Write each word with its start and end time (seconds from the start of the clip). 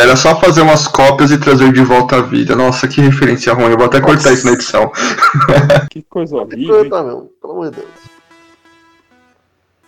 Era 0.00 0.16
só 0.16 0.38
fazer 0.40 0.62
umas 0.62 0.88
cópias 0.88 1.30
e 1.30 1.38
trazer 1.38 1.72
de 1.72 1.82
volta 1.82 2.16
à 2.16 2.20
vida. 2.20 2.56
Nossa, 2.56 2.88
que 2.88 3.00
referência 3.00 3.54
ruim. 3.54 3.70
Eu 3.70 3.76
vou 3.76 3.86
até 3.86 4.00
cortar 4.00 4.32
isso 4.32 4.44
na 4.44 4.52
edição. 4.52 4.90
que 5.88 6.02
coisa 6.02 6.36
horrível. 6.36 6.84
Hein? 6.84 6.90
Não, 6.90 7.28
pelo 7.40 7.52
amor 7.52 7.70
de 7.70 7.76
Deus. 7.76 7.88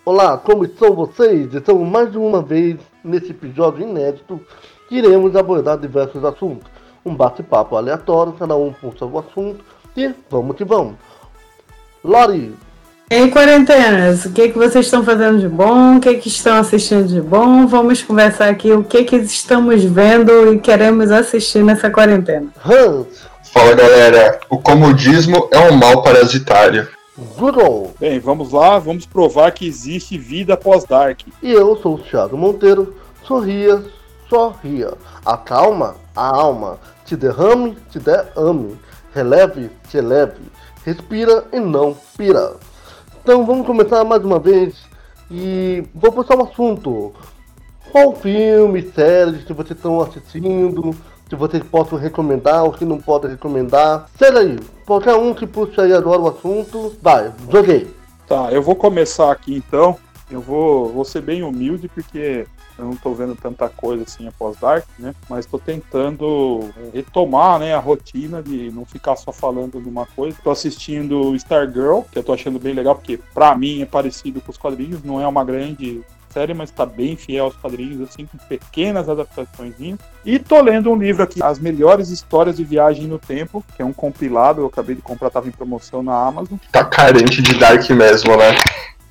Olá, 0.05 0.39
como 0.39 0.65
estão 0.65 0.95
vocês? 0.95 1.53
Estamos 1.53 1.89
mais 1.89 2.13
de 2.13 2.19
uma 2.19 2.41
vez 2.41 2.77
nesse 3.03 3.31
episódio 3.33 3.83
inédito 3.83 4.41
que 4.89 4.97
iremos 4.97 5.35
abordar 5.35 5.77
diversos 5.77 6.25
assuntos. 6.25 6.71
Um 7.05 7.15
bate-papo 7.15 7.77
aleatório, 7.77 8.33
cada 8.35 8.55
um 8.55 8.73
com 8.73 8.97
seu 8.97 9.19
assunto. 9.19 9.65
E 9.97 10.15
vamos 10.31 10.57
que 10.57 10.65
vamos. 10.65 10.95
Lori, 12.05 12.55
em 13.09 13.31
quarentenas, 13.31 14.25
o 14.25 14.33
que, 14.33 14.49
que 14.49 14.59
vocês 14.59 14.87
estão 14.87 15.05
fazendo 15.05 15.39
de 15.39 15.49
bom? 15.49 15.97
O 15.97 16.01
que, 16.01 16.15
que 16.15 16.29
estão 16.29 16.57
assistindo 16.57 17.07
de 17.07 17.21
bom? 17.21 17.67
Vamos 17.67 18.03
conversar 18.03 18.49
aqui 18.49 18.73
o 18.73 18.83
que, 18.83 19.05
que 19.05 19.17
estamos 19.17 19.85
vendo 19.85 20.53
e 20.53 20.59
queremos 20.59 21.11
assistir 21.13 21.63
nessa 21.63 21.89
quarentena. 21.89 22.49
Fala 23.53 23.75
galera, 23.75 24.41
o 24.51 24.59
comodismo 24.59 25.49
é 25.53 25.59
um 25.71 25.77
mal 25.77 26.03
parasitário. 26.03 26.89
Google. 27.17 27.95
Bem, 27.99 28.19
vamos 28.19 28.53
lá, 28.53 28.79
vamos 28.79 29.07
provar 29.07 29.53
que 29.53 29.67
existe 29.67 30.19
vida 30.19 30.55
após 30.55 30.85
Dark. 30.85 31.21
E 31.43 31.53
eu 31.53 31.77
sou 31.77 31.95
o 31.95 31.99
Thiago 31.99 32.37
Monteiro. 32.37 32.95
Sorria, 33.23 33.83
sorria. 34.29 34.93
Acalma 35.25 35.95
a 36.15 36.27
alma. 36.27 36.79
Te 37.05 37.17
derrame, 37.17 37.77
te 37.91 38.01
derrame. 38.01 38.77
Releve, 39.15 39.71
te 39.89 39.97
eleve. 39.97 40.43
Respira 40.85 41.45
e 41.53 41.61
não 41.61 41.97
pira. 42.19 42.57
Então 43.27 43.45
vamos 43.45 43.67
começar 43.67 44.05
mais 44.05 44.25
uma 44.25 44.39
vez 44.39 44.77
e 45.29 45.83
vou 45.93 46.13
puxar 46.13 46.37
um 46.37 46.45
assunto. 46.45 47.13
Qual 47.91 48.15
filme, 48.15 48.81
série 48.93 49.39
que 49.39 49.53
vocês 49.53 49.77
estão 49.77 50.01
assistindo, 50.01 50.95
que 51.29 51.35
vocês 51.35 51.61
possam 51.65 51.99
recomendar 51.99 52.63
ou 52.63 52.71
que 52.71 52.85
não 52.85 52.99
podem 52.99 53.33
recomendar. 53.33 54.07
Seja 54.17 54.39
aí, 54.39 54.61
qualquer 54.87 55.17
um 55.17 55.35
que 55.35 55.45
puxe 55.45 55.81
aí 55.81 55.93
agora 55.93 56.21
o 56.21 56.29
assunto, 56.29 56.95
vai, 57.03 57.33
joguei. 57.51 57.93
Tá, 58.29 58.53
eu 58.53 58.63
vou 58.63 58.77
começar 58.77 59.33
aqui 59.33 59.57
então. 59.57 59.99
Eu 60.31 60.41
vou, 60.41 60.93
vou 60.93 61.05
ser 61.05 61.21
bem 61.21 61.43
humilde 61.43 61.89
porque 61.89 62.47
eu 62.79 62.85
não 62.85 62.97
tô 62.97 63.15
vendo 63.15 63.35
tanta 63.35 63.69
coisa 63.69 64.03
assim 64.03 64.27
após 64.29 64.57
Dark, 64.59 64.85
né? 64.99 65.15
Mas 65.29 65.47
tô 65.47 65.59
tentando 65.59 66.69
retomar, 66.93 67.59
né, 67.59 67.75
a 67.75 67.79
rotina 67.79 68.43
de 68.43 68.71
não 68.71 68.85
ficar 68.85 69.17
só 69.17 69.33
falando 69.33 69.81
de 69.81 69.89
uma 69.89 70.05
coisa. 70.05 70.37
Tô 70.43 70.51
assistindo 70.51 71.35
Stargirl, 71.37 72.01
que 72.11 72.19
eu 72.19 72.25
tô 72.25 72.33
achando 72.33 72.59
bem 72.59 72.75
legal, 72.75 72.95
porque 72.95 73.19
pra 73.33 73.57
mim 73.57 73.83
é 73.83 73.87
parecido 73.87 74.41
com 74.41 74.51
os 74.51 74.59
quadrinhos, 74.59 75.03
não 75.03 75.21
é 75.21 75.27
uma 75.27 75.45
grande 75.45 76.03
série, 76.37 76.53
mas 76.53 76.71
tá 76.71 76.85
bem 76.85 77.17
fiel 77.17 77.47
aos 77.47 77.57
quadrinhos, 77.57 78.07
assim, 78.07 78.27
com 78.27 78.37
pequenas 78.37 79.09
adaptações. 79.09 79.73
E 80.23 80.39
tô 80.39 80.61
lendo 80.61 80.91
um 80.91 80.97
livro 80.97 81.23
aqui, 81.23 81.43
As 81.43 81.59
Melhores 81.59 82.11
Histórias 82.11 82.57
de 82.59 82.65
Viagem 82.65 83.07
no 83.07 83.19
Tempo, 83.19 83.65
que 83.75 83.81
é 83.81 83.85
um 83.85 83.93
compilado, 83.93 84.61
eu 84.61 84.67
acabei 84.67 84.95
de 84.95 85.01
comprar, 85.01 85.31
tava 85.31 85.49
em 85.49 85.53
promoção 85.53 86.03
na 86.03 86.15
Amazon. 86.15 86.59
Tá 86.71 86.85
carente 86.85 87.41
de 87.41 87.59
Dark 87.59 87.89
mesmo, 87.89 88.37
né? 88.37 88.55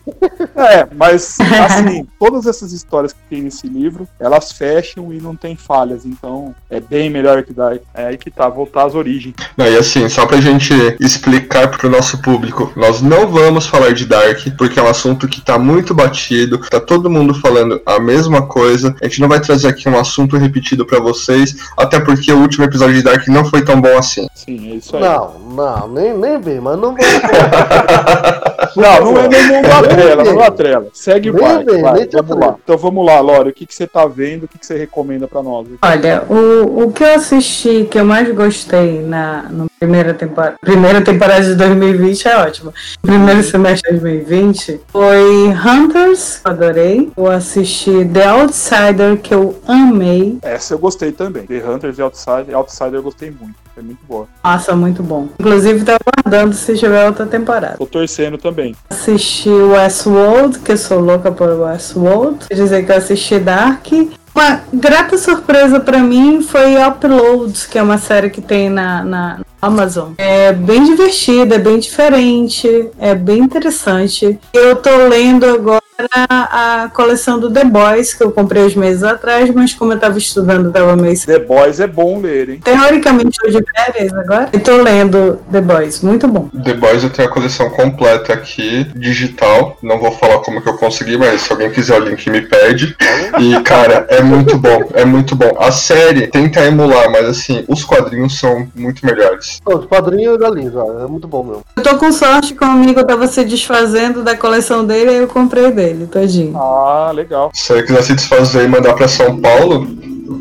É, 0.55 0.87
mas 0.95 1.37
assim, 1.65 2.07
todas 2.17 2.45
essas 2.45 2.71
histórias 2.71 3.11
que 3.11 3.19
tem 3.29 3.41
nesse 3.41 3.67
livro, 3.67 4.07
elas 4.19 4.51
fecham 4.51 5.13
e 5.13 5.19
não 5.19 5.35
tem 5.35 5.55
falhas, 5.55 6.05
então 6.05 6.55
é 6.69 6.79
bem 6.79 7.09
melhor 7.09 7.43
que 7.43 7.53
Dark. 7.53 7.81
É 7.93 8.07
aí 8.07 8.17
que 8.17 8.31
tá, 8.31 8.47
voltar 8.47 8.85
às 8.85 8.95
origens. 8.95 9.35
Não, 9.57 9.65
e 9.65 9.77
assim, 9.77 10.07
só 10.07 10.25
pra 10.25 10.39
gente 10.39 10.73
explicar 10.99 11.69
pro 11.69 11.89
nosso 11.89 12.21
público, 12.21 12.71
nós 12.75 13.01
não 13.01 13.27
vamos 13.27 13.67
falar 13.67 13.93
de 13.93 14.05
Dark, 14.05 14.39
porque 14.57 14.79
é 14.79 14.83
um 14.83 14.87
assunto 14.87 15.27
que 15.27 15.41
tá 15.41 15.59
muito 15.59 15.93
batido, 15.93 16.57
tá 16.69 16.79
todo 16.79 17.09
mundo 17.09 17.33
falando 17.33 17.81
a 17.85 17.99
mesma 17.99 18.47
coisa. 18.47 18.95
A 19.01 19.07
gente 19.07 19.21
não 19.21 19.27
vai 19.27 19.41
trazer 19.41 19.67
aqui 19.67 19.89
um 19.89 19.99
assunto 19.99 20.37
repetido 20.37 20.85
para 20.85 20.99
vocês, 20.99 21.55
até 21.77 21.99
porque 21.99 22.31
o 22.31 22.39
último 22.39 22.63
episódio 22.63 22.95
de 22.95 23.03
Dark 23.03 23.27
não 23.27 23.43
foi 23.43 23.61
tão 23.61 23.81
bom 23.81 23.97
assim. 23.97 24.27
Sim, 24.33 24.71
é 24.71 24.75
isso 24.75 24.95
aí. 24.95 25.03
Não, 25.03 25.33
não, 25.53 25.87
nem, 25.89 26.17
nem 26.17 26.39
bem, 26.39 26.61
mas 26.61 26.77
não 26.79 26.95
vou. 26.95 27.05
não, 28.75 29.11
não 29.11 29.21
é 29.21 29.27
nem 29.27 29.94
da 29.95 30.03
trela, 30.03 30.23
não 30.23 30.37
da 30.37 30.51
trela. 30.51 30.87
Segue 30.93 31.29
o 31.29 31.33
vai, 31.33 31.63
vai, 31.63 32.07
vamos 32.07 32.37
lá. 32.37 32.55
Então 32.63 32.77
vamos 32.77 33.05
lá, 33.05 33.19
Lore, 33.19 33.49
o 33.49 33.53
que, 33.53 33.65
que 33.65 33.73
você 33.73 33.87
tá 33.87 34.05
vendo, 34.05 34.43
o 34.43 34.47
que, 34.47 34.57
que 34.57 34.65
você 34.65 34.77
recomenda 34.77 35.27
para 35.27 35.41
nós? 35.43 35.67
Olha, 35.81 36.23
o, 36.29 36.83
o 36.83 36.91
que 36.91 37.03
eu 37.03 37.15
assisti, 37.15 37.87
que 37.89 37.99
eu 37.99 38.05
mais 38.05 38.33
gostei 38.33 39.01
na, 39.01 39.43
na 39.49 39.65
primeira, 39.79 40.13
temporada, 40.13 40.55
primeira 40.61 41.01
temporada 41.01 41.43
de 41.43 41.55
2020 41.55 42.27
é 42.27 42.37
ótimo. 42.37 42.73
Primeiro 43.01 43.43
semestre 43.43 43.93
de 43.93 43.99
2020 43.99 44.81
foi 44.87 45.49
Hunters, 45.49 46.41
adorei. 46.43 47.11
Eu 47.15 47.27
assisti 47.27 48.05
The 48.05 48.25
Outsider, 48.27 49.17
que 49.21 49.33
eu 49.33 49.59
amei. 49.67 50.37
Essa 50.41 50.73
eu 50.73 50.79
gostei 50.79 51.11
também. 51.11 51.45
The 51.45 51.63
Hunters 51.67 51.97
e 51.97 52.01
Outsider, 52.01 52.55
Outsider 52.55 52.95
eu 52.95 53.03
gostei 53.03 53.29
muito. 53.29 53.55
É 53.77 53.81
muito 53.81 53.99
boa. 54.07 54.25
Nossa, 54.41 54.73
muito 54.73 55.03
bom. 55.03 55.27
Inclusive, 55.37 55.83
tá 55.83 55.97
aguardando 55.99 56.55
se 56.55 56.77
tiver 56.77 57.05
outra 57.05 57.25
temporada. 57.25 57.75
Tô 57.77 57.85
torcendo 57.85 58.37
também. 58.37 58.73
Assisti 58.89 59.49
Westworld, 59.49 60.59
que 60.59 60.71
eu 60.71 60.77
sou 60.77 61.01
louca 61.01 61.29
por 61.29 61.49
Westworld. 61.49 62.47
Quer 62.47 62.55
dizer 62.55 62.85
que 62.85 62.91
eu 62.91 62.95
assisti 62.95 63.37
Dark. 63.37 63.85
Uma 64.35 64.61
grata 64.73 65.17
surpresa 65.17 65.79
para 65.79 65.99
mim 65.99 66.41
foi 66.41 66.75
Uploads, 66.75 67.65
que 67.65 67.79
é 67.79 67.81
uma 67.81 67.97
série 67.97 68.29
que 68.29 68.41
tem 68.41 68.69
na, 68.69 69.01
na 69.01 69.39
Amazon. 69.61 70.11
É 70.17 70.51
bem 70.51 70.83
divertida, 70.83 71.55
é 71.55 71.57
bem 71.57 71.79
diferente, 71.79 72.89
é 72.99 73.15
bem 73.15 73.39
interessante. 73.39 74.37
Eu 74.51 74.75
tô 74.75 74.89
lendo 75.07 75.45
agora 75.45 75.84
a 76.11 76.89
coleção 76.93 77.39
do 77.39 77.51
The 77.51 77.63
Boys, 77.63 78.13
que 78.13 78.23
eu 78.23 78.31
comprei 78.31 78.63
uns 78.63 78.75
meses 78.75 79.03
atrás, 79.03 79.49
mas 79.53 79.73
como 79.73 79.93
eu 79.93 79.99
tava 79.99 80.17
estudando, 80.17 80.71
tava 80.71 80.95
meio. 80.95 81.15
The 81.19 81.39
Boys 81.39 81.79
é 81.79 81.87
bom 81.87 82.19
ler, 82.19 82.49
hein? 82.49 82.59
Teoricamente, 82.63 83.39
hoje 83.45 83.59
de 83.59 83.65
férias 83.71 84.13
agora. 84.13 84.49
E 84.53 84.59
tô 84.59 84.81
lendo 84.81 85.39
The 85.51 85.61
Boys, 85.61 86.01
muito 86.01 86.27
bom. 86.27 86.49
The 86.63 86.73
Boys 86.73 87.03
eu 87.03 87.09
tenho 87.09 87.27
a 87.27 87.31
coleção 87.31 87.69
completa 87.69 88.33
aqui, 88.33 88.85
digital. 88.95 89.77
Não 89.81 89.99
vou 89.99 90.11
falar 90.11 90.39
como 90.39 90.61
que 90.61 90.69
eu 90.69 90.77
consegui, 90.77 91.17
mas 91.17 91.41
se 91.41 91.51
alguém 91.51 91.71
quiser 91.71 92.01
o 92.01 92.05
link, 92.05 92.29
me 92.29 92.41
pede. 92.41 92.95
E, 93.39 93.59
cara, 93.61 94.05
é 94.09 94.21
muito 94.21 94.57
bom, 94.57 94.89
é 94.93 95.05
muito 95.05 95.35
bom. 95.35 95.55
A 95.59 95.71
série 95.71 96.27
tenta 96.27 96.61
emular, 96.65 97.09
mas 97.11 97.25
assim, 97.25 97.63
os 97.67 97.83
quadrinhos 97.83 98.39
são 98.39 98.67
muito 98.75 99.05
melhores. 99.05 99.61
Os 99.65 99.85
quadrinhos 99.85 100.39
já. 100.39 101.03
É 101.03 101.07
muito 101.07 101.27
bom 101.27 101.43
mesmo. 101.43 101.63
Eu 101.75 101.83
tô 101.83 101.97
com 101.97 102.11
sorte 102.11 102.53
que 102.53 102.63
um 102.63 102.71
amigo 102.71 103.03
tava 103.03 103.27
se 103.27 103.43
desfazendo 103.43 104.23
da 104.23 104.35
coleção 104.35 104.85
dele 104.85 105.11
e 105.11 105.15
eu 105.17 105.27
comprei 105.27 105.71
dele, 105.71 105.84
tadinho. 106.07 106.57
Ah, 106.57 107.11
legal. 107.13 107.51
Se 107.53 107.73
ele 107.73 107.83
quiser 107.83 108.03
se 108.03 108.15
desfazer 108.15 108.63
e 108.63 108.67
mandar 108.67 108.93
pra 108.93 109.07
São 109.07 109.39
Paulo, 109.39 109.87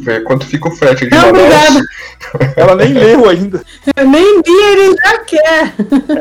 ver 0.00 0.24
quanto 0.24 0.46
fica 0.46 0.68
o 0.68 0.72
frete 0.72 1.06
de 1.06 1.10
Não. 1.10 1.32
Ela 2.56 2.74
nem 2.74 2.92
leu 2.92 3.28
ainda. 3.28 3.62
Eu 3.96 4.08
nem 4.08 4.36
li, 4.36 4.62
ele 4.72 4.96
já 4.96 5.18
quer. 5.18 5.74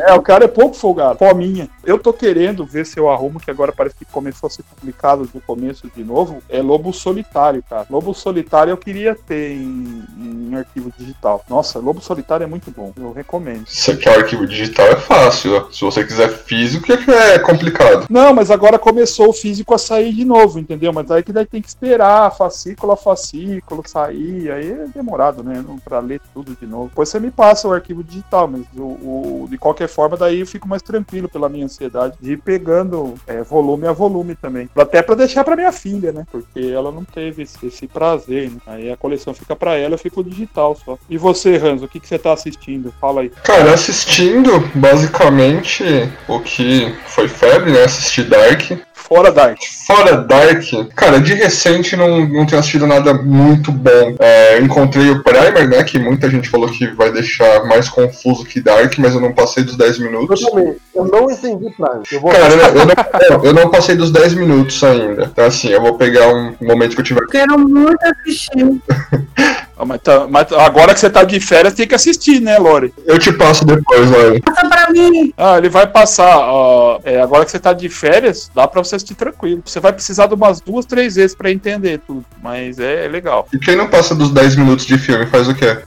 É, 0.06 0.12
o 0.14 0.22
cara 0.22 0.44
é 0.44 0.48
pouco 0.48 0.76
folgado. 0.76 1.18
Pominha. 1.18 1.68
Eu 1.86 1.98
tô 1.98 2.12
querendo 2.12 2.64
ver 2.64 2.86
se 2.86 2.98
eu 2.98 3.10
arrumo, 3.10 3.40
que 3.40 3.50
agora 3.50 3.72
parece 3.72 3.96
que 3.96 4.04
começou 4.04 4.46
a 4.46 4.50
ser 4.50 4.62
publicado 4.62 5.28
no 5.32 5.40
começo 5.40 5.90
de 5.94 6.04
novo. 6.04 6.42
É 6.48 6.60
Lobo 6.62 6.92
Solitário, 6.92 7.62
cara. 7.68 7.86
Lobo 7.90 8.14
Solitário 8.14 8.70
eu 8.70 8.76
queria 8.76 9.14
ter 9.14 9.52
em, 9.52 10.04
em 10.18 10.54
arquivo 10.54 10.92
digital. 10.96 11.44
Nossa, 11.48 11.78
Lobo 11.78 12.00
Solitário 12.00 12.44
é 12.44 12.46
muito 12.46 12.70
bom. 12.70 12.92
Eu 12.96 13.12
recomendo. 13.12 13.66
Se 13.66 13.96
quer 13.96 14.18
arquivo 14.18 14.46
digital 14.46 14.86
é 14.86 14.96
fácil. 14.96 15.72
Se 15.72 15.84
você 15.84 16.04
quiser 16.04 16.28
físico, 16.28 16.92
é 16.92 16.96
que 16.96 17.10
é 17.10 17.38
complicado. 17.38 18.06
Não, 18.08 18.32
mas 18.32 18.50
agora 18.50 18.78
começou 18.78 19.28
o 19.28 19.32
físico 19.32 19.74
a 19.74 19.78
sair 19.78 20.12
de 20.12 20.24
novo, 20.24 20.58
entendeu? 20.58 20.92
Mas 20.92 21.10
aí 21.10 21.22
que 21.22 21.32
daí 21.32 21.46
tem 21.46 21.62
que 21.62 21.68
esperar 21.68 22.34
fascículo 22.36 22.92
a 22.92 22.96
fascículo 22.96 23.82
sair. 23.86 24.50
Aí 24.50 24.70
é 24.70 24.86
demorado, 24.94 25.42
né? 25.42 25.64
Pra 25.84 25.98
ler 25.98 26.20
tudo 26.32 26.56
de 26.58 26.66
novo. 26.66 26.88
Depois 26.88 27.08
você 27.08 27.20
me 27.20 27.30
passa 27.30 27.68
o 27.68 27.72
arquivo 27.72 28.02
digital, 28.02 28.48
mas 28.48 28.62
o, 28.76 28.82
o 28.82 29.46
de 29.50 29.58
qualquer 29.58 29.88
forma, 29.88 30.16
daí 30.16 30.40
eu 30.40 30.46
fico 30.46 30.68
mais 30.68 30.82
tranquilo 30.82 31.28
pela 31.28 31.48
minha 31.48 31.68
ansiedade 31.74 32.16
de 32.20 32.32
ir 32.32 32.38
pegando 32.38 33.14
é, 33.26 33.42
volume 33.42 33.86
a 33.86 33.92
volume 33.92 34.34
também. 34.34 34.68
Até 34.76 35.02
para 35.02 35.16
deixar 35.16 35.44
para 35.44 35.56
minha 35.56 35.72
filha, 35.72 36.12
né? 36.12 36.24
Porque 36.30 36.60
ela 36.60 36.90
não 36.92 37.04
teve 37.04 37.42
esse, 37.42 37.66
esse 37.66 37.86
prazer. 37.86 38.50
Né? 38.50 38.58
Aí 38.66 38.90
a 38.90 38.96
coleção 38.96 39.34
fica 39.34 39.56
para 39.56 39.74
ela, 39.76 39.94
eu 39.94 39.98
fico 39.98 40.22
digital 40.22 40.76
só. 40.84 40.98
E 41.08 41.18
você, 41.18 41.56
Hans, 41.56 41.82
o 41.82 41.88
que, 41.88 42.00
que 42.00 42.08
você 42.08 42.18
tá 42.18 42.32
assistindo? 42.32 42.94
Fala 43.00 43.22
aí. 43.22 43.30
Cara, 43.42 43.74
assistindo 43.74 44.50
basicamente 44.74 45.84
o 46.28 46.40
que 46.40 46.94
foi 47.06 47.28
febre, 47.28 47.72
né? 47.72 47.84
Assistir 47.84 48.24
Dark. 48.24 48.62
Fora 48.94 49.30
Dark. 49.30 49.58
Fora 49.86 50.16
Dark, 50.16 50.64
cara, 50.94 51.20
de 51.20 51.34
recente 51.34 51.94
não, 51.96 52.26
não 52.26 52.46
tenho 52.46 52.58
assistido 52.58 52.86
nada 52.86 53.12
muito 53.12 53.70
bom. 53.70 54.16
É, 54.18 54.58
encontrei 54.60 55.10
o 55.10 55.22
Primer, 55.22 55.68
né? 55.68 55.82
Que 55.84 55.98
muita 55.98 56.30
gente 56.30 56.48
falou 56.48 56.68
que 56.68 56.86
vai 56.86 57.12
deixar 57.12 57.64
mais 57.64 57.88
confuso 57.88 58.46
que 58.46 58.60
Dark, 58.60 58.96
mas 58.98 59.14
eu 59.14 59.20
não 59.20 59.32
passei 59.32 59.62
dos 59.62 59.76
10 59.76 59.98
minutos. 59.98 60.40
Eu 60.40 60.50
também. 60.50 60.76
Eu 60.94 61.04
não 61.04 61.30
entendi 61.30 61.70
Primer. 61.70 62.02
Eu 62.10 62.20
vou... 62.20 62.30
Cara, 62.30 62.54
eu 62.54 63.36
não, 63.36 63.44
eu 63.44 63.52
não, 63.52 63.70
passei 63.70 63.94
dos 63.96 64.10
10 64.10 64.34
minutos 64.34 64.82
ainda. 64.82 65.24
Então, 65.30 65.44
assim, 65.44 65.68
eu 65.68 65.82
vou 65.82 65.98
pegar 65.98 66.28
um 66.28 66.54
momento 66.62 66.94
que 66.94 67.00
eu 67.00 67.04
tiver. 67.04 67.26
Quero 67.26 67.58
muito 67.58 67.98
assistir. 68.02 68.54
mas, 69.86 70.00
tá, 70.02 70.26
mas, 70.28 70.52
agora 70.52 70.94
que 70.94 71.00
você 71.00 71.10
tá 71.10 71.24
de 71.24 71.40
férias, 71.40 71.74
tem 71.74 71.86
que 71.86 71.94
assistir, 71.94 72.40
né, 72.40 72.58
Lore? 72.58 72.92
Eu 73.06 73.18
te 73.18 73.32
passo 73.32 73.64
depois, 73.64 74.10
Lore. 74.10 74.40
Passa 74.40 74.68
pra 74.68 74.90
mim. 74.90 75.32
Ah, 75.36 75.58
ele 75.58 75.68
vai 75.68 75.86
passar. 75.86 76.38
ó, 76.38 77.00
é, 77.04 77.20
agora 77.20 77.44
que 77.44 77.50
você 77.50 77.58
tá 77.58 77.72
de 77.72 77.88
férias, 77.88 78.50
dá 78.54 78.68
pra 78.68 78.82
você 78.82 78.96
assistir 78.96 79.14
tranquilo. 79.14 79.62
Você 79.64 79.80
vai 79.80 79.92
precisar 79.92 80.26
de 80.26 80.34
umas 80.34 80.60
duas, 80.60 80.86
três 80.86 81.16
vezes 81.16 81.34
pra 81.34 81.50
entender 81.50 82.00
tudo. 82.06 82.24
Mas 82.42 82.78
é, 82.78 83.06
é 83.06 83.08
legal. 83.08 83.48
E 83.52 83.58
quem 83.58 83.74
não 83.74 83.88
passa 83.88 84.14
dos 84.14 84.30
10 84.30 84.56
minutos 84.56 84.86
de 84.86 84.98
filme 84.98 85.26
faz 85.26 85.48
o 85.48 85.54
quê? 85.54 85.78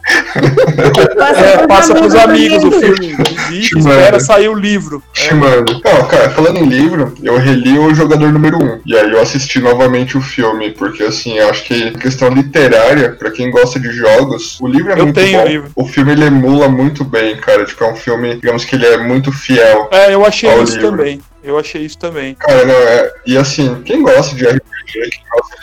Passa, 1.18 1.40
É, 1.40 1.68
passa 1.68 1.96
pros 1.96 2.16
amigos 2.16 2.64
o 2.64 2.70
do 2.70 2.80
filme. 2.80 3.16
Visita, 3.50 3.68
Te 3.68 3.80
espera 3.80 4.20
sair 4.20 4.50
o 4.50 4.54
livro. 4.54 5.02
Chamando. 5.14 5.80
Ó, 5.84 6.04
cara, 6.06 6.30
falando 6.32 6.58
em 6.60 6.66
livro, 6.66 7.14
eu 7.24 7.38
reli 7.38 7.78
o 7.78 7.94
Jogador 7.94 8.32
Número 8.32 8.58
1. 8.58 8.82
E 8.86 8.98
aí 8.98 9.12
eu 9.12 9.22
assisti 9.22 9.60
novamente 9.60 10.18
o 10.18 10.22
filme, 10.22 10.72
porque 10.72 11.04
assim, 11.04 11.38
eu 11.38 11.50
acho 11.50 11.64
que 11.66 11.92
questão 11.92 12.30
literária, 12.30 13.12
pra 13.14 13.32
quem 13.32 13.50
gosta 13.52 13.77
de 13.80 13.92
jogos, 13.92 14.60
o 14.62 14.68
livro 14.68 14.92
é 14.92 15.00
Eu 15.00 15.04
muito 15.06 15.16
tenho 15.16 15.40
bom. 15.40 15.46
o 15.46 15.48
livro. 15.48 15.72
O 15.76 15.86
filme 15.86 16.12
ele 16.12 16.26
emula 16.26 16.68
muito 16.70 17.04
bem, 17.04 17.36
cara. 17.38 17.66
Tipo, 17.66 17.84
é 17.84 17.92
um 17.92 17.96
filme, 17.96 18.36
digamos 18.36 18.66
que 18.66 18.76
ele 18.76 18.86
é 18.86 18.98
muito 18.98 19.32
fiel. 19.32 19.90
É, 19.92 20.14
eu 20.14 20.26
achei 20.26 20.50
isso 20.62 20.76
livro. 20.76 20.92
também. 20.92 21.22
Eu 21.44 21.58
achei 21.58 21.84
isso 21.84 21.98
também. 21.98 22.36
Cara, 22.36 22.66
não, 22.66 22.74
é. 22.74 23.12
E 23.26 23.38
assim, 23.38 23.82
quem 23.84 24.02
gosta 24.04 24.36
de 24.36 24.46
RPG, 24.46 24.66
quem 24.86 25.24
gosta 25.32 25.56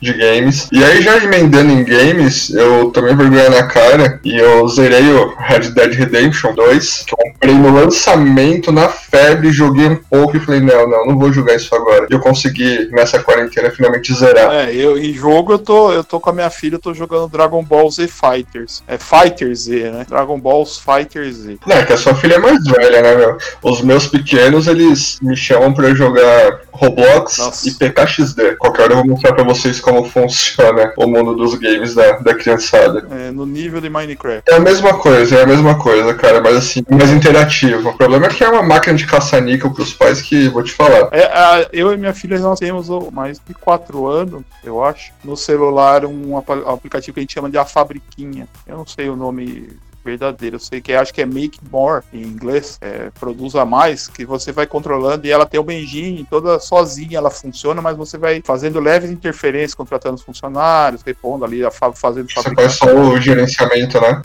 de, 0.00 0.12
de 0.12 0.18
games. 0.18 0.68
E 0.72 0.82
aí, 0.82 1.02
já 1.02 1.16
emendando 1.18 1.72
em 1.72 1.84
games, 1.84 2.50
eu 2.50 2.90
tomei 2.90 3.14
vergonha 3.14 3.50
na 3.50 3.66
cara 3.66 4.20
e 4.24 4.38
eu 4.38 4.66
zerei 4.68 5.10
o 5.10 5.34
Red 5.36 5.70
Dead 5.70 5.94
Redemption 5.94 6.54
2. 6.54 7.04
Que 7.06 7.14
eu 7.14 7.18
comprei 7.18 7.54
no 7.54 7.74
lançamento, 7.74 8.70
na 8.70 8.88
febre, 8.88 9.50
joguei 9.50 9.86
um 9.86 9.96
pouco 9.96 10.36
e 10.36 10.40
falei: 10.40 10.60
não, 10.60 10.88
não, 10.88 11.06
não 11.06 11.18
vou 11.18 11.32
jogar 11.32 11.54
isso 11.54 11.74
agora. 11.74 12.06
E 12.08 12.14
eu 12.14 12.20
consegui, 12.20 12.88
nessa 12.92 13.18
quarentena, 13.18 13.70
finalmente 13.70 14.14
zerar. 14.14 14.52
É, 14.52 14.74
eu 14.74 14.96
em 14.96 15.12
jogo 15.12 15.52
eu 15.52 15.58
tô, 15.58 15.92
eu 15.92 16.04
tô 16.04 16.20
com 16.20 16.30
a 16.30 16.32
minha 16.32 16.50
filha, 16.50 16.76
eu 16.76 16.80
tô 16.80 16.94
jogando 16.94 17.28
Dragon 17.28 17.62
Ball 17.62 17.90
Z 17.90 18.08
Fighters. 18.08 18.82
É 18.86 18.96
Fighter 18.98 19.54
Z, 19.54 19.90
né? 19.90 20.06
Dragon 20.08 20.38
Ball 20.38 20.64
Fighter 20.64 21.30
Z. 21.32 21.58
Não, 21.66 21.76
é 21.76 21.84
que 21.84 21.92
a 21.92 21.96
sua 21.96 22.14
filha 22.14 22.34
é 22.34 22.38
mais 22.38 22.62
velha, 22.64 23.02
né, 23.02 23.14
meu? 23.14 23.38
Os 23.62 23.80
meus 23.80 24.06
pequenos, 24.06 24.66
eles 24.66 25.07
me 25.22 25.36
chamam 25.36 25.72
pra 25.72 25.94
jogar 25.94 26.60
Roblox 26.72 27.38
Nossa. 27.38 27.68
e 27.68 27.74
PKXD. 27.74 28.56
Qualquer 28.56 28.82
hora 28.82 28.92
eu 28.92 28.96
vou 28.98 29.06
mostrar 29.08 29.32
pra 29.32 29.44
vocês 29.44 29.80
como 29.80 30.04
funciona 30.04 30.92
o 30.96 31.06
mundo 31.06 31.34
dos 31.34 31.54
games 31.54 31.94
da, 31.94 32.12
da 32.18 32.34
criançada. 32.34 33.06
É, 33.10 33.30
no 33.30 33.46
nível 33.46 33.80
de 33.80 33.88
Minecraft. 33.90 34.42
É 34.48 34.54
a 34.54 34.60
mesma 34.60 34.94
coisa, 34.94 35.36
é 35.36 35.42
a 35.42 35.46
mesma 35.46 35.76
coisa, 35.78 36.14
cara, 36.14 36.40
mas 36.40 36.56
assim, 36.56 36.82
mais 36.90 37.10
interativo. 37.10 37.88
O 37.90 37.96
problema 37.96 38.26
é 38.26 38.28
que 38.28 38.42
é 38.44 38.48
uma 38.48 38.62
máquina 38.62 38.94
de 38.96 39.06
caça-níquel 39.06 39.70
pros 39.72 39.92
pais 39.92 40.20
que, 40.20 40.48
vou 40.48 40.62
te 40.62 40.72
falar. 40.72 41.08
É, 41.12 41.24
a- 41.24 41.68
eu 41.72 41.92
e 41.92 41.96
minha 41.96 42.12
filha 42.14 42.38
nós 42.38 42.58
temos 42.58 42.88
mais 43.12 43.40
de 43.46 43.54
4 43.54 44.06
anos, 44.06 44.42
eu 44.64 44.82
acho, 44.84 45.12
no 45.24 45.36
celular 45.36 46.04
um 46.04 46.36
aplicativo 46.36 47.14
que 47.14 47.20
a 47.20 47.22
gente 47.22 47.34
chama 47.34 47.50
de 47.50 47.58
A 47.58 47.64
Fabriquinha. 47.64 48.46
Eu 48.66 48.76
não 48.76 48.86
sei 48.86 49.08
o 49.08 49.16
nome 49.16 49.68
verdadeiro, 50.08 50.56
eu 50.56 50.60
sei 50.60 50.80
que 50.80 50.92
acho 50.92 51.12
que 51.12 51.20
é 51.20 51.26
Make 51.26 51.58
More 51.70 52.02
em 52.12 52.22
inglês, 52.22 52.78
é, 52.80 53.10
produza 53.18 53.64
mais, 53.64 54.08
que 54.08 54.24
você 54.24 54.52
vai 54.52 54.66
controlando 54.66 55.26
e 55.26 55.30
ela 55.30 55.44
tem 55.44 55.60
uma 55.60 55.74
engine 55.74 56.26
toda 56.28 56.58
sozinha, 56.58 57.18
ela 57.18 57.30
funciona, 57.30 57.82
mas 57.82 57.96
você 57.96 58.16
vai 58.16 58.40
fazendo 58.44 58.80
leves 58.80 59.10
interferências, 59.10 59.74
contratando 59.74 60.16
os 60.16 60.22
funcionários, 60.22 61.02
repondo 61.02 61.44
ali, 61.44 61.60
fazendo 61.94 62.30
Você 62.30 62.54
faz 62.54 62.72
só 62.72 62.94
o 62.94 63.20
gerenciamento, 63.20 64.00
né? 64.00 64.22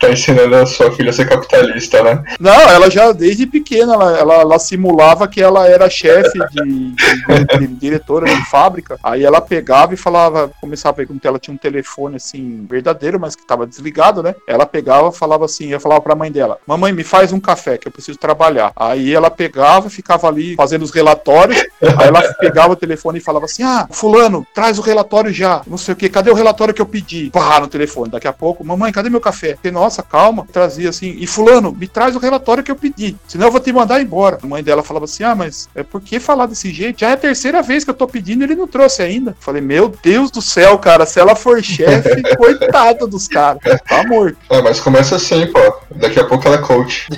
Tá 0.00 0.10
ensinando 0.10 0.54
a 0.56 0.66
sua 0.66 0.90
filha 0.92 1.10
a 1.10 1.12
ser 1.12 1.28
capitalista, 1.28 2.02
né? 2.02 2.22
Não, 2.38 2.52
ela 2.70 2.90
já 2.90 3.12
desde 3.12 3.46
pequena, 3.46 3.94
ela, 3.94 4.18
ela, 4.18 4.34
ela 4.34 4.58
simulava 4.58 5.26
que 5.26 5.40
ela 5.42 5.66
era 5.68 5.88
chefe 5.88 6.38
de, 6.50 6.94
de- 6.94 7.58
de 7.58 7.66
diretora 7.66 8.26
de 8.26 8.44
fábrica. 8.50 8.98
Aí 9.02 9.24
ela 9.24 9.40
pegava 9.40 9.94
e 9.94 9.96
falava, 9.96 10.50
começava 10.60 10.90
a 10.92 10.96
perguntar, 10.96 11.28
ela 11.28 11.38
tinha 11.38 11.54
um 11.54 11.58
telefone 11.58 12.16
assim, 12.16 12.66
verdadeiro, 12.68 13.18
mas 13.18 13.34
que 13.34 13.42
estava 13.42 13.66
desligado, 13.66 14.22
né? 14.22 14.34
Ela 14.46 14.66
pegava 14.66 15.10
falava 15.12 15.44
assim, 15.44 15.68
eu 15.68 15.80
falava 15.80 16.00
pra 16.00 16.14
mãe 16.14 16.30
dela, 16.30 16.58
mamãe, 16.66 16.92
me 16.92 17.04
faz 17.04 17.32
um 17.32 17.40
café, 17.40 17.78
que 17.78 17.88
eu 17.88 17.92
preciso 17.92 18.18
trabalhar. 18.18 18.72
Aí 18.76 19.14
ela 19.14 19.30
pegava, 19.30 19.88
ficava 19.90 20.28
ali 20.28 20.54
fazendo 20.56 20.82
os 20.82 20.90
relatórios, 20.90 21.58
aí 21.82 22.08
ela 22.08 22.22
pegava 22.34 22.72
o 22.72 22.76
telefone 22.76 23.18
e 23.18 23.22
falava 23.22 23.44
assim, 23.46 23.62
ah, 23.62 23.86
fulano, 23.90 24.46
traz 24.54 24.78
o 24.78 24.82
relatório 24.82 25.32
já, 25.32 25.62
não 25.66 25.78
sei 25.78 25.94
o 25.94 25.96
que, 25.96 26.08
cadê 26.08 26.30
o 26.30 26.34
relatório 26.34 26.74
que 26.74 26.82
eu 26.82 26.86
pedi? 26.86 27.30
Pá, 27.30 27.60
no 27.60 27.68
telefone, 27.68 28.10
daqui 28.10 28.28
a 28.28 28.32
pouco, 28.32 28.64
mamãe, 28.64 28.92
cadê 28.92 29.08
meu 29.08 29.20
café? 29.20 29.56
Nossa, 29.70 30.02
calma, 30.02 30.46
trazia 30.52 30.88
assim, 30.88 31.16
e 31.18 31.26
fulano, 31.26 31.72
me 31.72 31.86
traz 31.86 32.14
o 32.16 32.18
relatório 32.18 32.62
que 32.62 32.70
eu 32.70 32.76
pedi, 32.76 33.16
senão 33.26 33.46
eu 33.46 33.52
vou 33.52 33.60
te 33.60 33.72
mandar 33.72 34.00
embora. 34.00 34.38
A 34.42 34.46
mãe 34.46 34.62
dela 34.62 34.82
falava 34.82 35.04
assim, 35.04 35.24
ah, 35.24 35.34
mas 35.34 35.68
é 35.74 35.82
por 35.82 36.00
que 36.00 36.18
falar 36.18 36.46
desse 36.46 36.72
jeito? 36.72 37.00
Já 37.00 37.10
é 37.10 37.12
a 37.12 37.16
terceira 37.16 37.62
vez 37.62 37.84
que 37.84 37.90
eu 37.90 37.94
tô 37.94 38.06
pedindo, 38.06 38.44
ele 38.44 38.54
não 38.54 38.66
trouxe 38.66 39.02
ainda. 39.02 39.36
Falei, 39.40 39.62
meu 39.62 39.92
Deus 40.02 40.30
do 40.30 40.42
céu, 40.42 40.78
cara, 40.78 41.06
se 41.06 41.20
ela 41.20 41.34
for 41.34 41.62
chefe, 41.62 42.22
coitado 42.36 43.06
dos 43.06 43.28
caras, 43.28 43.60
tá 43.88 44.04
morto. 44.04 44.36
Ah, 44.50 44.62
mas 44.62 44.80
começa 44.80 45.16
assim, 45.16 45.46
pô. 45.46 45.60
Daqui 45.96 46.20
a 46.20 46.24
pouco 46.24 46.46
ela 46.46 46.56
é 46.56 46.60
coach. 46.60 47.08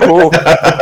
Co- 0.00 0.30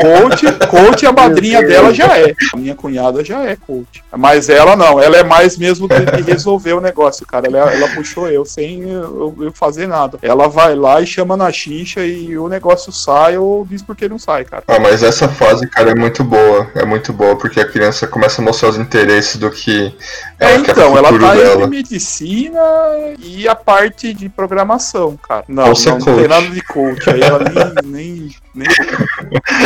Coach, 0.00 0.46
coach, 0.68 1.06
a 1.06 1.12
madrinha 1.12 1.62
dela 1.62 1.92
já 1.94 2.18
é. 2.18 2.34
A 2.52 2.56
minha 2.56 2.74
cunhada 2.74 3.24
já 3.24 3.42
é 3.44 3.56
coach. 3.56 4.02
Mas 4.16 4.48
ela 4.48 4.74
não, 4.76 5.00
ela 5.00 5.16
é 5.16 5.22
mais 5.22 5.56
mesmo 5.56 5.88
de, 5.88 6.04
de 6.16 6.22
resolver 6.22 6.72
o 6.72 6.80
negócio, 6.80 7.26
cara. 7.26 7.46
Ela, 7.46 7.72
ela 7.72 7.88
puxou 7.88 8.28
eu 8.28 8.44
sem 8.44 8.82
eu, 8.90 9.34
eu 9.40 9.52
fazer 9.52 9.86
nada. 9.86 10.18
Ela 10.22 10.48
vai 10.48 10.74
lá 10.74 11.00
e 11.00 11.06
chama 11.06 11.36
na 11.36 11.50
chincha 11.52 12.04
e 12.04 12.36
o 12.36 12.48
negócio 12.48 12.92
sai 12.92 13.36
ou 13.36 13.64
diz 13.64 13.82
porque 13.82 14.08
não 14.08 14.18
sai, 14.18 14.44
cara. 14.44 14.62
Ah, 14.68 14.78
mas 14.78 15.02
essa 15.02 15.28
fase, 15.28 15.66
cara, 15.68 15.90
é 15.90 15.94
muito 15.94 16.22
boa. 16.24 16.68
É 16.74 16.84
muito 16.84 17.12
boa, 17.12 17.36
porque 17.36 17.60
a 17.60 17.68
criança 17.68 18.06
começa 18.06 18.40
a 18.40 18.44
mostrar 18.44 18.70
os 18.70 18.76
interesses 18.76 19.36
do 19.36 19.50
que 19.50 19.94
É, 20.40 20.54
ela 20.54 20.64
quer 20.64 20.70
então, 20.72 20.96
ela 20.96 21.12
tá 21.18 21.34
dela. 21.34 21.54
entre 21.54 21.66
medicina 21.66 22.60
e 23.18 23.46
a 23.48 23.54
parte 23.54 24.12
de 24.12 24.28
programação, 24.28 25.16
cara. 25.16 25.44
Não, 25.48 25.64
não, 25.72 25.98
não 25.98 26.16
tem 26.16 26.28
nada 26.28 26.46
de 26.48 26.62
coach. 26.62 27.08
Aí 27.10 27.20
ela 27.20 27.38
nem. 27.82 27.92
nem, 27.92 28.36
nem- 28.54 28.68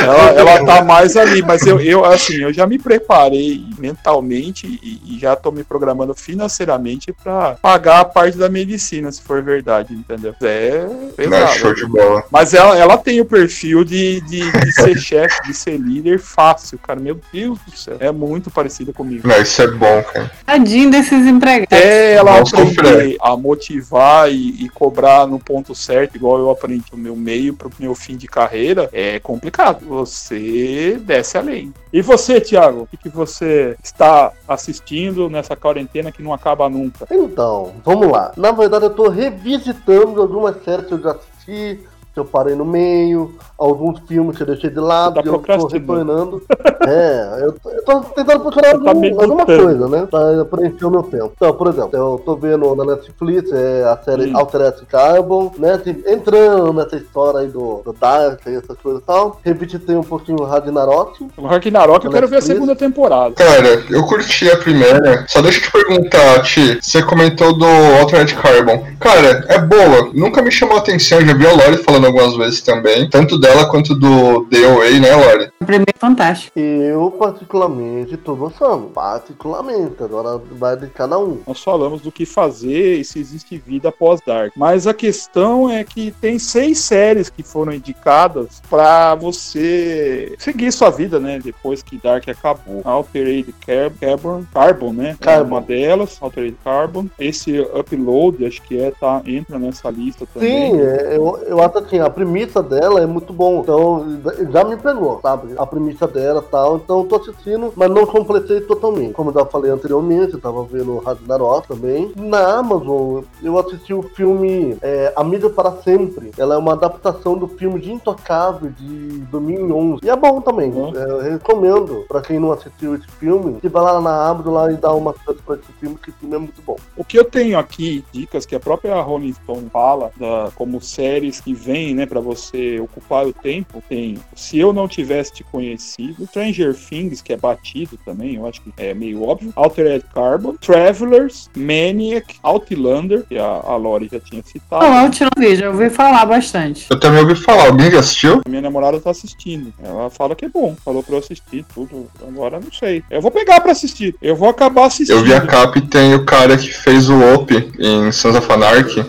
Ela, 0.03 0.31
ela 0.33 0.65
tá 0.65 0.85
mais 0.85 1.17
ali, 1.17 1.43
mas 1.43 1.67
eu, 1.67 1.81
eu, 1.81 2.05
assim, 2.05 2.37
eu 2.43 2.53
já 2.53 2.67
me 2.67 2.79
preparei 2.79 3.65
mentalmente 3.79 4.67
e, 4.67 5.01
e 5.17 5.19
já 5.19 5.35
tô 5.35 5.51
me 5.51 5.65
programando 5.65 6.15
financeiramente 6.15 7.13
pra 7.13 7.57
pagar 7.61 8.01
a 8.01 8.05
parte 8.05 8.37
da 8.37 8.49
medicina, 8.49 9.11
se 9.11 9.23
for 9.23 9.43
verdade, 9.43 9.95
entendeu? 9.95 10.35
É 10.43 10.85
Não, 10.85 11.11
pesado. 11.11 11.53
show 11.55 11.75
de 11.75 11.87
bola. 11.87 12.25
Mas 12.31 12.55
ela, 12.55 12.77
ela 12.77 12.99
tem 12.99 13.21
o 13.21 13.25
perfil 13.25 13.85
de, 13.85 14.21
de, 14.23 14.51
de 14.51 14.73
ser 14.73 14.97
chefe, 14.99 15.43
de 15.47 15.55
ser 15.55 15.79
líder 15.79 16.19
fácil, 16.19 16.79
cara. 16.79 17.01
Meu 17.01 17.21
Deus 17.33 17.59
do 17.67 17.77
céu. 17.77 17.97
É 18.01 18.13
muito 18.13 18.51
parecida 18.51 18.93
comigo. 18.93 19.27
Não, 19.27 19.41
isso 19.41 19.63
é 19.63 19.67
bom, 19.69 20.03
cara. 20.03 20.31
Tadinho 20.45 20.91
desses 20.91 21.27
empregados. 21.27 21.67
Até 21.67 22.15
ela 22.15 22.39
aprender 22.41 23.17
a 23.21 23.37
motivar 23.37 24.31
e, 24.31 24.65
e 24.65 24.69
cobrar 24.69 25.27
no 25.27 25.39
ponto 25.39 25.75
certo, 25.75 26.17
igual 26.17 26.39
eu 26.39 26.51
aprendi 26.51 26.85
o 26.93 26.97
meu 26.97 27.17
meio 27.17 27.55
pro 27.55 27.71
meu 27.79 27.95
fim 27.95 28.17
de 28.17 28.27
carreira, 28.27 28.89
é 28.93 29.19
complicado. 29.27 29.85
Você 29.87 30.99
desce 31.03 31.37
além. 31.37 31.75
E 31.93 32.01
você, 32.01 32.41
Thiago, 32.41 32.83
o 32.83 32.87
que, 32.87 32.97
que 32.97 33.09
você 33.09 33.77
está 33.83 34.33
assistindo 34.47 35.29
nessa 35.29 35.57
quarentena 35.57 36.13
que 36.13 36.23
não 36.23 36.33
acaba 36.33 36.69
nunca? 36.69 37.07
Então, 37.11 37.75
vamos 37.85 38.09
lá. 38.09 38.33
Na 38.37 38.53
verdade, 38.53 38.85
eu 38.85 38.95
tô 38.95 39.09
revisitando 39.09 40.23
algumas 40.23 40.63
séries 40.63 40.87
que 40.87 40.95
eu 40.95 41.03
já 41.03 41.11
assisti, 41.11 41.81
que 42.17 42.21
eu 42.21 42.25
parei 42.25 42.55
no 42.55 42.65
meio, 42.65 43.35
alguns 43.59 44.01
filmes 44.09 44.39
que 44.39 44.43
eu 44.43 44.47
deixei 44.47 44.71
de 44.71 44.81
lado, 44.81 45.17
Tá 45.17 45.21
e 45.23 45.27
eu 45.27 45.35
tô 45.35 45.39
procrastinando. 45.41 45.77
retornando. 45.79 46.43
é, 46.89 47.39
eu, 47.43 47.53
tô- 47.53 47.71
eu 47.71 47.85
tô 47.85 48.01
tentando 48.01 48.41
procurar 48.41 48.71
tá 48.71 48.77
algum- 48.89 49.01
meditando. 49.01 49.23
alguma 49.33 49.45
coisa, 49.45 49.87
né? 49.89 50.07
Pra 50.11 50.45
preencher 50.47 50.87
o 50.87 50.91
meu 50.91 51.03
tempo. 51.03 51.33
Então, 51.37 51.53
por 51.53 51.67
exemplo, 51.69 51.91
eu 51.93 52.23
tô 52.25 52.35
vendo 52.37 52.75
na 52.75 52.85
Netflix 52.87 53.53
é, 53.53 53.85
a 53.85 53.99
série 54.03 54.33
Hum. 54.33 54.37
Altered 54.39 54.77
Carbon, 54.87 55.53
né? 55.59 55.79
Entrando 56.07 56.73
nessa 56.73 56.97
história 56.97 57.41
aí 57.41 57.49
do, 57.49 57.83
do 57.85 57.93
Dark 57.93 58.41
e 58.47 58.55
essas 58.57 58.79
coisas 58.83 59.03
e 59.03 59.05
tal. 59.05 59.39
Revisitei 59.45 59.95
um 59.95 60.03
pouquinho 60.03 60.39
o 60.41 60.45
Ragnarok. 60.45 61.27
O 61.37 61.47
Ragnarok 61.47 62.03
eu 62.07 62.11
quero 62.11 62.29
ver 62.29 62.37
a 62.39 62.41
segunda 62.43 62.75
temporada. 62.75 63.35
Cara, 63.35 63.85
eu 63.91 64.03
curti 64.07 64.51
a 64.51 64.57
primeira. 64.57 65.27
Só 65.29 65.43
deixa 65.43 65.59
eu 65.59 65.63
te 65.65 65.71
perguntar, 65.71 66.43
Ti. 66.45 66.79
Você 66.81 67.03
comentou 67.03 67.59
do 67.59 67.67
Altered 68.01 68.35
Carbon. 68.37 68.87
Cara, 68.99 69.45
é 69.49 69.59
boa. 69.59 70.11
Nunca 70.15 70.41
me 70.41 70.51
chamou 70.51 70.77
a 70.77 70.81
atenção. 70.81 71.21
Já 71.21 71.35
vi 71.35 71.47
a 71.47 71.51
Lori 71.53 71.77
falando 71.83 72.06
algumas 72.07 72.37
vezes 72.37 72.61
também. 72.61 73.09
Tanto 73.11 73.39
dela 73.39 73.69
quanto 73.69 73.95
do 73.95 74.47
DOA, 74.51 74.91
né, 75.01 75.15
Lori? 75.15 75.51
O 75.61 75.65
primeiro 75.67 75.93
é 75.95 75.99
fantástico. 75.99 76.59
Eu, 76.59 77.11
particularmente, 77.11 78.17
tô 78.17 78.35
gostando. 78.35 78.87
Particularmente. 78.95 80.03
Agora 80.03 80.41
vai 80.53 80.77
de 80.77 80.87
cada 80.89 81.19
um. 81.19 81.41
Nós 81.47 81.63
falamos 81.63 82.01
do 82.01 82.13
que 82.13 82.25
fazer 82.27 82.97
e 82.99 83.05
se 83.05 83.19
existe 83.19 83.59
vida 83.59 83.89
após 83.89 84.21
Dark. 84.27 84.53
Mas 84.57 84.87
a 84.87 84.95
questão 84.95 85.71
é 85.71 85.83
que 85.85 86.11
tem 86.21 86.39
seis 86.39 86.79
séries 86.79 87.29
que 87.31 87.43
foram 87.43 87.73
indicadas 87.73 88.61
pra 88.69 89.15
você 89.15 90.35
seguir 90.39 90.73
sua 90.73 90.91
vida, 90.91 91.19
né? 91.19 91.39
Depois 91.43 91.83
que 91.83 91.99
Dark 91.99 92.29
acabou. 92.29 92.81
Altered 92.85 93.55
Car- 93.67 93.91
Carbon, 94.01 94.45
Carbon, 94.53 94.93
né? 94.93 95.17
É 95.21 95.25
Carbon. 95.25 95.49
uma 95.49 95.61
delas, 95.61 96.17
Altered 96.21 96.57
Carbon. 96.65 97.07
Esse 97.19 97.61
Upload, 97.61 98.45
acho 98.47 98.63
que 98.63 98.79
é, 98.79 98.91
tá, 98.91 99.23
entra 99.27 99.59
nessa 99.59 99.91
lista 99.91 100.27
também. 100.33 100.73
Sim, 100.73 100.81
é, 100.81 101.17
eu, 101.17 101.39
eu 101.49 101.61
acho 101.63 101.83
assim, 101.97 102.01
a 102.01 102.11
premissa 102.11 102.63
dela 102.63 103.01
é 103.01 103.07
muito 103.07 103.33
bom. 103.33 103.61
Então, 103.61 104.21
já 104.51 104.65
me 104.65 104.77
pegou, 104.77 105.21
sabe? 105.21 105.55
A 105.57 105.67
premissa 105.67 106.07
dela 106.07 106.43
e 106.47 106.51
tal. 106.51 106.77
Então, 106.77 107.07
tô 107.07 107.17
assistindo, 107.17 107.73
mas 107.75 107.91
não 107.91 108.07
completei 108.07 108.61
totalmente. 108.61 109.13
Como 109.13 109.31
eu 109.31 109.35
já 109.35 109.47
falei 109.47 109.71
anteriormente, 109.71 110.35
eu 110.35 110.41
tava 110.41 110.63
vendo 110.65 110.99
Ragnarok 110.99 111.69
também. 111.69 112.13
Na 112.17 112.59
Amazon, 112.59 113.23
eu 113.43 113.59
assisti 113.59 113.95
o 113.95 114.03
filme 114.03 114.77
é, 114.83 115.13
Amiga 115.17 115.49
para 115.51 115.73
Sempre. 115.83 116.31
Ela 116.39 116.55
é 116.55 116.59
uma 116.59 116.73
adaptação 116.73 117.37
do 117.37 117.49
filme 117.49 117.81
de 117.81 117.93
Intocável 117.93 118.71
de 118.71 119.19
2011. 119.31 120.01
E 120.05 120.11
é 120.11 120.17
bom 120.17 120.41
também. 120.41 120.71
Uhum. 120.71 120.93
É, 120.95 121.11
eu 121.11 121.21
recomendo 121.21 122.05
pra 122.09 122.21
quem 122.21 122.39
não 122.39 122.53
assistiu 122.53 122.95
esse 122.95 123.07
filme, 123.19 123.61
que 123.61 123.69
vai 123.69 123.83
lá 123.83 124.01
na 124.01 124.29
Amazon 124.29 124.55
lá 124.55 124.73
e 124.73 124.77
dá 124.77 124.93
uma 124.93 125.15
chance 125.25 125.41
pra 125.43 125.57
esse 125.57 125.73
filme, 125.81 125.97
que 125.97 126.11
o 126.11 126.15
filme 126.15 126.35
é 126.35 126.39
muito 126.39 126.61
bom. 126.63 126.77
O 126.97 127.05
que 127.05 127.19
eu 127.19 127.25
tenho 127.25 127.59
aqui, 127.59 128.05
dicas 128.13 128.45
que 128.45 128.55
a 128.55 128.61
própria 128.61 129.01
Rolling 129.01 129.33
Stone 129.33 129.69
fala, 129.71 130.11
da, 130.17 130.51
como 130.55 130.81
séries 130.81 131.41
que 131.41 131.55
vêm, 131.77 131.95
né, 131.95 132.07
pra 132.07 132.21
você 132.21 132.81
ocupar 132.81 133.27
o 133.27 133.33
tempo, 133.33 133.83
tem 133.89 134.19
Se 134.35 134.59
Eu 134.59 134.73
Não 134.73 134.89
Tivesse 134.89 135.35
Te 135.35 135.45
Conhecido, 135.45 136.27
Stranger 136.27 136.75
Things, 136.75 137.21
que 137.21 137.33
é 137.33 137.37
batido 137.37 137.99
também, 138.05 138.37
eu 138.37 138.47
acho 138.47 138.63
que 138.63 138.73
é 138.79 138.95
meio 138.95 139.23
óbvio, 139.23 139.53
Altered 139.55 140.05
Carbon, 140.15 140.57
Travelers, 140.57 141.51
Maniac, 141.57 142.37
Outlander, 142.43 143.25
que 143.29 143.39
a, 143.39 143.45
a 143.45 143.77
Lori 143.77 144.09
já 144.11 144.21
tinha 144.21 144.43
citado. 144.43 144.85
Não, 144.85 144.97
Outlander, 144.97 145.57
já 145.57 145.71
ouvi 145.71 145.91
falar 145.91 146.25
bastante. 146.25 146.87
Eu 146.91 146.99
também 146.99 147.21
ouvi 147.21 147.35
falar, 147.35 147.67
alguém 147.67 147.91
já 147.91 148.01
assistiu? 148.01 148.41
Minha 148.49 148.63
namorada 148.63 149.01
tá 149.01 149.11
assistindo, 149.11 149.73
ela 149.83 150.09
fala 150.09 150.35
que 150.35 150.47
é 150.47 150.49
bom, 150.49 150.75
falou 150.85 151.03
pra 151.03 151.17
eu 151.17 151.19
assistir 151.19 151.65
tudo, 151.75 152.09
agora 152.27 152.59
não 152.59 152.73
sei. 152.73 153.03
Eu 153.11 153.21
vou 153.21 153.31
pegar 153.31 153.61
pra 153.61 153.73
assistir, 153.73 154.15
eu 154.23 154.35
vou 154.35 154.49
acabar 154.49 154.87
assistindo. 154.87 155.17
Eu 155.17 155.25
vi 155.25 155.35
a 155.35 155.41
capa 155.41 155.79
e 155.79 155.83
tem 155.83 156.15
o 156.15 156.25
cara 156.25 156.57
que 156.57 156.73
fez 156.73 157.09
o 157.11 157.35
Op 157.35 157.53
em 157.79 158.11
Sons 158.13 158.37
of 158.37 158.51
Anarchy 158.51 159.05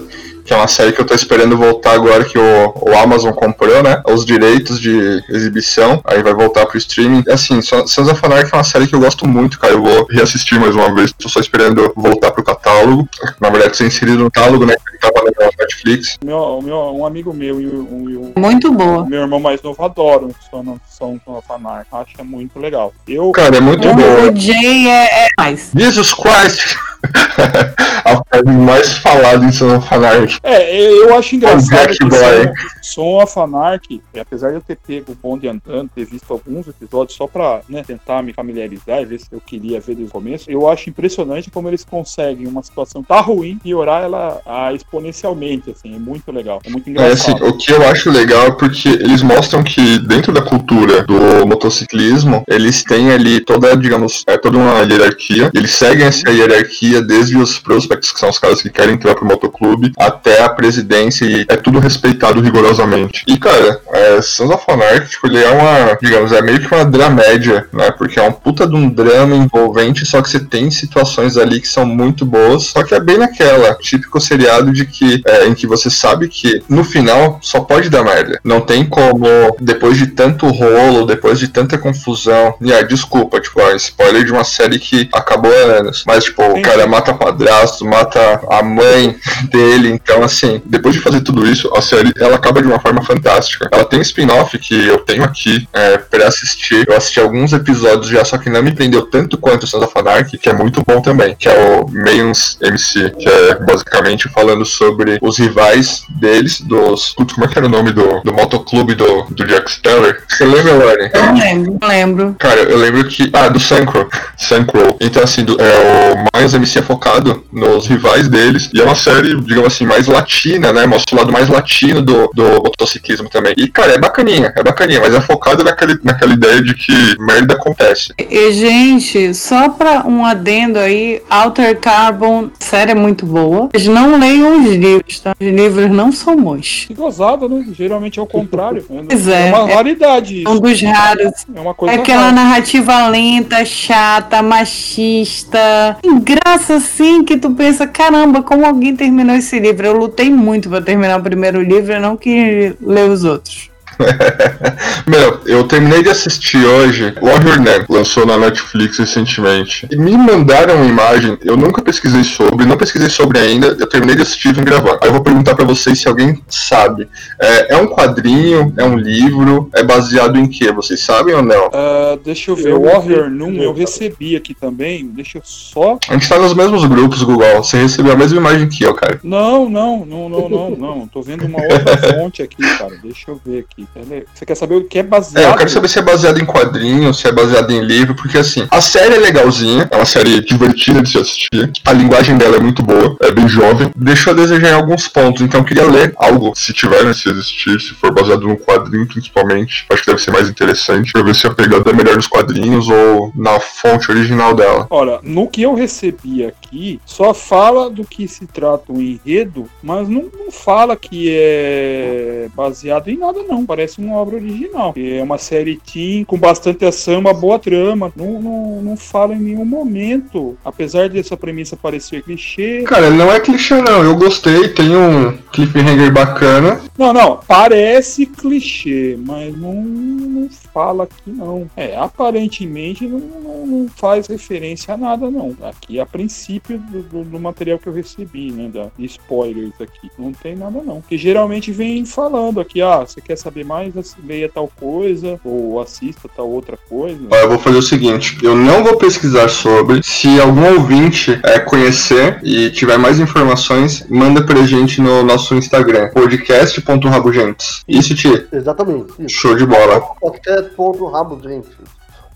que 0.47 0.53
é 0.53 0.55
uma 0.55 0.67
série 0.67 0.93
que 0.93 1.01
eu 1.01 1.05
tô 1.05 1.13
esperando 1.13 1.57
voltar 1.57 1.91
agora 1.91 2.23
que 2.23 2.37
o, 2.37 2.73
o 2.89 2.97
Amazon 2.97 3.33
comprou, 3.33 3.83
né? 3.83 4.01
Os 4.07 4.25
direitos 4.25 4.79
de 4.79 5.21
exibição, 5.27 6.01
aí 6.05 6.23
vai 6.23 6.33
voltar 6.33 6.65
pro 6.65 6.77
streaming. 6.77 7.21
Assim, 7.29 7.61
Sons 7.61 7.97
of 7.97 8.25
Anarchy 8.25 8.53
é 8.53 8.55
uma 8.55 8.63
série 8.63 8.87
que 8.87 8.95
eu 8.95 8.99
gosto 9.01 9.27
muito, 9.27 9.59
cara. 9.59 9.73
Eu 9.73 9.83
vou 9.83 10.07
reassistir 10.09 10.57
mais 10.57 10.73
uma 10.73 10.95
vez. 10.95 11.11
Tô 11.11 11.27
só 11.27 11.41
esperando 11.41 11.91
voltar 11.97 12.31
pro 12.31 12.45
catálogo. 12.45 13.07
Na 13.41 13.49
verdade, 13.49 13.75
ser 13.75 13.87
inserido 13.87 14.23
no 14.23 14.31
catálogo, 14.31 14.65
né? 14.65 14.75
Que 14.89 14.99
tava 14.99 15.25
na 15.25 15.49
Netflix. 15.59 16.17
Meu, 16.23 16.61
meu, 16.63 16.77
um 16.95 17.05
amigo 17.05 17.33
meu 17.33 17.59
e 17.59 17.67
um, 17.67 18.33
um, 18.37 18.39
muito 18.39 18.71
boa. 18.71 19.05
Meu 19.05 19.21
irmão 19.23 19.41
mais 19.41 19.61
novo 19.61 19.83
adoram 19.83 20.31
Sons 20.49 21.19
of 21.25 21.51
Anarchy. 21.51 21.89
Acha 21.91 22.23
muito 22.23 22.57
legal. 22.57 22.93
Eu, 23.05 23.29
cara, 23.31 23.57
é 23.57 23.61
muito 23.61 23.85
bom. 23.93 24.31
O 24.31 24.35
Jay 24.39 24.87
é, 24.87 25.25
é 25.25 25.27
mais. 25.37 25.71
Jesus 25.75 26.13
Christ! 26.13 26.77
a 28.05 28.23
frase 28.29 28.57
mais 28.57 28.97
falada 28.97 29.45
em 29.45 29.51
Son 29.51 29.75
of 29.75 29.93
Anarchy. 29.93 30.36
É, 30.43 30.81
eu 30.81 31.15
acho 31.15 31.35
engraçado 31.35 31.89
que 31.89 32.05
Boy. 32.05 32.53
Son 32.81 33.21
of 33.21 33.39
Anarchy, 33.39 34.01
apesar 34.19 34.49
de 34.49 34.55
eu 34.55 34.61
ter 34.61 34.77
pego 34.77 35.11
o 35.11 35.15
bonde 35.15 35.47
andando, 35.47 35.89
ter 35.93 36.05
visto 36.05 36.31
alguns 36.31 36.67
episódios 36.67 37.17
só 37.17 37.27
pra 37.27 37.61
né, 37.67 37.83
tentar 37.85 38.23
me 38.23 38.33
familiarizar 38.33 39.01
e 39.01 39.05
ver 39.05 39.19
se 39.19 39.27
eu 39.31 39.41
queria 39.41 39.79
ver 39.79 39.95
desde 39.95 40.05
o 40.05 40.09
começo, 40.09 40.49
eu 40.49 40.69
acho 40.69 40.89
impressionante 40.89 41.49
como 41.49 41.67
eles 41.67 41.83
conseguem 41.83 42.47
uma 42.47 42.63
situação 42.63 43.03
tá 43.03 43.19
ruim 43.19 43.57
piorar 43.57 44.03
ela 44.03 44.41
a, 44.45 44.73
exponencialmente, 44.73 45.71
assim, 45.71 45.95
é 45.95 45.99
muito 45.99 46.31
legal, 46.31 46.61
é 46.63 46.69
muito 46.69 46.89
engraçado. 46.89 47.43
É, 47.43 47.45
assim, 47.45 47.55
o 47.55 47.57
que 47.57 47.71
eu 47.71 47.87
acho 47.87 48.09
legal 48.09 48.47
é 48.47 48.51
porque 48.51 48.89
eles 48.89 49.21
mostram 49.21 49.63
que 49.63 49.99
dentro 49.99 50.31
da 50.31 50.41
cultura 50.41 51.03
do 51.03 51.45
motociclismo, 51.47 52.43
eles 52.47 52.83
têm 52.83 53.11
ali 53.11 53.39
toda, 53.39 53.75
digamos, 53.75 54.23
é 54.27 54.37
toda 54.37 54.57
uma 54.57 54.81
hierarquia, 54.81 55.51
eles 55.53 55.71
seguem 55.71 56.05
essa 56.05 56.29
hierarquia 56.29 57.01
desde 57.01 57.37
os 57.37 57.59
prospects, 57.59 58.11
que 58.11 58.19
são 58.19 58.29
os 58.29 58.39
caras 58.39 58.61
que 58.61 58.69
querem 58.69 58.95
entrar 58.95 59.15
pro 59.15 59.25
motoclube, 59.25 59.91
até 59.97 60.26
a 60.41 60.49
presidência 60.49 61.25
e 61.25 61.45
é 61.47 61.55
tudo 61.55 61.79
respeitado 61.79 62.41
rigorosamente. 62.41 63.23
E, 63.27 63.37
cara, 63.37 63.81
é, 63.91 64.21
Sons 64.21 64.51
of 64.51 64.63
Anarchy, 64.67 65.09
tipo, 65.11 65.27
ele 65.27 65.43
é 65.43 65.49
uma, 65.49 65.97
digamos, 66.01 66.31
é 66.31 66.41
meio 66.41 66.59
que 66.59 66.73
uma 66.73 66.85
dramédia, 66.85 67.67
né? 67.73 67.91
Porque 67.91 68.19
é 68.19 68.23
um 68.23 68.31
puta 68.31 68.67
de 68.67 68.75
um 68.75 68.89
drama 68.89 69.35
envolvente, 69.35 70.05
só 70.05 70.21
que 70.21 70.29
você 70.29 70.39
tem 70.39 70.69
situações 70.71 71.37
ali 71.37 71.59
que 71.59 71.67
são 71.67 71.85
muito 71.85 72.25
boas, 72.25 72.65
só 72.65 72.83
que 72.83 72.93
é 72.93 72.99
bem 72.99 73.17
naquela, 73.17 73.75
típico 73.75 74.19
seriado 74.19 74.71
de 74.71 74.85
que, 74.85 75.21
é, 75.25 75.47
em 75.47 75.53
que 75.53 75.67
você 75.67 75.89
sabe 75.89 76.27
que 76.27 76.63
no 76.69 76.83
final 76.83 77.39
só 77.41 77.61
pode 77.61 77.89
dar 77.89 78.03
merda. 78.03 78.39
Não 78.43 78.61
tem 78.61 78.85
como, 78.85 79.27
depois 79.59 79.97
de 79.97 80.07
tanto 80.07 80.47
rolo, 80.47 81.05
depois 81.05 81.39
de 81.39 81.47
tanta 81.47 81.77
confusão, 81.77 82.55
e 82.61 82.73
ah, 82.73 82.81
desculpa, 82.81 83.39
tipo, 83.39 83.61
ah, 83.61 83.75
spoiler 83.75 84.23
de 84.23 84.31
uma 84.31 84.43
série 84.43 84.79
que 84.79 85.09
acabou 85.13 85.51
há 85.51 85.79
anos, 85.79 86.03
mas, 86.05 86.25
tipo, 86.25 86.43
o 86.43 86.61
cara 86.61 86.87
mata 86.87 87.13
padrasto, 87.13 87.85
mata 87.85 88.41
a 88.49 88.63
mãe 88.63 89.15
dele, 89.51 89.89
então, 89.89 90.16
assim, 90.25 90.61
depois 90.65 90.95
de 90.95 91.01
fazer 91.01 91.21
tudo 91.21 91.47
isso, 91.47 91.71
a 91.75 91.81
série 91.81 92.11
ela 92.17 92.35
acaba 92.35 92.61
de 92.61 92.67
uma 92.67 92.79
forma 92.79 93.03
fantástica. 93.03 93.69
Ela 93.71 93.85
tem 93.85 94.01
spin-off 94.01 94.57
que 94.57 94.87
eu 94.87 94.99
tenho 94.99 95.23
aqui 95.23 95.67
é, 95.73 95.97
pra 95.97 96.27
assistir. 96.27 96.85
Eu 96.87 96.95
assisti 96.95 97.19
alguns 97.19 97.53
episódios 97.53 98.07
já, 98.07 98.23
só 98.23 98.37
que 98.37 98.49
não 98.49 98.61
me 98.61 98.71
prendeu 98.71 99.03
tanto 99.03 99.37
quanto 99.37 99.63
o 99.63 99.67
Sons 99.67 99.83
of 99.83 99.93
Anarchy, 99.95 100.37
que 100.37 100.49
é 100.49 100.53
muito 100.53 100.83
bom 100.85 101.01
também, 101.01 101.35
que 101.35 101.47
é 101.47 101.53
o 101.53 101.87
Mayans 101.89 102.57
MC, 102.61 103.11
que 103.11 103.27
é 103.27 103.55
basicamente 103.55 104.29
falando 104.29 104.65
sobre 104.65 105.17
os 105.21 105.37
rivais 105.37 106.03
deles, 106.19 106.61
dos. 106.61 107.13
Putz, 107.13 107.33
como 107.33 107.45
é 107.45 107.49
que 107.49 107.57
era 107.57 107.67
o 107.67 107.69
nome 107.69 107.91
do, 107.91 108.21
do 108.21 108.33
motoclube 108.33 108.95
do, 108.95 109.23
do 109.23 109.45
Jack 109.45 109.71
Steller? 109.71 110.23
Você 110.27 110.45
lembra, 110.45 110.73
Lani? 110.73 111.09
Eu 111.13 111.33
lembro, 111.33 111.87
lembro. 111.87 112.35
Cara, 112.39 112.61
eu 112.61 112.77
lembro 112.77 113.03
que. 113.05 113.29
Ah, 113.33 113.49
do 113.49 113.59
Sancro. 113.59 114.07
Sancro. 114.37 114.95
Então, 114.99 115.23
assim, 115.23 115.43
do, 115.43 115.57
é, 115.59 116.13
o 116.13 116.25
Mayans 116.33 116.53
MC 116.53 116.79
é 116.79 116.81
focado 116.81 117.43
nos 117.51 117.87
rivais 117.87 118.27
deles, 118.27 118.69
e 118.73 118.81
é 118.81 118.83
uma 118.83 118.95
série, 118.95 119.39
digamos 119.41 119.73
assim, 119.73 119.85
mais 119.85 119.96
latina, 120.05 120.71
né? 120.71 120.85
Mostra 120.85 121.15
o 121.15 121.19
lado 121.19 121.31
mais 121.31 121.47
latino 121.47 122.01
do, 122.01 122.29
do 122.33 122.43
motociclismo 122.43 123.29
também. 123.29 123.53
E, 123.57 123.67
cara, 123.67 123.93
é 123.93 123.97
bacaninha, 123.97 124.53
é 124.55 124.61
bacaninha, 124.61 124.99
mas 124.99 125.13
é 125.13 125.21
focado 125.21 125.63
naquele, 125.63 125.97
naquela 126.03 126.33
ideia 126.33 126.61
de 126.61 126.75
que 126.75 127.15
merda 127.19 127.55
acontece. 127.55 128.13
E, 128.17 128.51
gente, 128.51 129.33
só 129.33 129.69
pra 129.69 130.05
um 130.05 130.25
adendo 130.25 130.77
aí, 130.77 131.21
Alter 131.29 131.79
Carbon, 131.79 132.49
série 132.59 132.91
é 132.91 132.95
muito 132.95 133.25
boa. 133.25 133.69
Mas 133.73 133.87
não 133.87 134.19
leiam 134.19 134.61
os 134.63 134.75
livros, 134.75 135.19
tá? 135.19 135.33
Os 135.39 135.47
livros 135.47 135.89
não 135.89 136.11
são 136.11 136.35
bons. 136.35 136.85
Que 136.87 136.93
gozada, 136.93 137.47
né? 137.47 137.65
Geralmente 137.71 138.19
é 138.19 138.21
o 138.21 138.27
contrário. 138.27 138.85
Pois 139.07 139.27
é. 139.27 139.49
É 139.49 139.53
uma 139.53 139.73
raridade. 139.73 140.43
É 140.45 140.49
um 140.49 140.59
dos 140.59 140.81
raros. 140.81 141.31
É 141.55 141.59
uma 141.59 141.73
coisa 141.73 141.95
É 141.95 141.99
aquela 141.99 142.23
rara. 142.23 142.33
narrativa 142.33 143.07
lenta, 143.07 143.63
chata, 143.63 144.41
machista. 144.41 145.97
Tem 146.01 146.19
graça 146.19 146.75
assim 146.75 147.23
que 147.23 147.37
tu 147.37 147.51
pensa, 147.51 147.87
caramba, 147.87 148.41
como 148.41 148.65
alguém 148.65 148.95
terminou 148.95 149.35
esse 149.35 149.59
livro? 149.59 149.86
Eu 149.87 149.95
lutei 149.95 150.29
muito 150.29 150.69
pra 150.69 150.81
terminar 150.81 151.17
o 151.17 151.23
primeiro 151.23 151.61
livro 151.61 151.93
e 151.93 151.99
não 151.99 152.17
quis 152.17 152.73
ler 152.81 153.09
os 153.09 153.23
outros. 153.23 153.66
Meu, 155.05 155.39
eu 155.45 155.63
terminei 155.63 156.03
de 156.03 156.09
assistir 156.09 156.63
hoje 156.65 157.13
Warrior 157.21 157.61
Name, 157.61 157.85
lançou 157.89 158.25
na 158.25 158.37
Netflix 158.37 158.97
recentemente. 158.97 159.87
E 159.91 159.95
me 159.95 160.17
mandaram 160.17 160.75
uma 160.75 160.85
imagem, 160.85 161.37
eu 161.43 161.57
nunca 161.57 161.81
pesquisei 161.81 162.23
sobre, 162.23 162.65
não 162.65 162.77
pesquisei 162.77 163.09
sobre 163.09 163.39
ainda, 163.39 163.75
eu 163.79 163.87
terminei 163.87 164.15
de 164.15 164.21
assistir 164.21 164.49
e 164.49 164.53
vim 164.53 164.63
gravar. 164.63 164.97
Aí 165.01 165.09
eu 165.09 165.13
vou 165.13 165.23
perguntar 165.23 165.55
para 165.55 165.65
vocês 165.65 165.99
se 165.99 166.07
alguém 166.07 166.41
sabe. 166.47 167.07
É, 167.39 167.75
é, 167.75 167.77
um 167.77 167.87
quadrinho, 167.87 168.73
é 168.77 168.83
um 168.83 168.97
livro, 168.97 169.69
é 169.73 169.83
baseado 169.83 170.37
em 170.37 170.47
que? 170.47 170.71
Vocês 170.71 171.01
sabem 171.01 171.33
ou 171.33 171.41
não? 171.41 171.67
Uh, 171.67 172.17
deixa 172.23 172.51
eu 172.51 172.55
ver, 172.55 172.71
eu 172.71 172.81
Warrior 172.81 173.29
Noon 173.29 173.53
eu 173.61 173.73
recebi 173.73 174.35
aqui 174.35 174.53
também, 174.53 175.07
deixa 175.07 175.37
eu 175.37 175.41
só. 175.43 175.97
A 176.07 176.13
gente 176.13 176.27
tá 176.27 176.37
nos 176.37 176.53
mesmos 176.53 176.85
grupos, 176.85 177.23
Google. 177.23 177.57
Você 177.57 177.81
recebeu 177.81 178.13
a 178.13 178.15
mesma 178.15 178.37
imagem 178.37 178.69
que 178.69 178.83
eu, 178.83 178.93
cara. 178.93 179.19
Não, 179.23 179.69
não, 179.69 180.05
não, 180.05 180.29
não, 180.29 180.49
não, 180.49 180.69
não. 180.71 181.07
Tô 181.07 181.21
vendo 181.21 181.45
uma 181.45 181.61
outra 181.61 181.97
fonte 182.13 182.41
aqui, 182.41 182.57
cara. 182.77 182.95
Deixa 183.01 183.31
eu 183.31 183.41
ver 183.43 183.59
aqui. 183.59 183.86
Você 184.33 184.45
quer 184.45 184.55
saber 184.55 184.75
o 184.75 184.83
que 184.83 184.99
é 184.99 185.03
baseado? 185.03 185.43
É, 185.43 185.49
eu 185.49 185.57
quero 185.57 185.69
saber 185.69 185.87
se 185.87 185.99
é 185.99 186.01
baseado 186.01 186.39
em 186.39 186.45
quadrinho, 186.45 187.13
se 187.13 187.27
é 187.27 187.31
baseado 187.31 187.71
em 187.71 187.81
livro, 187.81 188.15
porque 188.15 188.37
assim, 188.37 188.67
a 188.69 188.81
série 188.81 189.15
é 189.15 189.19
legalzinha, 189.19 189.87
é 189.89 189.95
uma 189.95 190.05
série 190.05 190.41
divertida 190.41 191.01
de 191.01 191.09
se 191.09 191.17
assistir, 191.17 191.71
a 191.85 191.93
linguagem 191.93 192.37
dela 192.37 192.57
é 192.57 192.59
muito 192.59 192.83
boa, 192.83 193.17
é 193.21 193.31
bem 193.31 193.47
jovem, 193.47 193.91
deixou 193.95 194.33
a 194.33 194.35
desejar 194.35 194.69
em 194.69 194.75
alguns 194.75 195.07
pontos, 195.07 195.41
então 195.41 195.61
eu 195.61 195.65
queria 195.65 195.85
ler 195.85 196.13
algo, 196.17 196.53
se 196.55 196.73
tiver, 196.73 197.03
né, 197.03 197.13
se 197.13 197.29
existir, 197.29 197.79
se 197.81 197.93
for 197.93 198.13
baseado 198.13 198.47
no 198.47 198.57
quadrinho 198.57 199.07
principalmente, 199.07 199.85
acho 199.89 200.03
que 200.03 200.11
deve 200.11 200.21
ser 200.21 200.31
mais 200.31 200.49
interessante, 200.49 201.11
pra 201.11 201.23
ver 201.23 201.35
se 201.35 201.47
a 201.47 201.53
pegada 201.53 201.89
é 201.89 201.93
melhor 201.93 202.15
nos 202.15 202.27
quadrinhos 202.27 202.87
ou 202.89 203.31
na 203.35 203.59
fonte 203.59 204.11
original 204.11 204.53
dela. 204.53 204.87
Olha, 204.89 205.19
no 205.23 205.47
que 205.47 205.61
eu 205.61 205.73
recebi 205.73 206.45
aqui, 206.45 206.99
só 207.05 207.33
fala 207.33 207.89
do 207.89 208.03
que 208.03 208.27
se 208.27 208.45
trata 208.45 208.91
o 208.91 209.01
enredo, 209.01 209.67
mas 209.81 210.07
não, 210.07 210.29
não 210.37 210.51
fala 210.51 210.95
que 210.95 211.29
é 211.31 212.47
baseado 212.55 213.09
em 213.09 213.17
nada 213.17 213.41
não, 213.47 213.65
parece 213.65 213.76
uma 213.97 214.15
obra 214.15 214.35
original. 214.35 214.93
É 214.97 215.21
uma 215.21 215.37
série 215.37 215.77
teen 215.77 216.23
com 216.23 216.37
bastante 216.37 216.85
ação, 216.85 217.19
uma 217.19 217.33
boa 217.33 217.59
trama. 217.59 218.11
Não, 218.15 218.41
não, 218.41 218.81
não 218.81 218.97
fala 218.97 219.35
em 219.35 219.39
nenhum 219.39 219.65
momento, 219.65 220.57
apesar 220.63 221.09
dessa 221.09 221.37
premissa 221.37 221.75
parecer 221.75 222.23
clichê. 222.23 222.83
Cara, 222.83 223.09
não 223.09 223.31
é 223.31 223.39
clichê 223.39 223.81
não, 223.81 224.03
eu 224.03 224.15
gostei, 224.15 224.69
tem 224.69 224.95
um 224.95 225.37
cliffhanger 225.51 226.11
bacana. 226.11 226.81
Não, 226.97 227.13
não, 227.13 227.39
parece 227.47 228.25
clichê, 228.25 229.17
mas 229.19 229.55
não, 229.57 229.73
não 229.73 230.49
fala 230.73 231.03
aqui 231.03 231.29
não. 231.31 231.69
É, 231.75 231.95
aparentemente 231.95 233.07
não, 233.07 233.19
não, 233.19 233.67
não 233.67 233.89
faz 233.89 234.27
referência 234.27 234.93
a 234.93 234.97
nada 234.97 235.29
não. 235.29 235.55
Aqui, 235.61 235.99
a 235.99 236.05
princípio 236.05 236.79
do, 236.79 237.03
do, 237.03 237.23
do 237.23 237.39
material 237.39 237.77
que 237.77 237.87
eu 237.87 237.93
recebi, 237.93 238.51
né, 238.51 238.69
da 238.69 238.89
spoilers 238.99 239.79
aqui, 239.79 240.09
não 240.17 240.31
tem 240.31 240.55
nada 240.55 240.81
não. 240.81 241.01
Que 241.01 241.17
geralmente 241.17 241.71
vem 241.71 242.05
falando 242.05 242.59
aqui, 242.59 242.81
ah, 242.81 242.99
você 242.99 243.21
quer 243.21 243.37
saber 243.37 243.65
mais, 243.67 243.93
leia 244.25 244.49
tal 244.49 244.71
coisa, 244.79 245.39
ou 245.43 245.79
assista 245.79 246.29
tal 246.33 246.49
outra 246.49 246.77
coisa. 246.89 247.27
Eu 247.29 247.49
vou 247.49 247.59
fazer 247.59 247.77
o 247.77 247.81
seguinte, 247.81 248.37
eu 248.41 248.55
não 248.55 248.83
vou 248.83 248.97
pesquisar 248.97 249.49
sobre, 249.49 250.01
se 250.01 250.39
algum 250.39 250.73
ouvinte 250.73 251.39
é, 251.43 251.59
conhecer 251.59 252.39
e 252.43 252.69
tiver 252.71 252.97
mais 252.97 253.19
informações, 253.19 254.05
manda 254.09 254.43
pra 254.43 254.65
gente 254.65 255.01
no 255.01 255.23
nosso 255.23 255.53
Instagram, 255.55 256.09
podcast.rabugentes. 256.09 257.83
Isso, 257.87 258.15
Ti? 258.15 258.47
Exatamente. 258.51 259.13
Isso. 259.19 259.35
Show 259.35 259.55
de 259.55 259.65
bola. 259.65 260.01
Podcast.rabugentes. 260.21 261.75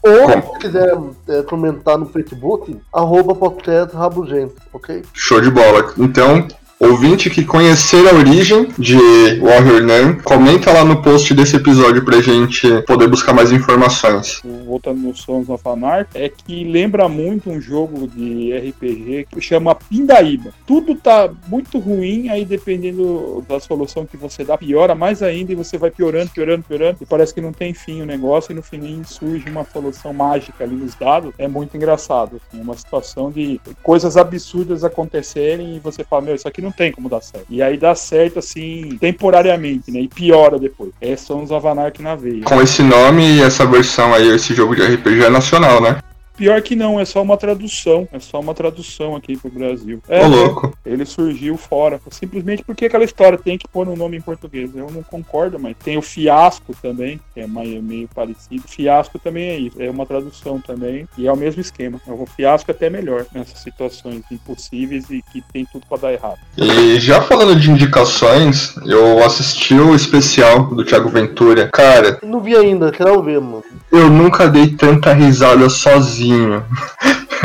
Ou, 0.03 0.53
se 0.53 0.59
quiser 0.59 0.97
é, 1.27 1.43
comentar 1.43 1.97
no 1.97 2.07
Facebook, 2.07 2.75
arroba 2.91 3.35
podcast 3.35 3.95
rabugento, 3.95 4.55
ok? 4.73 5.03
Show 5.13 5.39
de 5.39 5.51
bola. 5.51 5.93
Então, 5.97 6.47
ouvinte 6.81 7.29
que 7.29 7.45
conhecer 7.45 8.07
a 8.09 8.15
origem 8.15 8.67
de 8.77 8.97
Warrior 9.39 9.83
Nun, 9.83 10.19
comenta 10.23 10.73
lá 10.73 10.83
no 10.83 11.01
post 11.01 11.31
desse 11.33 11.55
episódio 11.55 12.03
pra 12.03 12.19
gente 12.21 12.67
poder 12.87 13.07
buscar 13.07 13.33
mais 13.33 13.51
informações. 13.51 14.41
Voltando 14.65 14.99
no 14.99 15.15
Sons 15.15 15.47
of 15.47 15.61
Anarchy, 15.67 16.09
é 16.15 16.27
que 16.27 16.63
lembra 16.63 17.07
muito 17.07 17.51
um 17.51 17.61
jogo 17.61 18.07
de 18.07 18.51
RPG 18.51 19.27
que 19.31 19.39
chama 19.39 19.75
Pindaíba. 19.75 20.51
Tudo 20.65 20.95
tá 20.95 21.29
muito 21.47 21.77
ruim, 21.77 22.29
aí 22.29 22.43
dependendo 22.43 23.45
da 23.47 23.59
solução 23.59 24.05
que 24.05 24.17
você 24.17 24.43
dá, 24.43 24.57
piora 24.57 24.95
mais 24.95 25.21
ainda 25.21 25.51
e 25.51 25.55
você 25.55 25.77
vai 25.77 25.91
piorando, 25.91 26.31
piorando, 26.31 26.63
piorando, 26.63 26.97
e 26.99 27.05
parece 27.05 27.31
que 27.31 27.41
não 27.41 27.53
tem 27.53 27.75
fim 27.75 28.01
o 28.01 28.05
negócio, 28.05 28.51
e 28.51 28.55
no 28.55 28.63
fim 28.63 29.03
surge 29.05 29.47
uma 29.49 29.63
solução 29.65 30.13
mágica 30.13 30.63
ali 30.63 30.75
nos 30.75 30.95
dados. 30.95 31.31
É 31.37 31.47
muito 31.47 31.77
engraçado. 31.77 32.41
Assim, 32.49 32.59
é 32.59 32.63
uma 32.63 32.75
situação 32.75 33.29
de 33.29 33.61
coisas 33.83 34.17
absurdas 34.17 34.83
acontecerem 34.83 35.75
e 35.75 35.79
você 35.79 36.03
fala, 36.03 36.23
meu, 36.23 36.35
isso 36.35 36.47
aqui 36.47 36.61
não 36.61 36.70
tem 36.71 36.91
como 36.91 37.09
dar 37.09 37.21
certo. 37.21 37.45
E 37.49 37.61
aí 37.61 37.77
dá 37.77 37.93
certo, 37.95 38.39
assim, 38.39 38.97
temporariamente, 38.99 39.91
né? 39.91 40.01
E 40.01 40.07
piora 40.07 40.57
depois. 40.57 40.91
É 40.99 41.15
Sons 41.15 41.51
of 41.51 41.67
Anarchy 41.67 42.01
na 42.01 42.15
veia. 42.15 42.43
Com 42.43 42.61
esse 42.61 42.81
nome 42.83 43.37
e 43.37 43.41
essa 43.41 43.65
versão 43.65 44.13
aí, 44.13 44.29
esse 44.29 44.53
jogo 44.53 44.75
de 44.75 44.81
RPG 44.81 45.25
é 45.25 45.29
nacional, 45.29 45.81
né? 45.81 45.97
Pior 46.41 46.59
que 46.63 46.75
não, 46.75 46.99
é 46.99 47.05
só 47.05 47.21
uma 47.21 47.37
tradução. 47.37 48.07
É 48.11 48.19
só 48.19 48.39
uma 48.39 48.55
tradução 48.55 49.15
aqui 49.15 49.37
pro 49.37 49.51
Brasil. 49.51 50.01
É, 50.09 50.25
Ô, 50.25 50.27
louco. 50.27 50.75
Ele 50.83 51.05
surgiu 51.05 51.55
fora. 51.55 52.01
Simplesmente 52.09 52.63
porque 52.63 52.85
aquela 52.85 53.03
história 53.03 53.37
tem 53.37 53.59
que 53.59 53.67
pôr 53.67 53.85
no 53.85 53.95
nome 53.95 54.17
em 54.17 54.21
português. 54.21 54.71
Eu 54.75 54.89
não 54.89 55.03
concordo, 55.03 55.59
mas 55.59 55.75
tem 55.83 55.99
o 55.99 56.01
Fiasco 56.01 56.75
também, 56.81 57.19
que 57.35 57.41
é 57.41 57.45
meio, 57.45 57.83
meio 57.83 58.07
parecido. 58.07 58.63
Fiasco 58.67 59.19
também 59.19 59.49
é 59.49 59.57
isso. 59.59 59.79
É 59.79 59.87
uma 59.87 60.03
tradução 60.03 60.59
também. 60.59 61.07
E 61.15 61.27
é 61.27 61.31
o 61.31 61.37
mesmo 61.37 61.61
esquema. 61.61 62.01
O 62.07 62.25
Fiasco 62.25 62.71
é 62.71 62.73
até 62.73 62.89
melhor 62.89 63.23
nessas 63.35 63.59
situações 63.59 64.23
impossíveis 64.31 65.11
e 65.11 65.21
que 65.31 65.43
tem 65.53 65.63
tudo 65.71 65.85
pra 65.87 65.99
dar 65.99 66.11
errado. 66.11 66.39
E 66.57 66.99
já 66.99 67.21
falando 67.21 67.55
de 67.55 67.69
indicações, 67.69 68.75
eu 68.87 69.23
assisti 69.23 69.75
o 69.75 69.93
especial 69.93 70.63
do 70.73 70.83
Thiago 70.83 71.07
Ventura. 71.07 71.69
Cara, 71.71 72.17
Não 72.23 72.39
vi 72.39 72.55
ainda, 72.55 72.91
quero 72.91 73.21
ver, 73.21 73.39
mano. 73.39 73.63
eu 73.91 74.09
nunca 74.09 74.47
dei 74.47 74.69
tanta 74.69 75.13
risada 75.13 75.69
sozinho. 75.69 76.30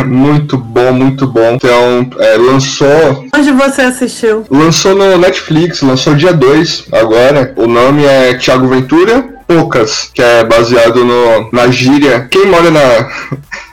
Muito 0.05 0.57
bom, 0.57 0.93
muito 0.93 1.26
bom. 1.26 1.55
Então, 1.55 2.11
é, 2.19 2.37
lançou 2.37 3.26
Onde 3.35 3.52
você 3.52 3.83
assistiu? 3.83 4.45
Lançou 4.50 4.95
no 4.95 5.19
Netflix, 5.19 5.83
lançou 5.83 6.14
dia 6.14 6.33
2 6.33 6.87
agora. 6.93 7.52
O 7.57 7.66
nome 7.66 8.05
é 8.05 8.35
Thiago 8.35 8.69
Ventura 8.69 9.37
Poucas, 9.47 10.11
que 10.12 10.21
é 10.21 10.45
baseado 10.45 11.05
no, 11.05 11.50
na 11.52 11.69
gíria. 11.69 12.26
Quem 12.31 12.47
mora 12.47 12.71
na, 12.71 13.09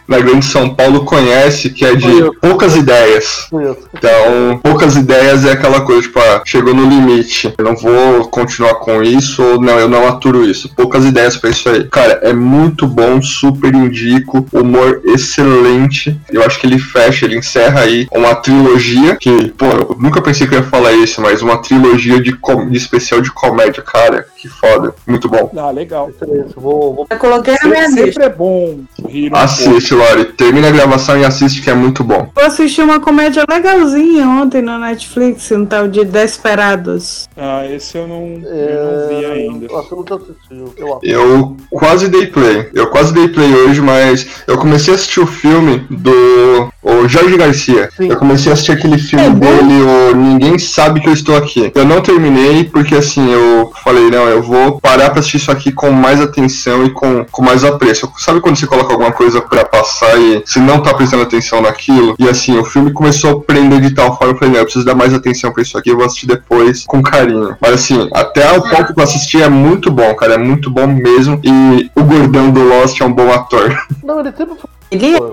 na 0.07 0.19
Grande 0.19 0.45
São 0.45 0.73
Paulo 0.73 1.05
conhece, 1.05 1.69
que 1.69 1.85
é 1.85 1.95
de 1.95 2.31
poucas 2.41 2.75
ideias. 2.75 3.47
Então, 3.93 4.59
poucas 4.61 4.95
ideias 4.95 5.45
é 5.45 5.51
aquela 5.51 5.81
coisa, 5.81 6.01
tipo, 6.01 6.19
ah, 6.19 6.41
chegou 6.45 6.73
no 6.73 6.87
limite. 6.87 7.53
Eu 7.57 7.65
não 7.65 7.75
vou 7.75 8.27
continuar 8.29 8.75
com 8.75 9.01
isso, 9.01 9.41
ou 9.43 9.61
não, 9.61 9.79
eu 9.79 9.87
não 9.87 10.07
aturo 10.07 10.43
isso. 10.49 10.69
Poucas 10.75 11.05
ideias 11.05 11.37
pra 11.37 11.49
isso 11.49 11.67
aí. 11.69 11.85
Cara, 11.85 12.19
é 12.23 12.33
muito 12.33 12.85
bom, 12.87 13.21
super 13.21 13.73
indico, 13.73 14.45
humor 14.51 15.01
excelente. 15.05 16.19
Eu 16.31 16.43
acho 16.43 16.59
que 16.59 16.67
ele 16.67 16.79
fecha, 16.79 17.25
ele 17.25 17.37
encerra 17.37 17.81
aí 17.81 18.07
uma 18.11 18.35
trilogia 18.35 19.15
que, 19.15 19.49
pô, 19.49 19.65
eu 19.65 19.97
nunca 19.99 20.21
pensei 20.21 20.47
que 20.47 20.53
eu 20.55 20.59
ia 20.59 20.65
falar 20.65 20.93
isso, 20.93 21.21
mas 21.21 21.41
uma 21.41 21.57
trilogia 21.57 22.21
de, 22.21 22.33
com- 22.33 22.69
de 22.69 22.77
especial 22.77 23.21
de 23.21 23.31
comédia, 23.31 23.81
cara, 23.83 24.25
que 24.37 24.47
foda. 24.47 24.93
Muito 25.07 25.27
bom. 25.29 25.51
Ah, 25.57 25.71
legal. 25.71 26.09
Vou, 26.55 26.93
vou 26.95 27.07
Eu 27.09 27.17
coloquei 27.17 27.55
na 27.63 27.69
minha 27.69 27.83
Sempre, 27.89 28.05
lista. 28.05 28.21
sempre 28.21 28.23
é 28.23 28.29
bom 28.37 28.79
rir. 29.07 29.29
Assiste, 29.33 29.92
Lori. 29.93 30.25
Termina 30.25 30.67
a 30.67 30.71
gravação 30.71 31.17
e 31.17 31.25
assiste 31.25 31.61
que 31.61 31.69
é 31.69 31.73
muito 31.73 32.03
bom. 32.03 32.29
Eu 32.35 32.45
assisti 32.45 32.81
uma 32.81 32.99
comédia 32.99 33.45
legalzinha 33.49 34.27
ontem 34.27 34.61
no 34.61 34.77
Netflix, 34.77 35.51
um 35.51 35.65
tal 35.65 35.87
de 35.87 36.03
Desperados. 36.03 37.29
Ah, 37.37 37.65
esse 37.67 37.97
eu 37.97 38.07
não, 38.07 38.41
eu 38.43 38.85
não 38.85 39.19
vi 39.19 39.25
ainda. 39.25 39.65
Eu 39.65 39.87
eu 39.91 39.97
nunca 39.97 40.15
assisti. 40.15 40.73
Eu 41.03 41.57
quase 41.69 42.09
dei 42.09 42.27
play. 42.27 42.69
Eu 42.73 42.87
quase 42.87 43.13
dei 43.13 43.27
play 43.27 43.53
hoje, 43.53 43.81
mas 43.81 44.27
eu 44.47 44.57
comecei 44.57 44.93
a 44.93 44.95
assistir 44.95 45.19
o 45.19 45.27
filme 45.27 45.85
do 45.89 46.71
o 46.81 47.07
Jorge 47.07 47.37
Garcia. 47.37 47.89
Sim. 47.95 48.09
Eu 48.09 48.17
comecei 48.17 48.51
a 48.51 48.53
assistir 48.53 48.73
aquele 48.73 48.97
filme 48.97 49.25
É 49.25 49.29
dele, 49.29 49.81
o 49.81 50.15
Ninguém 50.15 50.59
Sabe 50.59 50.99
Que 50.99 51.07
Eu 51.07 51.13
Estou 51.13 51.35
Aqui. 51.35 51.71
Eu 51.73 51.85
não 51.85 52.01
terminei 52.01 52.65
porque 52.65 52.95
assim, 52.95 53.31
eu 53.31 53.71
falei, 53.83 54.09
não, 54.09 54.27
eu 54.27 54.41
vou 54.41 54.79
parar 54.81 55.09
pra 55.09 55.19
assistir 55.19 55.37
isso 55.37 55.51
aqui 55.51 55.71
com 55.71 55.91
mais 55.91 56.19
atenção 56.19 56.85
e 56.85 56.89
com, 56.89 57.25
com 57.31 57.41
mais 57.41 57.63
apreço. 57.63 58.11
Sabe 58.17 58.41
quando 58.41 58.57
você 58.57 58.67
coloca 58.67 58.91
alguma 58.91 59.11
coisa 59.11 59.41
pra 59.41 59.63
passar 59.63 59.82
e 60.17 60.43
você 60.45 60.59
não 60.59 60.81
tá 60.81 60.93
prestando 60.93 61.23
atenção 61.23 61.61
naquilo? 61.61 62.15
E 62.19 62.27
assim, 62.27 62.57
o 62.57 62.65
filme 62.65 62.91
começou 62.91 63.31
a 63.31 63.41
prender 63.41 63.81
de 63.81 63.93
tal 63.93 64.17
forma, 64.17 64.33
eu 64.33 64.37
falei, 64.37 64.53
não, 64.53 64.59
eu 64.59 64.65
preciso 64.65 64.85
dar 64.85 64.95
mais 64.95 65.13
atenção 65.13 65.51
pra 65.51 65.61
isso 65.61 65.77
aqui, 65.77 65.89
eu 65.89 65.97
vou 65.97 66.05
assistir 66.05 66.27
depois 66.27 66.85
com 66.85 67.01
carinho. 67.01 67.55
Mas 67.59 67.73
assim, 67.73 68.09
até 68.13 68.51
o 68.57 68.61
ponto 68.61 68.93
que 68.93 68.99
eu 68.99 69.03
assisti 69.03 69.41
é 69.41 69.49
muito 69.49 69.91
bom, 69.91 70.13
cara, 70.15 70.35
é 70.35 70.37
muito 70.37 70.69
bom 70.69 70.87
mesmo. 70.87 71.39
E 71.43 71.89
o 71.95 72.03
gordão 72.03 72.51
do 72.51 72.63
Lost 72.63 72.99
é 72.99 73.05
um 73.05 73.13
bom 73.13 73.31
ator. 73.31 73.77
Não, 74.03 74.19
ele 74.19 74.31
sempre 74.35 74.55
foi. 74.55 74.69
Ele 74.91 75.17
fã. 75.17 75.31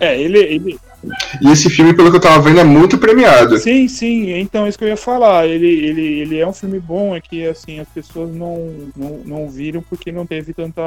É, 0.00 0.20
ele, 0.20 0.38
ele, 0.38 0.78
E 1.40 1.50
esse 1.50 1.70
filme, 1.70 1.94
pelo 1.94 2.10
que 2.10 2.16
eu 2.16 2.20
tava 2.20 2.40
vendo, 2.40 2.60
é 2.60 2.64
muito 2.64 2.98
premiado. 2.98 3.58
Sim, 3.58 3.88
sim, 3.88 4.32
então 4.32 4.66
é 4.66 4.68
isso 4.68 4.78
que 4.78 4.84
eu 4.84 4.88
ia 4.88 4.96
falar. 4.96 5.46
Ele, 5.46 5.66
ele, 5.66 6.20
ele 6.20 6.38
é 6.38 6.46
um 6.46 6.52
filme 6.52 6.78
bom, 6.80 7.14
é 7.14 7.20
que 7.20 7.46
assim, 7.46 7.80
as 7.80 7.88
pessoas 7.88 8.34
não, 8.34 8.90
não, 8.96 9.20
não 9.24 9.48
viram 9.48 9.82
porque 9.82 10.10
não 10.10 10.26
teve 10.26 10.52
tanta 10.52 10.82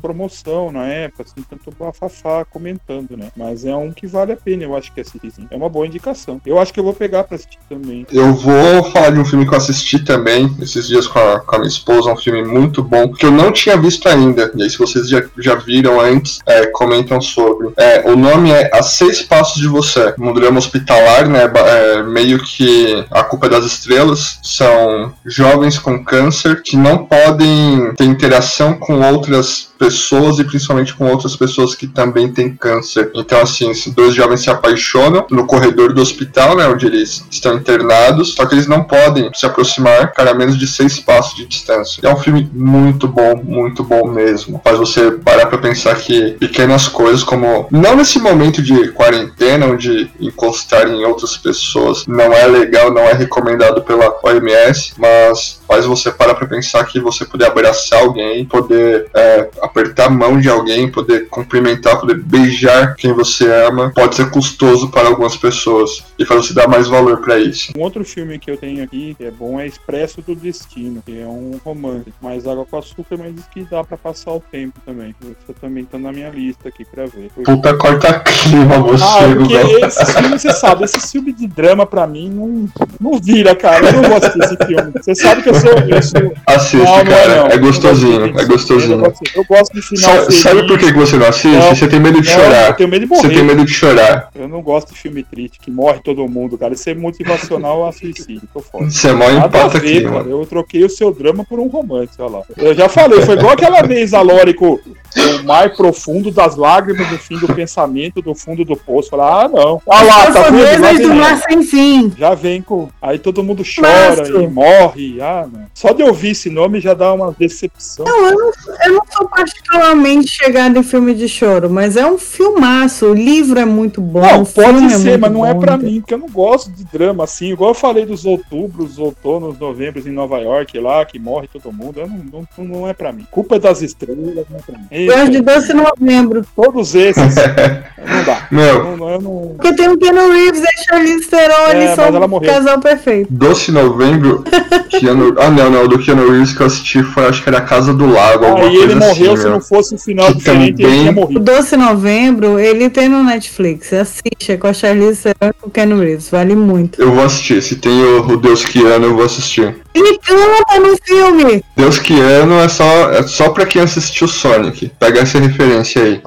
promoção 0.00 0.70
na 0.70 0.86
época, 0.86 1.24
assim, 1.24 1.44
tanto 1.48 1.74
bafafá 1.78 2.44
comentando, 2.44 3.16
né? 3.16 3.30
Mas 3.36 3.64
é 3.64 3.74
um 3.74 3.92
que 3.92 4.06
vale 4.06 4.32
a 4.32 4.36
pena, 4.36 4.64
eu 4.64 4.76
acho 4.76 4.92
que 4.92 5.00
assistir, 5.00 5.30
sim. 5.30 5.46
É 5.50 5.56
uma 5.56 5.68
boa 5.68 5.86
indicação. 5.86 6.40
Eu 6.44 6.58
acho 6.58 6.72
que 6.72 6.80
eu 6.80 6.84
vou 6.84 6.94
pegar 6.94 7.24
pra 7.24 7.36
assistir 7.36 7.58
também. 7.68 8.06
Eu 8.12 8.32
vou 8.34 8.84
falar 8.90 9.10
de 9.10 9.20
um 9.20 9.24
filme 9.24 9.46
que 9.46 9.54
eu 9.54 9.58
assisti 9.58 9.98
também 9.98 10.54
esses 10.60 10.86
dias 10.88 11.06
com 11.06 11.18
a, 11.18 11.40
com 11.40 11.56
a 11.56 11.58
minha 11.58 11.68
esposa, 11.68 12.12
um 12.12 12.16
filme 12.16 12.44
muito 12.44 12.82
bom, 12.82 13.12
que 13.12 13.26
eu 13.26 13.30
não 13.30 13.52
tinha 13.52 13.76
visto 13.76 14.08
ainda. 14.08 14.52
E 14.54 14.62
aí, 14.62 14.70
se 14.70 14.78
vocês 14.78 15.08
já, 15.08 15.22
já 15.38 15.54
viram 15.54 16.00
antes, 16.00 16.40
é, 16.46 16.66
comentam 16.66 17.20
sobre. 17.20 17.72
É, 17.76 18.10
o 18.10 18.16
nome 18.16 18.50
é 18.50 18.70
A 18.72 18.82
Seis 18.82 19.22
Passos 19.22 19.53
de 19.60 19.68
Você. 19.68 20.14
Um 20.18 20.32
drama 20.32 20.58
hospitalar, 20.58 21.28
né? 21.28 21.50
é, 21.54 22.02
meio 22.02 22.38
que 22.38 23.04
a 23.10 23.22
culpa 23.22 23.46
é 23.46 23.50
das 23.50 23.64
estrelas. 23.64 24.38
São 24.42 25.12
jovens 25.24 25.78
com 25.78 26.04
câncer 26.04 26.62
que 26.62 26.76
não 26.76 27.04
podem 27.04 27.94
ter 27.96 28.04
interação 28.04 28.74
com 28.74 29.00
outras 29.00 29.73
pessoas 29.84 30.38
e 30.38 30.44
principalmente 30.44 30.94
com 30.94 31.06
outras 31.10 31.36
pessoas 31.36 31.74
que 31.74 31.86
também 31.86 32.32
têm 32.32 32.56
câncer. 32.56 33.10
Então, 33.14 33.42
assim, 33.42 33.70
esses 33.70 33.92
dois 33.92 34.14
jovens 34.14 34.40
se 34.40 34.48
apaixonam 34.48 35.26
no 35.30 35.46
corredor 35.46 35.92
do 35.92 36.00
hospital, 36.00 36.56
né, 36.56 36.66
onde 36.66 36.86
eles 36.86 37.22
estão 37.30 37.54
internados, 37.54 38.34
só 38.34 38.46
que 38.46 38.54
eles 38.54 38.66
não 38.66 38.82
podem 38.82 39.30
se 39.34 39.44
aproximar, 39.44 40.12
cara, 40.12 40.30
a 40.30 40.34
menos 40.34 40.56
de 40.56 40.66
seis 40.66 40.98
passos 40.98 41.36
de 41.36 41.44
distância. 41.44 42.00
É 42.02 42.10
um 42.10 42.16
filme 42.16 42.48
muito 42.54 43.06
bom, 43.06 43.36
muito 43.44 43.84
bom 43.84 44.08
mesmo. 44.08 44.58
Faz 44.64 44.78
você 44.78 45.10
parar 45.10 45.46
pra 45.46 45.58
pensar 45.58 45.94
que 45.96 46.32
pequenas 46.32 46.88
coisas, 46.88 47.22
como 47.22 47.68
não 47.70 47.94
nesse 47.94 48.18
momento 48.18 48.62
de 48.62 48.88
quarentena, 48.92 49.66
onde 49.66 50.10
encostar 50.18 50.88
em 50.88 51.04
outras 51.04 51.36
pessoas 51.36 52.06
não 52.06 52.32
é 52.32 52.46
legal, 52.46 52.90
não 52.90 53.02
é 53.02 53.12
recomendado 53.12 53.82
pela 53.82 54.16
OMS, 54.22 54.94
mas 54.96 55.60
faz 55.68 55.84
você 55.84 56.10
parar 56.10 56.34
pra 56.34 56.46
pensar 56.46 56.84
que 56.84 56.98
você 56.98 57.24
poder 57.26 57.46
abraçar 57.46 58.00
alguém, 58.00 58.46
poder 58.46 59.08
é, 59.12 59.50
apertar 59.74 60.06
a 60.06 60.10
mão 60.10 60.40
de 60.40 60.48
alguém, 60.48 60.88
poder 60.88 61.28
cumprimentar, 61.28 61.98
poder 61.98 62.16
beijar 62.16 62.94
quem 62.94 63.12
você 63.12 63.50
ama, 63.66 63.92
pode 63.92 64.14
ser 64.14 64.30
custoso 64.30 64.88
para 64.88 65.08
algumas 65.08 65.36
pessoas 65.36 66.04
e 66.16 66.24
faz 66.24 66.46
você 66.46 66.54
dar 66.54 66.68
mais 66.68 66.86
valor 66.86 67.20
para 67.20 67.38
isso. 67.38 67.72
Um 67.76 67.82
outro 67.82 68.04
filme 68.04 68.38
que 68.38 68.50
eu 68.50 68.56
tenho 68.56 68.84
aqui 68.84 69.14
que 69.18 69.24
é 69.24 69.30
bom 69.32 69.58
é 69.58 69.66
Expresso 69.66 70.22
do 70.22 70.34
Destino, 70.36 71.02
que 71.04 71.20
é 71.20 71.26
um 71.26 71.60
romance, 71.64 72.12
mais 72.22 72.46
água 72.46 72.64
com 72.64 72.78
açúcar, 72.78 73.16
mas 73.18 73.34
que 73.52 73.64
dá 73.64 73.82
para 73.82 73.96
passar 73.96 74.32
o 74.32 74.40
tempo 74.40 74.78
também. 74.86 75.14
Isso 75.22 75.54
também 75.60 75.84
tá 75.84 75.98
na 75.98 76.12
minha 76.12 76.30
lista 76.30 76.68
aqui 76.68 76.84
para 76.84 77.06
ver. 77.06 77.30
Puta 77.44 77.74
corta 77.74 78.20
clima 78.20 78.78
você, 78.78 79.04
ah, 79.04 79.34
porque 79.36 79.54
esse 79.54 80.06
filme, 80.06 80.38
você 80.38 80.52
sabe, 80.52 80.84
esse 80.84 81.00
filme 81.10 81.32
de 81.32 81.46
drama 81.48 81.84
para 81.84 82.06
mim 82.06 82.30
não, 82.30 82.68
não 83.00 83.20
vira, 83.20 83.56
cara. 83.56 83.86
Eu 83.86 84.02
não 84.02 84.08
gosto 84.08 84.38
desse 84.38 84.56
filme. 84.66 84.92
Você 84.96 85.14
sabe 85.14 85.42
que 85.42 85.48
eu 85.48 85.54
sou. 85.54 85.70
Eu 85.70 86.02
sou... 86.02 86.32
Assiste, 86.46 86.84
não, 86.84 87.04
cara. 87.04 87.36
Não, 87.36 87.46
é, 87.48 87.54
é 87.54 87.58
gostosinho. 87.58 88.38
É 88.38 88.44
gostosinho. 88.44 89.04
Eu 89.34 89.44
gosto 89.44 89.53
de 89.62 89.82
final. 89.82 90.20
Sabe, 90.20 90.32
sabe 90.32 90.66
por 90.66 90.78
que 90.78 90.92
você 90.92 91.16
não 91.16 91.26
assiste? 91.26 91.56
Não, 91.56 91.74
você 91.74 91.88
tem 91.88 92.00
medo 92.00 92.20
de 92.20 92.28
chorar. 92.28 92.68
Eu 92.68 92.74
tenho 92.74 92.88
medo 92.88 93.00
de 93.02 93.06
morrer. 93.06 93.22
Você 93.22 93.34
tem 93.34 93.44
medo 93.44 93.64
de 93.64 93.72
chorar. 93.72 94.28
Eu 94.34 94.48
não 94.48 94.62
gosto 94.62 94.92
de 94.92 94.98
filme 94.98 95.22
triste, 95.22 95.58
que 95.60 95.70
morre 95.70 96.00
todo 96.02 96.26
mundo, 96.28 96.58
cara. 96.58 96.74
Isso 96.74 96.88
é 96.90 96.94
motivacional 96.94 97.86
a 97.86 97.92
suicídio. 97.92 98.42
Tô 98.52 98.60
fora. 98.60 98.84
Você 98.84 99.08
é 99.08 99.12
mó 99.12 99.30
empata 99.30 99.78
aqui, 99.78 100.02
cara. 100.02 100.28
Eu 100.28 100.44
troquei 100.46 100.84
o 100.84 100.90
seu 100.90 101.12
drama 101.12 101.44
por 101.44 101.58
um 101.58 101.68
romance, 101.68 102.12
olha 102.18 102.38
lá. 102.38 102.42
Eu 102.56 102.74
já 102.74 102.88
falei, 102.88 103.22
foi 103.22 103.36
igual 103.36 103.52
aquela 103.52 103.82
vez 103.82 104.14
a 104.14 104.20
Lore 104.20 104.54
com 104.54 104.74
o 104.74 105.44
mar 105.44 105.74
profundo 105.74 106.30
das 106.30 106.56
lágrimas 106.56 107.08
do 107.08 107.18
fim 107.18 107.38
do 107.38 107.46
pensamento, 107.54 108.20
do 108.20 108.34
fundo 108.34 108.64
do 108.64 108.76
poço. 108.76 109.10
Falar, 109.10 109.44
ah, 109.44 109.48
não. 109.48 109.82
Ah 109.88 110.02
lá, 110.02 110.32
tá 110.32 110.50
vendo? 110.50 111.08
do 111.08 111.14
mar 111.14 111.38
sem 111.38 111.62
fim. 111.62 112.12
Já 112.16 112.34
vem 112.34 112.62
com. 112.62 112.88
Aí 113.00 113.18
todo 113.18 113.42
mundo 113.42 113.62
chora 113.64 114.16
Mastro. 114.16 114.42
e 114.42 114.48
morre. 114.48 115.20
Ah, 115.20 115.46
não. 115.50 115.66
Só 115.74 115.92
de 115.92 116.02
ouvir 116.02 116.30
esse 116.30 116.50
nome 116.50 116.80
já 116.80 116.94
dá 116.94 117.12
uma 117.12 117.32
decepção. 117.32 118.04
Não, 118.04 118.26
eu 118.26 118.32
não, 118.32 118.52
eu 118.86 118.92
não 118.94 119.02
sou 119.10 119.28
particularmente 119.44 120.30
chegada 120.30 120.78
em 120.78 120.82
filme 120.82 121.14
de 121.14 121.28
choro, 121.28 121.68
mas 121.68 121.96
é 121.96 122.06
um 122.06 122.18
filmaço. 122.18 123.06
O 123.06 123.14
livro 123.14 123.58
é 123.58 123.64
muito 123.64 124.00
bom. 124.00 124.20
Não, 124.20 124.44
pode 124.44 124.84
é 124.84 124.88
ser, 124.90 125.10
é 125.10 125.16
mas 125.18 125.30
não 125.30 125.44
é 125.44 125.54
pra 125.54 125.76
mim, 125.76 126.00
porque 126.00 126.14
eu 126.14 126.18
não 126.18 126.28
gosto 126.28 126.70
de 126.70 126.84
drama 126.84 127.24
assim. 127.24 127.52
Igual 127.52 127.70
eu 127.70 127.74
falei 127.74 128.06
dos 128.06 128.24
outubros, 128.24 128.98
outonos, 128.98 129.58
novembros 129.58 130.06
em 130.06 130.10
Nova 130.10 130.38
York 130.38 130.78
lá, 130.78 131.04
que 131.04 131.18
morre 131.18 131.48
todo 131.52 131.72
mundo. 131.72 132.00
Eu 132.00 132.08
não, 132.08 132.46
não, 132.56 132.64
não 132.64 132.88
é 132.88 132.94
pra 132.94 133.12
mim. 133.12 133.26
Culpa 133.30 133.56
é 133.56 133.58
das 133.58 133.82
estrelas, 133.82 134.18
não 134.18 134.58
é 134.58 134.62
pra 134.62 134.78
mim. 134.78 135.06
Gosto 135.06 135.30
de 135.30 135.40
Doce 135.40 135.74
Novembro. 135.74 136.46
Todos 136.56 136.94
esses. 136.94 137.34
não 137.98 138.24
dá. 138.24 138.46
Meu. 138.50 138.96
Não, 138.96 139.10
eu 139.10 139.20
não... 139.20 139.54
Porque 139.56 139.74
tem 139.74 139.88
o 139.88 139.98
Keanu 139.98 140.32
Reeves 140.32 140.62
e 140.62 140.66
a 140.66 140.84
Charlize 140.84 141.28
Theron, 141.28 141.66
é, 141.68 141.76
eles 141.76 141.94
são 141.94 142.08
um 142.08 142.40
casal 142.40 142.80
perfeito. 142.80 143.28
Doce 143.30 143.70
Novembro, 143.70 144.44
Keanu... 144.88 145.34
Ah, 145.38 145.50
não, 145.50 145.70
não. 145.70 145.88
Do 145.88 145.98
Keanu 145.98 146.30
Reeves 146.30 146.52
que 146.54 146.62
eu 146.62 146.66
assisti 146.66 147.02
foi, 147.02 147.26
acho 147.26 147.42
que 147.42 147.48
era 147.48 147.60
Casa 147.60 147.92
do 147.92 148.06
Lago. 148.06 148.44
Ah, 148.44 148.64
e 148.66 148.76
ele 148.76 148.94
morreu 148.94 149.32
assim, 149.32 149.33
se 149.36 149.48
não 149.48 149.60
fosse 149.60 149.94
um 149.94 149.98
final 149.98 150.26
que 150.28 150.38
diferente, 150.38 150.82
também... 150.82 150.92
ele 150.92 151.00
tinha 151.00 151.12
morrido. 151.12 151.40
O 151.40 151.42
Doce 151.42 151.76
Novembro, 151.76 152.58
ele 152.58 152.90
tem 152.90 153.08
no 153.08 153.22
Netflix. 153.22 153.92
Assiste, 153.92 154.52
é 154.52 154.56
com 154.56 154.66
a 154.66 154.72
Charlize 154.72 155.22
Theron 155.22 155.50
e 155.50 155.52
com 155.60 155.68
o 155.68 155.70
Keanu 155.70 156.00
Reeves. 156.00 156.28
Vale 156.28 156.54
muito. 156.54 157.00
Eu 157.00 157.12
vou 157.12 157.24
assistir. 157.24 157.62
Se 157.62 157.76
tem 157.76 158.02
o, 158.02 158.26
o 158.26 158.36
Deus 158.36 158.64
Keanu, 158.64 159.06
eu 159.06 159.14
vou 159.14 159.24
assistir. 159.24 159.76
Ele 159.94 160.18
canta 160.18 160.80
no 160.80 160.96
filme. 161.04 161.64
Deus 161.76 161.98
Keanu 161.98 162.58
é 162.58 162.68
só, 162.68 163.10
é 163.12 163.22
só 163.22 163.50
pra 163.50 163.64
quem 163.64 163.82
assistiu 163.82 164.26
Sonic. 164.26 164.90
Pega 164.98 165.20
essa 165.20 165.38
referência 165.38 166.02
aí. 166.02 166.20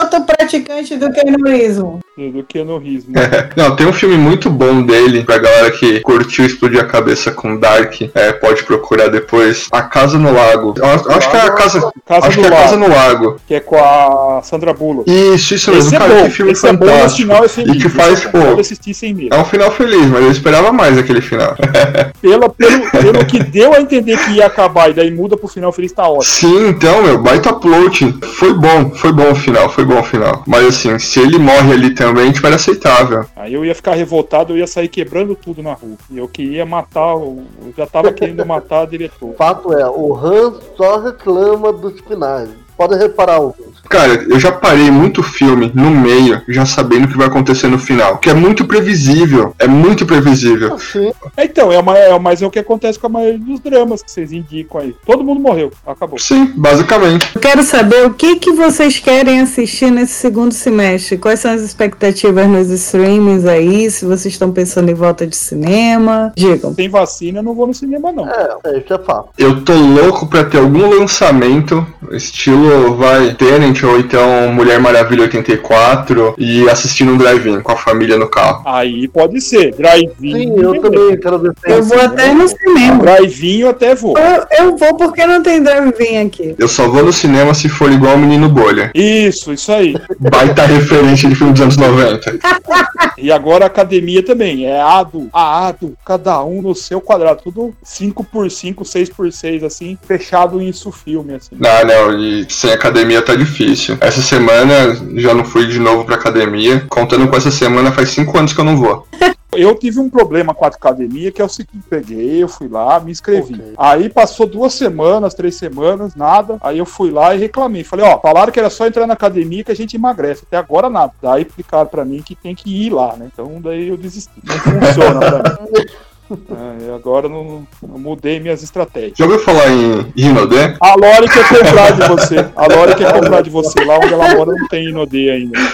Outro 0.00 0.22
praticante 0.22 0.96
do 0.96 1.12
Keanuismo. 1.12 2.00
Do 2.16 2.44
Keanuismo. 2.44 3.12
Não, 3.56 3.76
tem 3.76 3.86
um 3.86 3.92
filme 3.92 4.16
muito 4.16 4.50
bom 4.50 4.82
dele, 4.82 5.24
pra 5.24 5.38
galera 5.38 5.70
que 5.70 6.00
curtiu 6.00 6.46
explodir 6.46 6.80
a 6.80 6.86
cabeça 6.86 7.30
com 7.30 7.58
Dark, 7.58 7.94
é, 8.14 8.32
pode 8.32 8.64
procurar 8.64 9.08
depois. 9.08 9.68
A 9.70 9.82
Casa 9.82 10.18
no 10.18 10.32
Lago. 10.32 10.74
Eu 10.76 10.84
acho 10.84 11.30
que 11.30 11.36
é 11.36 11.40
a 11.40 11.50
Casa, 11.50 11.92
casa 12.06 12.26
acho 12.26 12.33
que 12.34 12.44
é 12.44 12.46
a 12.46 12.50
Casa 12.50 12.76
no 12.76 12.88
Lago. 12.88 13.40
Que 13.46 13.54
é 13.54 13.60
com 13.60 13.76
a 13.76 14.40
Sandra 14.42 14.72
Bullock. 14.72 15.10
Isso, 15.10 15.54
isso 15.54 15.70
mesmo. 15.70 15.88
Esse 15.88 15.98
cara, 15.98 16.12
é 16.12 16.16
bom. 16.18 16.24
que 16.24 16.30
filme 16.30 16.52
Esse 16.52 16.60
fantástico. 16.62 17.32
É 17.32 17.38
bom, 17.38 17.48
final 17.48 17.74
é. 17.74 17.76
E 17.76 17.80
que 17.80 17.88
faz, 17.88 18.18
Esse 18.18 18.28
pô. 18.28 18.38
Pode 18.38 18.60
assistir 18.60 18.94
sem 18.94 19.14
medo. 19.14 19.34
É 19.34 19.38
um 19.38 19.44
final 19.44 19.70
feliz, 19.70 20.06
mas 20.06 20.22
eu 20.22 20.30
esperava 20.30 20.72
mais 20.72 20.98
aquele 20.98 21.20
final. 21.20 21.54
Pela, 22.20 22.48
pelo, 22.48 22.90
pelo 22.90 23.26
que 23.26 23.38
deu 23.42 23.74
a 23.74 23.80
entender 23.80 24.16
que 24.16 24.32
ia 24.32 24.46
acabar 24.46 24.90
e 24.90 24.94
daí 24.94 25.10
muda 25.10 25.36
pro 25.36 25.46
final 25.46 25.70
feliz, 25.72 25.92
tá 25.92 26.08
ótimo. 26.08 26.24
Sim, 26.24 26.68
então, 26.68 27.02
meu, 27.02 27.18
baita 27.18 27.52
plot. 27.52 28.12
Foi 28.22 28.54
bom, 28.54 28.90
foi 28.90 29.12
bom 29.12 29.32
o 29.32 29.34
final, 29.34 29.68
foi 29.68 29.84
bom 29.84 30.00
o 30.00 30.02
final. 30.02 30.42
Mas 30.46 30.66
assim, 30.66 30.98
se 30.98 31.20
ele 31.20 31.38
morre 31.38 31.72
ali 31.72 31.90
também, 31.90 32.32
tipo, 32.32 32.46
era 32.46 32.56
aceitável. 32.56 33.26
Aí 33.36 33.52
eu 33.52 33.64
ia 33.64 33.74
ficar 33.74 33.94
revoltado, 33.94 34.52
eu 34.52 34.58
ia 34.58 34.66
sair 34.66 34.88
quebrando 34.88 35.34
tudo 35.34 35.62
na 35.62 35.74
rua. 35.74 35.96
E 36.10 36.18
eu 36.18 36.26
queria 36.26 36.64
matar, 36.64 37.14
eu 37.14 37.44
já 37.76 37.86
tava 37.86 38.12
querendo 38.12 38.44
matar 38.46 38.82
a 38.82 38.86
diretora. 38.86 39.32
O 39.32 39.36
fato 39.36 39.72
é, 39.72 39.86
o 39.86 40.14
Han 40.16 40.54
só 40.76 40.98
reclama 40.98 41.72
dos 41.72 42.00
finais 42.00 42.23
personagem. 42.24 42.63
Pode 42.76 42.96
reparar, 42.96 43.38
outros. 43.38 43.74
Cara, 43.88 44.24
eu 44.28 44.40
já 44.40 44.50
parei 44.50 44.90
muito 44.90 45.22
filme 45.22 45.70
no 45.74 45.90
meio, 45.90 46.42
já 46.48 46.64
sabendo 46.64 47.04
o 47.04 47.08
que 47.08 47.16
vai 47.16 47.26
acontecer 47.26 47.68
no 47.68 47.78
final. 47.78 48.18
Que 48.18 48.30
é 48.30 48.34
muito 48.34 48.64
previsível. 48.64 49.54
É 49.58 49.66
muito 49.66 50.06
previsível. 50.06 50.78
Sim. 50.78 51.12
Então, 51.36 51.70
é, 51.70 51.78
uma, 51.78 51.96
é, 51.96 52.18
mas 52.18 52.42
é 52.42 52.46
o 52.46 52.50
que 52.50 52.58
acontece 52.58 52.98
com 52.98 53.06
a 53.06 53.10
maioria 53.10 53.38
dos 53.38 53.60
dramas 53.60 54.02
que 54.02 54.10
vocês 54.10 54.32
indicam 54.32 54.80
aí. 54.80 54.94
Todo 55.06 55.22
mundo 55.22 55.40
morreu, 55.40 55.70
acabou. 55.86 56.18
Sim, 56.18 56.52
basicamente. 56.56 57.30
Eu 57.34 57.40
quero 57.40 57.62
saber 57.62 58.06
o 58.06 58.14
que, 58.14 58.36
que 58.36 58.52
vocês 58.52 58.98
querem 58.98 59.40
assistir 59.40 59.90
nesse 59.90 60.14
segundo 60.14 60.52
semestre. 60.52 61.18
Quais 61.18 61.40
são 61.40 61.52
as 61.52 61.60
expectativas 61.60 62.48
nos 62.48 62.70
streamings 62.70 63.44
aí? 63.46 63.90
Se 63.90 64.04
vocês 64.04 64.34
estão 64.34 64.50
pensando 64.50 64.90
em 64.90 64.94
volta 64.94 65.26
de 65.26 65.36
cinema. 65.36 66.32
Digam. 66.36 66.74
Sem 66.74 66.88
vacina, 66.88 67.40
eu 67.40 67.42
não 67.42 67.54
vou 67.54 67.66
no 67.66 67.74
cinema, 67.74 68.12
não. 68.12 68.28
É, 68.28 68.56
é 68.64 68.78
isso 68.78 68.92
é 68.92 68.98
fato. 68.98 69.28
Eu 69.38 69.62
tô 69.62 69.74
louco 69.74 70.26
pra 70.26 70.44
ter 70.44 70.58
algum 70.58 70.88
lançamento, 70.88 71.86
estilo 72.10 72.63
vai 72.96 73.34
Tenant 73.34 73.82
ou 73.82 73.98
então 73.98 74.52
Mulher 74.52 74.80
Maravilha 74.80 75.22
84 75.22 76.34
e 76.38 76.68
assistindo 76.68 77.12
um 77.12 77.16
drive-in 77.16 77.60
com 77.60 77.72
a 77.72 77.76
família 77.76 78.16
no 78.16 78.28
carro. 78.28 78.62
Aí 78.66 79.08
pode 79.08 79.40
ser. 79.40 79.74
Drive-in. 79.74 80.32
Sim, 80.32 80.60
eu 80.60 80.80
também 80.80 81.16
quero 81.18 81.38
ver. 81.38 81.52
Eu 81.64 81.82
vou 81.82 82.00
até 82.00 82.32
no 82.32 82.48
cinema. 82.48 83.02
Drive-in 83.02 83.60
eu 83.60 83.70
até 83.70 83.94
vou. 83.94 84.16
Eu, 84.18 84.66
eu 84.66 84.76
vou 84.76 84.96
porque 84.96 85.26
não 85.26 85.42
tem 85.42 85.62
drive-in 85.62 86.18
aqui. 86.18 86.54
Eu 86.58 86.68
só 86.68 86.88
vou 86.88 87.04
no 87.04 87.12
cinema 87.12 87.54
se 87.54 87.68
for 87.68 87.90
igual 87.90 88.14
o 88.14 88.18
Menino 88.18 88.48
Bolha. 88.48 88.90
Isso, 88.94 89.52
isso 89.52 89.72
aí. 89.72 89.94
Baita 90.18 90.66
referência 90.66 91.28
de 91.28 91.34
filme 91.34 91.52
dos 91.52 91.62
anos 91.62 91.76
90. 91.76 92.38
E 93.16 93.30
agora 93.30 93.64
a 93.64 93.68
academia 93.68 94.22
também. 94.22 94.66
É 94.66 94.80
ado, 94.80 95.28
a 95.32 95.68
ado, 95.68 95.96
cada 96.04 96.42
um 96.42 96.60
no 96.60 96.74
seu 96.74 97.00
quadrado. 97.00 97.42
Tudo 97.42 97.74
5x5, 97.84 98.74
6x6, 98.82 99.64
assim, 99.64 99.98
fechado 100.02 100.60
em 100.60 100.68
isso 100.68 100.90
filme, 100.90 101.34
assim. 101.34 101.56
Não, 101.58 101.84
não, 101.84 102.18
e 102.18 102.46
sem 102.54 102.72
academia 102.72 103.22
tá 103.22 103.34
difícil. 103.34 103.96
Essa 104.00 104.22
semana 104.22 104.96
já 105.16 105.34
não 105.34 105.44
fui 105.44 105.66
de 105.66 105.78
novo 105.78 106.04
pra 106.04 106.16
academia. 106.16 106.84
Contando 106.88 107.28
com 107.28 107.36
essa 107.36 107.50
semana, 107.50 107.92
faz 107.92 108.10
cinco 108.10 108.36
anos 108.38 108.52
que 108.52 108.60
eu 108.60 108.64
não 108.64 108.76
vou. 108.76 109.06
Eu 109.56 109.74
tive 109.76 110.00
um 110.00 110.10
problema 110.10 110.52
com 110.52 110.64
a 110.64 110.68
academia, 110.68 111.30
que 111.30 111.40
é 111.40 111.44
o 111.44 111.48
seguinte: 111.48 111.84
peguei, 111.88 112.42
eu 112.42 112.48
fui 112.48 112.68
lá, 112.68 112.98
me 113.00 113.12
inscrevi. 113.12 113.54
Ok. 113.54 113.74
Aí 113.78 114.08
passou 114.08 114.46
duas 114.46 114.74
semanas, 114.74 115.34
três 115.34 115.54
semanas, 115.54 116.14
nada. 116.14 116.58
Aí 116.60 116.78
eu 116.78 116.86
fui 116.86 117.10
lá 117.10 117.34
e 117.34 117.38
reclamei. 117.38 117.84
Falei, 117.84 118.04
ó, 118.04 118.18
falaram 118.20 118.52
que 118.52 118.58
era 118.58 118.70
só 118.70 118.86
entrar 118.86 119.06
na 119.06 119.14
academia 119.14 119.62
que 119.62 119.72
a 119.72 119.76
gente 119.76 119.96
emagrece. 119.96 120.42
Até 120.46 120.56
agora 120.56 120.90
nada. 120.90 121.12
Daí 121.22 121.42
explicaram 121.42 121.86
pra 121.86 122.04
mim 122.04 122.20
que 122.20 122.34
tem 122.34 122.54
que 122.54 122.86
ir 122.86 122.90
lá, 122.90 123.14
né? 123.16 123.28
Então 123.32 123.60
daí 123.60 123.88
eu 123.88 123.96
desisti. 123.96 124.32
Não 124.42 124.58
funciona 124.58 125.20
pra 125.20 125.60
mim. 125.62 125.86
É, 126.30 126.94
agora 126.94 127.28
não, 127.28 127.66
eu 127.82 127.98
mudei 127.98 128.40
minhas 128.40 128.62
estratégias. 128.62 129.12
Já 129.16 129.24
ouviu 129.26 129.40
falar 129.40 129.68
em 129.68 130.12
Rinodé? 130.16 130.74
A 130.80 130.94
Lore 130.94 131.28
quer 131.28 131.48
comprar 131.48 131.92
de 131.92 132.08
você. 132.08 132.46
A 132.56 132.66
Lore 132.66 132.94
quer 132.94 133.12
comprar 133.12 133.42
de 133.42 133.50
você. 133.50 133.84
Lá 133.84 133.98
onde 133.98 134.14
ela 134.14 134.34
mora 134.34 134.52
não 134.52 134.68
tem 134.68 134.88
Inodê 134.88 135.30
ainda. 135.30 135.58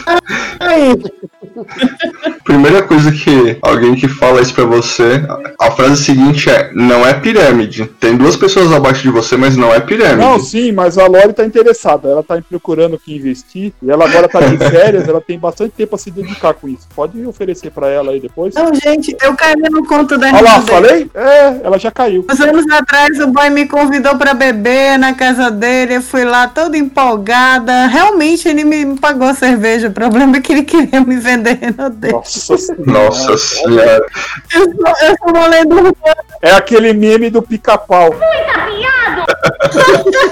Primeira 2.45 2.83
coisa 2.83 3.13
que 3.13 3.57
alguém 3.63 3.95
que 3.95 4.09
fala 4.09 4.41
isso 4.41 4.55
pra 4.55 4.65
você, 4.65 5.23
a 5.59 5.71
frase 5.71 6.03
seguinte 6.03 6.51
é: 6.51 6.71
não 6.75 7.07
é 7.07 7.15
pirâmide. 7.15 7.87
Tem 8.01 8.17
duas 8.17 8.37
pessoas 8.37 8.73
abaixo 8.73 9.03
de 9.03 9.11
você, 9.11 9.37
mas 9.37 9.57
não 9.57 9.73
é 9.73 9.81
pirâmide. 9.81 10.19
Não, 10.19 10.39
sim, 10.39 10.73
mas 10.73 10.99
a 10.99 11.07
Lore 11.07 11.33
tá 11.33 11.45
interessada. 11.45 12.09
Ela 12.09 12.23
tá 12.23 12.41
procurando 12.49 12.95
o 12.95 12.99
que 12.99 13.15
investir. 13.15 13.73
E 13.83 13.91
ela 13.91 14.07
agora 14.07 14.29
tá 14.29 14.41
de 14.41 14.59
férias. 14.59 15.09
Ela 15.09 15.21
tem 15.21 15.39
bastante 15.39 15.73
tempo 15.73 15.95
a 15.95 15.99
se 15.99 16.11
dedicar 16.11 16.55
com 16.55 16.69
isso. 16.69 16.89
Pode 16.95 17.25
oferecer 17.25 17.71
pra 17.71 17.89
ela 17.89 18.13
aí 18.13 18.21
depois. 18.21 18.55
não, 18.55 18.75
gente, 18.75 19.17
eu 19.23 19.35
caí 19.35 19.55
no 19.71 19.87
conto 19.87 20.19
da 20.19 20.40
Olha 20.41 20.53
lá, 20.53 20.63
falei? 20.63 21.11
É, 21.15 21.61
ela 21.63 21.79
já 21.79 21.91
caiu. 21.91 22.25
Uns 22.31 22.41
anos 22.41 22.65
atrás 22.71 23.19
o 23.21 23.27
boy 23.27 23.51
me 23.51 23.67
convidou 23.67 24.17
pra 24.17 24.33
beber 24.33 24.99
na 24.99 25.13
casa 25.13 25.51
dele, 25.51 25.97
eu 25.97 26.03
fui 26.03 26.25
lá 26.25 26.49
toda 26.49 26.79
empolgada. 26.79 27.87
Realmente 27.87 28.49
ele 28.49 28.65
me 28.65 28.99
pagou 28.99 29.29
a 29.29 29.35
cerveja. 29.35 29.89
O 29.89 29.93
problema 29.93 30.39
é 30.39 30.41
que 30.41 30.53
ele 30.53 30.63
queria 30.63 31.01
me 31.03 31.17
vender 31.17 31.59
Renaudet. 31.61 32.13
Nossa 32.13 32.57
senhora. 32.57 32.85
Nossa 32.87 33.37
senhora. 33.37 34.07
Eu 34.55 34.65
sou, 34.65 35.09
eu 35.09 35.17
sou 35.19 35.29
uma 35.29 35.47
lenda 35.47 35.75
urbana. 35.75 36.17
É 36.41 36.53
aquele 36.53 36.95
meme 36.95 37.29
do 37.29 37.43
pica-pau. 37.43 38.15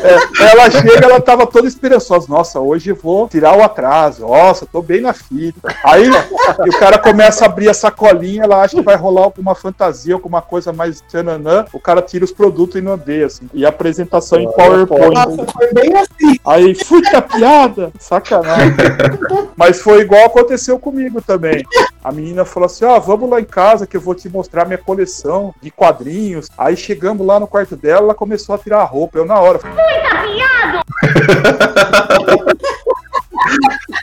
É, 0.03 0.53
ela 0.53 0.71
chega, 0.71 1.07
ela 1.07 1.21
tava 1.21 1.47
toda 1.47 1.67
esperançosa. 1.67 2.27
Nossa, 2.29 2.61
hoje 2.61 2.93
vou 2.93 3.29
tirar 3.29 3.57
o 3.57 3.63
atraso. 3.63 4.27
Nossa, 4.27 4.67
tô 4.67 4.81
bem 4.81 5.01
na 5.01 5.13
fita. 5.13 5.75
Aí 5.85 6.09
o 6.09 6.79
cara 6.79 6.99
começa 6.99 7.45
a 7.45 7.49
abrir 7.49 7.69
a 7.69 7.75
sacolinha, 7.75 8.45
ela 8.45 8.63
acha 8.63 8.77
que 8.77 8.83
vai 8.83 8.97
rolar 8.97 9.23
alguma 9.23 9.55
fantasia, 9.55 10.15
alguma 10.15 10.41
coisa 10.41 10.73
mais 10.73 11.01
tchananã. 11.01 11.65
O 11.73 11.81
cara 11.81 12.03
tira 12.03 12.25
os 12.25 12.33
produtos 12.33 12.77
e 12.77 12.81
não 12.81 12.93
odeia, 12.93 13.27
assim. 13.27 13.49
E 13.53 13.65
a 13.65 13.69
apresentação 13.69 14.39
em 14.41 14.51
PowerPoint. 14.51 15.15
Nossa, 15.15 15.53
foi 15.53 15.73
bem 15.73 15.95
assim 15.97 16.39
Aí, 16.45 16.75
fui 16.75 17.03
a 17.15 17.21
piada! 17.21 17.93
Sacanagem. 17.99 18.75
Mas 19.57 19.81
foi 19.81 20.01
igual 20.01 20.27
aconteceu 20.27 20.79
comigo 20.79 21.21
também. 21.21 21.65
A 22.03 22.13
menina 22.13 22.45
falou 22.45 22.67
assim: 22.67 22.85
Ó, 22.85 22.97
oh, 22.97 23.01
vamos 23.01 23.29
lá 23.29 23.41
em 23.41 23.45
casa 23.45 23.87
que 23.87 23.97
eu 23.97 24.01
vou 24.01 24.15
te 24.15 24.29
mostrar 24.29 24.65
minha 24.65 24.79
coleção 24.79 25.55
de 25.61 25.71
quadrinhos. 25.71 26.49
Aí 26.57 26.77
chegamos 26.77 27.27
lá 27.27 27.39
no 27.39 27.47
quarto 27.47 27.77
dela, 27.77 28.05
ela 28.05 28.15
começou 28.15 28.55
a 28.55 28.59
tirar 28.59 28.81
a 28.81 28.85
roupa. 28.85 29.19
Eu 29.19 29.25
na 29.39 29.41
hora. 29.41 29.59
Fui 29.61 29.71
viado! 30.35 30.83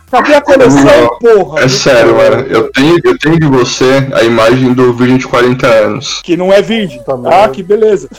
Cadê 0.10 0.34
a 0.34 0.42
coleção, 0.42 0.84
Não, 0.86 1.20
porra? 1.20 1.60
É 1.62 1.68
sério, 1.68 2.16
mano. 2.16 2.48
Eu 2.48 2.72
tenho, 2.72 2.98
eu 3.04 3.20
tenho 3.20 3.38
de 3.40 3.48
você 3.48 4.08
a 4.14 4.24
imagem 4.24 4.74
do 4.74 4.94
virgem 4.94 5.18
de 5.18 5.28
40 5.28 5.68
anos. 5.68 6.22
Que 6.24 6.38
não 6.38 6.54
é 6.54 6.62
virgem. 6.62 7.04
ah, 7.26 7.50
que 7.50 7.62
beleza. 7.62 8.08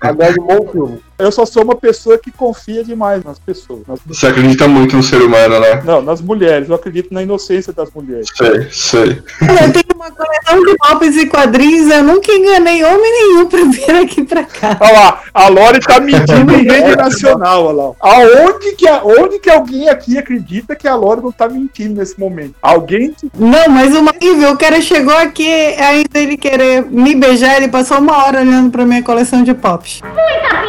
Aliás, 0.00 0.36
um 0.36 0.46
bom 0.46 0.68
filme. 0.70 1.00
Eu 1.18 1.30
só 1.30 1.46
sou 1.46 1.62
uma 1.62 1.76
pessoa 1.76 2.18
que 2.18 2.30
confia 2.30 2.82
demais 2.82 3.22
nas 3.22 3.38
pessoas. 3.38 3.82
Nas... 3.86 4.00
Você 4.06 4.26
acredita 4.26 4.66
muito 4.66 4.96
no 4.96 5.02
ser 5.02 5.22
humano, 5.22 5.60
né? 5.60 5.82
Não, 5.84 6.02
nas 6.02 6.20
mulheres. 6.20 6.68
Eu 6.68 6.74
acredito 6.74 7.14
na 7.14 7.22
inocência 7.22 7.72
das 7.72 7.90
mulheres. 7.92 8.26
Sei, 8.36 8.68
sei. 8.70 9.22
Eu 9.40 9.72
tenho 9.72 9.94
uma 9.94 10.10
coleção 10.10 10.64
de 10.64 10.76
golpes 10.76 11.16
e 11.16 11.26
quadrinhos. 11.26 11.90
Eu 11.90 12.02
nunca 12.02 12.32
enganei 12.32 12.82
homem 12.82 13.12
nenhum 13.12 13.46
pra 13.46 13.64
vir 13.64 13.90
aqui 14.02 14.24
pra 14.24 14.44
cá. 14.44 14.76
Olha 14.80 14.92
lá, 14.92 15.22
a 15.32 15.48
Lore 15.48 15.80
tá 15.80 16.00
medindo 16.00 16.52
em 16.52 16.64
rede 16.64 16.96
nacional. 16.96 17.66
Olha 17.66 17.76
lá. 17.76 17.92
Aonde 18.00 18.72
que, 18.74 18.90
onde 18.90 19.38
que 19.38 19.50
alguém 19.50 19.88
aqui 19.88 20.18
acredita 20.18 20.74
que 20.74 20.88
a 20.88 20.96
Lore 20.96 21.22
não 21.22 21.32
tá 21.32 21.48
mentindo 21.48 21.94
nesse 21.94 22.18
momento? 22.18 22.54
Alguém. 22.60 23.14
Não, 23.38 23.68
mas 23.68 23.94
o 23.94 24.04
horrível, 24.04 24.52
o 24.52 24.58
cara 24.58 24.80
chegou 24.80 25.16
aqui, 25.16 25.48
ainda 25.48 26.18
ele 26.18 26.36
querer 26.36 26.84
me 26.84 27.14
beijar, 27.14 27.56
ele 27.56 27.68
passou 27.68 27.98
uma 27.98 28.24
hora 28.24 28.40
olhando 28.40 28.70
pra 28.70 28.84
minha 28.84 29.02
coleção 29.02 29.42
de 29.42 29.54
pops. 29.54 30.00
Muita! 30.02 30.63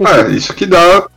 É, 0.00 0.30
isso 0.30 0.54
que 0.54 0.66
dá. 0.66 1.08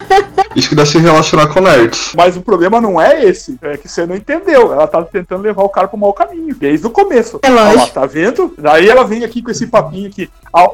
Isso 0.55 0.67
que 0.67 0.75
dá 0.75 0.85
se 0.85 0.97
relacionar 0.97 1.47
com 1.47 1.61
nerds. 1.61 2.13
Mas 2.15 2.35
o 2.35 2.41
problema 2.41 2.81
não 2.81 2.99
é 2.99 3.23
esse, 3.23 3.57
é 3.61 3.77
que 3.77 3.87
você 3.87 4.05
não 4.05 4.15
entendeu. 4.15 4.73
Ela 4.73 4.87
tá 4.87 5.01
tentando 5.03 5.43
levar 5.43 5.63
o 5.63 5.69
cara 5.69 5.87
pro 5.87 5.97
mau 5.97 6.11
caminho, 6.13 6.53
desde 6.55 6.85
o 6.85 6.89
começo. 6.89 7.39
É 7.41 7.49
lógico. 7.49 7.91
tá 7.93 8.05
vendo? 8.05 8.53
Daí 8.57 8.89
ela 8.89 9.05
vem 9.05 9.23
aqui 9.23 9.41
com 9.41 9.51
esse 9.51 9.67
papinho 9.67 10.09
aqui. 10.09 10.29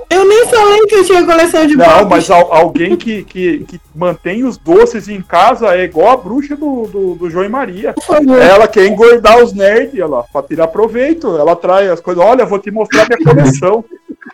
Eu 0.10 0.26
nem 0.26 0.48
falei 0.48 0.80
que 0.88 0.96
eu 0.96 1.06
tinha 1.06 1.26
coleção 1.26 1.68
de 1.68 1.76
Não, 1.76 2.06
mas 2.10 2.32
alguém 2.32 2.96
que, 2.96 3.24
que, 3.24 3.60
que 3.66 3.80
mantém 3.94 4.44
os 4.44 4.58
doces 4.58 5.08
em 5.08 5.22
casa 5.22 5.76
é 5.76 5.84
igual 5.84 6.12
a 6.12 6.18
bruxa 6.18 6.56
do, 6.56 6.88
do, 6.88 7.16
do 7.16 7.30
João 7.30 7.46
e 7.46 7.50
Maria. 7.50 7.94
Ela 8.42 8.68
quer 8.68 8.88
engordar 8.88 9.38
os 9.44 9.54
nerds, 9.54 10.00
ela, 10.00 10.24
pra 10.24 10.42
tirar 10.42 10.68
proveito. 10.68 11.38
Ela 11.38 11.56
traz 11.56 11.92
as 11.92 12.00
coisas. 12.00 12.24
Olha, 12.24 12.46
vou 12.46 12.58
te 12.58 12.72
mostrar 12.72 13.08
minha 13.08 13.24
coleção. 13.24 13.86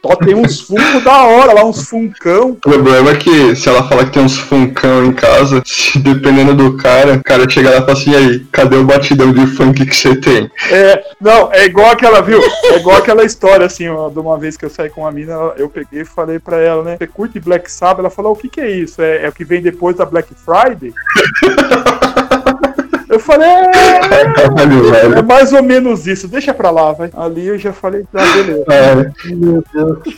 Só 0.06 0.18
tem 0.18 0.36
uns 0.36 0.60
funcos 0.60 1.02
da 1.02 1.24
hora 1.24 1.54
lá, 1.54 1.64
uns 1.64 1.88
funcão. 1.88 2.52
O 2.52 2.56
problema 2.56 3.12
é 3.12 3.16
que 3.16 3.56
se 3.56 3.70
ela 3.70 3.88
falar 3.88 4.04
que 4.06 4.12
tem 4.12 4.24
uns 4.24 4.38
funcão 4.38 5.06
em 5.06 5.14
casa, 5.14 5.62
se, 5.66 5.98
dependendo 5.98 6.54
do 6.54 6.76
cara, 6.76 7.14
o 7.14 7.24
cara 7.24 7.50
chega 7.50 7.70
lá 7.70 7.78
e 7.78 7.80
fala 7.80 7.94
assim, 7.94 8.12
e 8.12 8.16
aí, 8.16 8.40
cadê 8.52 8.76
o 8.76 8.84
batidão 8.84 9.32
de 9.32 9.48
funk 9.48 9.86
que 9.86 9.96
você 9.96 10.14
tem? 10.16 10.52
É, 10.70 11.04
não, 11.22 11.50
é 11.54 11.66
igual 11.66 11.90
aquela, 11.92 12.22
viu? 12.22 12.42
É 12.66 12.78
igual 12.80 12.98
aquela 12.98 13.24
história, 13.24 13.66
assim, 13.66 13.88
ó, 13.88 14.10
de 14.10 14.20
uma 14.20 14.38
vez 14.38 14.58
que 14.58 14.66
eu 14.66 14.70
saí 14.70 14.90
com 14.90 15.02
uma 15.02 15.12
mina, 15.12 15.34
eu 15.56 15.70
peguei 15.70 16.02
e 16.02 16.06
falei 16.06 16.38
pra 16.38 16.58
ela, 16.58 16.84
né, 16.84 16.98
você 16.98 17.08
curte 17.08 17.40
Black 17.40 17.72
Sabbath? 17.72 18.00
Ela 18.00 18.10
falou, 18.10 18.34
o 18.34 18.36
que 18.36 18.50
que 18.50 18.60
é 18.60 18.70
isso? 18.70 19.02
É, 19.02 19.24
é 19.24 19.30
o 19.30 19.32
que 19.32 19.46
vem 19.46 19.62
depois 19.62 19.96
da 19.96 20.06
Black 20.06 20.30
Friday? 20.36 20.94
Eu 23.14 23.20
falei, 23.20 23.48
é, 23.48 25.20
é, 25.20 25.22
mais 25.22 25.54
ou 25.54 25.62
menos 25.62 26.08
isso, 26.08 26.28
deixa 26.28 26.52
pra 26.52 26.72
lá, 26.72 26.94
vai. 26.94 27.12
Ali 27.16 27.46
eu 27.46 27.60
já 27.60 27.72
falei, 27.72 28.04
tá, 28.12 28.26
beleza. 28.34 28.66
É. 28.72 29.12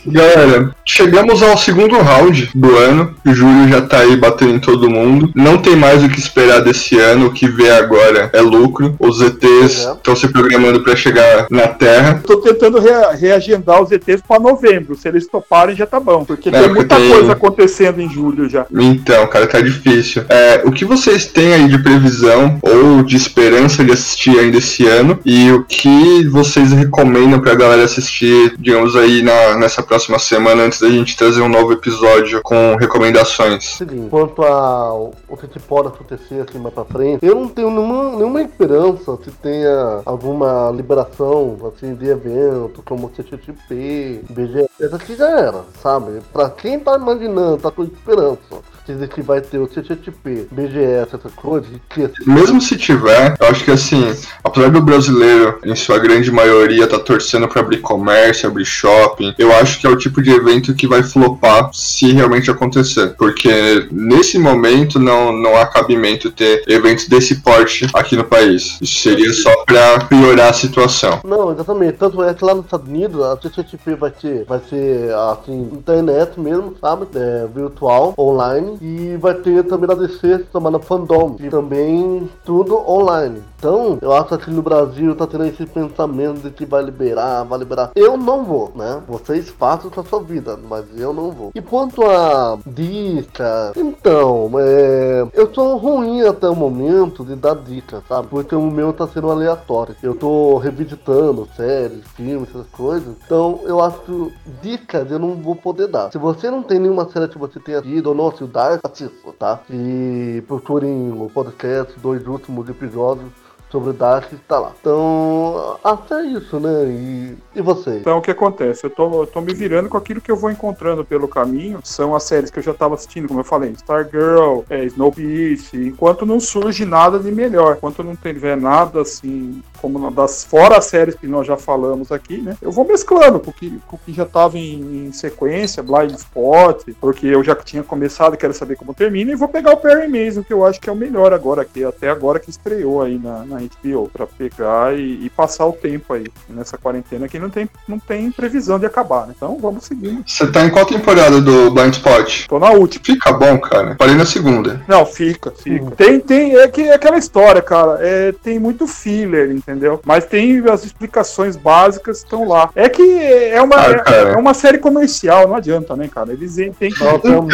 Galera, 0.08 0.72
chegamos 0.86 1.44
ao 1.44 1.58
segundo 1.58 1.98
round 1.98 2.52
do 2.56 2.78
ano. 2.78 3.14
O 3.28 3.34
Júlio 3.34 3.68
já 3.68 3.82
tá 3.82 4.00
aí 4.00 4.16
batendo 4.16 4.54
em 4.54 4.60
todo 4.60 4.90
mundo. 4.90 5.30
Não 5.36 5.58
tem 5.58 5.76
mais 5.76 6.06
o 6.06 6.10
que 6.10 6.18
esperar 6.18 6.62
desse 6.62 6.98
ano. 6.98 7.26
O 7.26 7.34
que 7.34 7.50
vê 7.50 7.70
agora 7.70 8.30
é 8.32 8.40
lucro. 8.40 8.96
Os 8.98 9.20
ETs 9.20 9.90
estão 9.98 10.14
é. 10.14 10.16
se 10.16 10.30
programando 10.30 10.82
para 10.82 10.96
chegar 10.96 11.48
na 11.52 11.68
Terra. 11.68 12.22
Tô 12.26 12.38
tentando 12.38 12.80
reagendar 12.80 13.82
os 13.82 13.92
ETs 13.92 14.22
para 14.26 14.40
novembro. 14.40 14.96
Se 14.96 15.10
eles 15.10 15.28
toparem, 15.28 15.76
já 15.76 15.86
tá 15.86 16.00
bom. 16.00 16.24
Porque 16.24 16.48
é, 16.48 16.52
tem 16.62 16.74
muita 16.74 16.96
tem... 16.96 17.10
coisa 17.10 17.34
acontecendo 17.34 18.00
em 18.00 18.10
julho 18.10 18.48
já. 18.48 18.66
Então, 18.72 19.28
cara, 19.28 19.48
tá 19.48 19.60
difícil. 19.60 20.24
É, 20.30 20.62
o 20.64 20.72
que 20.72 20.86
vocês 20.86 21.26
têm 21.26 21.54
aí 21.54 21.68
de 21.68 21.78
previsão 21.80 22.58
ou 22.62 22.85
de 23.04 23.16
esperança 23.16 23.84
de 23.84 23.92
assistir 23.92 24.38
ainda 24.38 24.58
esse 24.58 24.88
ano 24.88 25.20
e 25.26 25.52
o 25.52 25.64
que 25.64 26.28
vocês 26.28 26.72
recomendam 26.72 27.40
pra 27.40 27.56
galera 27.56 27.84
assistir, 27.84 28.56
digamos 28.58 28.96
aí, 28.96 29.22
na, 29.22 29.56
nessa 29.56 29.82
próxima 29.82 30.20
semana 30.20 30.64
antes 30.64 30.80
da 30.80 30.90
gente 30.90 31.18
trazer 31.18 31.42
um 31.42 31.50
novo 31.50 31.74
episódio 31.74 32.42
com 32.44 32.76
recomendações. 32.76 33.76
Seguinte, 33.78 34.10
quanto 34.10 34.44
ao 34.44 35.14
que 35.52 35.60
pode 35.60 35.90
acontecer 35.90 36.42
aqui 36.42 36.58
mais 36.58 36.74
pra 36.74 36.86
frente, 36.86 37.26
eu 37.26 37.36
não 37.36 37.48
tenho 37.48 37.70
nenhuma, 37.70 38.12
nenhuma 38.16 38.42
esperança 38.42 39.18
que 39.18 39.32
tenha 39.32 40.02
alguma 40.06 40.72
liberação 40.72 41.58
assim, 41.68 41.94
de 41.94 42.08
evento 42.08 42.82
como 42.86 43.12
CTTP, 43.16 44.22
BGS, 44.30 44.70
essa 44.80 44.96
aqui 44.96 45.16
já 45.16 45.30
era, 45.30 45.64
sabe? 45.82 46.20
Pra 46.34 46.50
quem 46.50 46.80
tá 46.80 46.96
imaginando, 46.96 47.58
tá 47.58 47.72
com 47.72 47.84
esperança 47.84 48.75
dizer 48.94 49.08
que 49.10 49.22
vai 49.22 49.42
ter 49.42 49.58
o 49.60 49.68
CTTP, 49.68 50.48
BGS, 50.52 51.16
essa 51.16 51.30
coisa. 51.36 51.68
Que... 51.90 52.10
Mesmo 52.26 52.62
se 52.62 52.78
tiver, 52.78 53.36
eu 53.40 53.48
acho 53.48 53.64
que 53.64 53.72
assim, 53.72 54.14
apesar 54.44 54.70
do 54.70 54.82
brasileiro, 54.82 55.60
em 55.64 55.76
sua 55.76 56.00
grande 56.00 56.32
maioria, 56.32 56.88
tá 56.88 57.00
torcendo 57.00 57.48
para 57.48 57.62
abrir 57.62 57.80
comércio, 57.80 58.48
abrir 58.48 58.66
shopping, 58.66 59.34
eu 59.38 59.54
acho 59.56 59.80
que 59.80 59.88
é 59.88 59.90
o 59.90 59.98
tipo 59.98 60.22
de 60.22 60.32
evento 60.32 60.74
que 60.74 60.88
vai 60.88 61.04
flopar 61.04 61.70
se 61.74 62.12
realmente 62.12 62.50
acontecer. 62.50 63.16
Porque 63.18 63.88
nesse 63.92 64.38
momento 64.38 65.00
não, 65.00 65.32
não 65.32 65.58
há 65.58 65.66
cabimento 65.66 66.32
ter 66.32 66.64
eventos 66.68 67.08
desse 67.08 67.36
porte 67.42 67.88
aqui 67.94 68.16
no 68.16 68.24
país. 68.24 68.78
Isso 68.82 69.02
seria 69.02 69.34
só 69.34 69.64
para 69.66 70.06
piorar 70.06 70.50
a 70.50 70.54
situação. 70.54 71.22
Não, 71.24 71.52
exatamente. 71.52 71.94
Tanto 71.94 72.24
é 72.24 72.34
que 72.34 72.44
lá 72.44 72.54
nos 72.54 72.66
Estados 72.66 72.88
Unidos 72.88 73.22
a 73.22 73.38
CTTP 73.38 73.96
vai 73.96 74.12
ter, 74.12 74.46
vai 74.46 74.60
ser 74.70 75.14
assim, 75.32 75.70
internet 75.74 76.40
mesmo, 76.40 76.76
sabe? 76.80 77.08
É, 77.16 77.48
virtual, 77.54 78.14
online 78.18 78.75
e 78.82 79.18
vai 79.18 79.34
ter 79.36 79.64
também 79.64 79.88
na 79.88 79.96
DC 79.96 80.46
chamada 80.52 80.80
Fandom, 80.80 81.36
e 81.40 81.50
também 81.50 82.30
tudo 82.44 82.78
online. 82.90 83.42
Então, 83.58 83.98
eu 84.02 84.14
acho 84.14 84.38
que 84.38 84.52
no 84.52 84.62
Brasil 84.62 85.16
tá 85.16 85.26
tendo 85.26 85.46
esse 85.46 85.66
pensamento 85.66 86.42
de 86.42 86.52
que 86.52 86.66
vai 86.66 86.84
liberar, 86.84 87.44
vai 87.44 87.58
liberar. 87.58 87.92
Eu 87.96 88.16
não 88.16 88.44
vou, 88.44 88.72
né? 88.76 89.02
Vocês 89.08 89.50
façam 89.50 89.90
com 89.90 90.02
a 90.02 90.04
sua 90.04 90.22
vida, 90.22 90.60
mas 90.70 90.86
eu 90.96 91.14
não 91.14 91.32
vou. 91.32 91.52
E 91.56 91.62
quanto 91.62 92.04
a 92.04 92.60
dica, 92.66 93.74
então, 93.76 94.52
é... 94.60 95.26
eu 95.34 95.48
tô 95.48 95.78
ruim 95.78 96.22
até 96.22 96.48
o 96.48 96.56
momento 96.56 97.26
de 97.26 97.36
dar 97.36 97.56
dica, 97.56 98.04
sabe? 98.08 98.28
Porque 98.28 98.56
o 98.56 98.70
meu 98.70 98.94
tá 98.94 99.08
sendo 99.08 99.32
aleatório. 99.32 99.96
Eu 100.04 100.16
tô 100.16 100.58
revisitando 100.58 101.48
séries, 101.56 102.06
filmes, 102.16 102.50
essas 102.50 102.68
coisas. 102.68 103.16
Então, 103.26 103.62
eu 103.64 103.82
acho 103.82 104.32
dicas 104.62 105.10
eu 105.10 105.20
não 105.20 105.36
vou 105.36 105.56
poder 105.56 105.88
dar. 105.88 106.12
Se 106.12 106.18
você 106.18 106.50
não 106.50 106.62
tem 106.62 106.80
nenhuma 106.80 107.10
série 107.10 107.28
que 107.28 107.38
você 107.38 107.60
tenha 107.60 107.82
tido 107.82 108.08
ou 108.08 108.16
não 108.16 108.28
assistiu 108.28 108.48
Assista, 108.84 109.34
tá? 109.34 109.62
E 109.70 110.44
procurem 110.48 111.12
o 111.12 111.30
podcast, 111.30 111.98
dois 112.00 112.26
últimos 112.28 112.68
episódios 112.70 113.45
sobre 113.76 113.90
o 113.90 113.94
Dark 113.94 114.32
está 114.32 114.58
lá. 114.58 114.72
Então, 114.80 115.78
até 115.84 116.24
isso, 116.24 116.62
né? 116.62 116.86
E, 116.86 117.38
e 117.56 117.62
você? 117.62 117.98
Então, 117.98 118.20
o 118.20 118.22
que 118.22 118.32
acontece? 118.32 118.86
Eu 118.86 118.90
tô, 118.90 119.24
eu 119.24 119.28
tô 119.28 119.42
me 119.42 119.54
virando 119.54 119.90
com 119.90 119.98
aquilo 119.98 120.22
que 120.22 120.32
eu 120.32 120.38
vou 120.38 120.50
encontrando 120.50 121.04
pelo 121.04 121.28
caminho. 121.28 121.80
São 121.84 122.16
as 122.16 122.24
séries 122.24 122.50
que 122.50 122.60
eu 122.60 122.64
já 122.64 122.74
tava 122.74 122.96
assistindo, 122.96 123.28
como 123.28 123.42
eu 123.42 123.44
falei, 123.44 123.72
Stargirl, 123.72 124.62
é, 124.70 124.86
Snowpiercer. 124.86 125.88
Enquanto 125.88 126.26
não 126.26 126.40
surge 126.40 126.86
nada 126.86 127.20
de 127.20 127.30
melhor, 127.34 127.76
enquanto 127.76 128.02
não 128.02 128.16
tiver 128.16 128.56
nada 128.56 129.02
assim, 129.02 129.62
como 129.82 130.10
das 130.10 130.46
fora 130.46 130.78
as 130.78 130.86
séries 130.86 131.16
que 131.16 131.28
nós 131.28 131.46
já 131.46 131.58
falamos 131.58 132.12
aqui, 132.12 132.38
né? 132.38 132.56
Eu 132.62 132.72
vou 132.72 132.86
mesclando 132.86 133.40
com 133.42 133.52
o 133.52 133.54
que, 133.54 133.78
com 133.88 133.98
o 133.98 134.00
que 134.00 134.14
já 134.14 134.26
tava 134.26 134.58
em, 134.58 135.08
em 135.08 135.12
sequência, 135.12 135.84
Blind 135.84 136.12
Spot, 136.12 136.82
porque 137.02 137.28
eu 137.28 137.44
já 137.44 137.56
tinha 137.56 137.84
começado, 137.84 138.38
quero 138.38 138.54
saber 138.54 138.78
como 138.78 138.94
termina, 138.94 139.32
e 139.32 139.36
vou 139.36 139.48
pegar 139.48 139.74
o 139.74 139.78
Perry 139.78 140.08
Mason, 140.08 140.44
que 140.44 140.54
eu 140.54 140.66
acho 140.66 140.80
que 140.80 140.90
é 140.90 140.94
o 140.94 140.96
melhor 140.96 141.34
agora, 141.34 141.66
que 141.66 141.84
até 141.84 142.10
agora 142.10 142.40
que 142.40 142.50
estreou 142.50 143.02
aí 143.02 143.20
na, 143.20 143.46
na 143.46 143.65
HBO 143.68 144.10
para 144.12 144.26
pegar 144.26 144.98
e, 144.98 145.26
e, 145.26 145.30
passar 145.30 145.66
o 145.66 145.74
tempo 145.74 146.14
aí 146.14 146.26
nessa 146.50 146.78
quarentena 146.78 147.28
que 147.28 147.40
não 147.40 147.50
tem, 147.50 147.70
não 147.88 148.00
tem 148.00 148.32
previsão 148.32 148.80
de 148.80 148.86
acabar, 148.86 149.28
né? 149.28 149.34
Então 149.36 149.58
vamos 149.60 149.86
seguindo. 149.86 150.24
Você 150.26 150.48
tá 150.48 150.64
em 150.64 150.70
qual 150.70 150.86
temporada 150.86 151.42
do 151.42 151.72
Blind 151.72 151.94
Spot? 151.94 152.48
Tô 152.48 152.60
na 152.60 152.72
última. 152.72 153.04
Fica 153.04 153.34
bom, 153.34 153.58
cara. 153.60 153.96
Parei 153.96 154.16
na 154.16 154.26
segunda. 154.26 154.82
Não, 154.88 155.06
fica, 155.06 155.52
fica. 155.52 155.92
Tem, 155.92 156.20
tem, 156.20 156.56
é, 156.58 156.68
que, 156.68 156.82
é 156.82 156.94
aquela 156.94 157.18
história, 157.18 157.62
cara. 157.62 157.98
É, 158.02 158.32
tem 158.32 158.60
muito 158.60 158.88
filler, 158.88 159.52
entendeu? 159.52 160.00
Mas 160.06 160.26
tem 160.26 160.64
as 160.70 160.84
explicações 160.84 161.56
básicas 161.56 162.18
estão 162.18 162.48
lá. 162.48 162.70
É 162.76 162.90
que 162.90 163.02
é 163.02 163.62
uma, 163.62 163.76
ah, 163.76 164.04
é, 164.08 164.34
é, 164.34 164.38
uma 164.38 164.54
série 164.54 164.78
comercial, 164.78 165.48
não 165.48 165.56
adianta, 165.56 165.96
né, 165.96 166.10
cara? 166.14 166.32
Eles 166.32 166.56
têm 166.56 166.72
que, 166.72 167.04
então, 167.04 167.48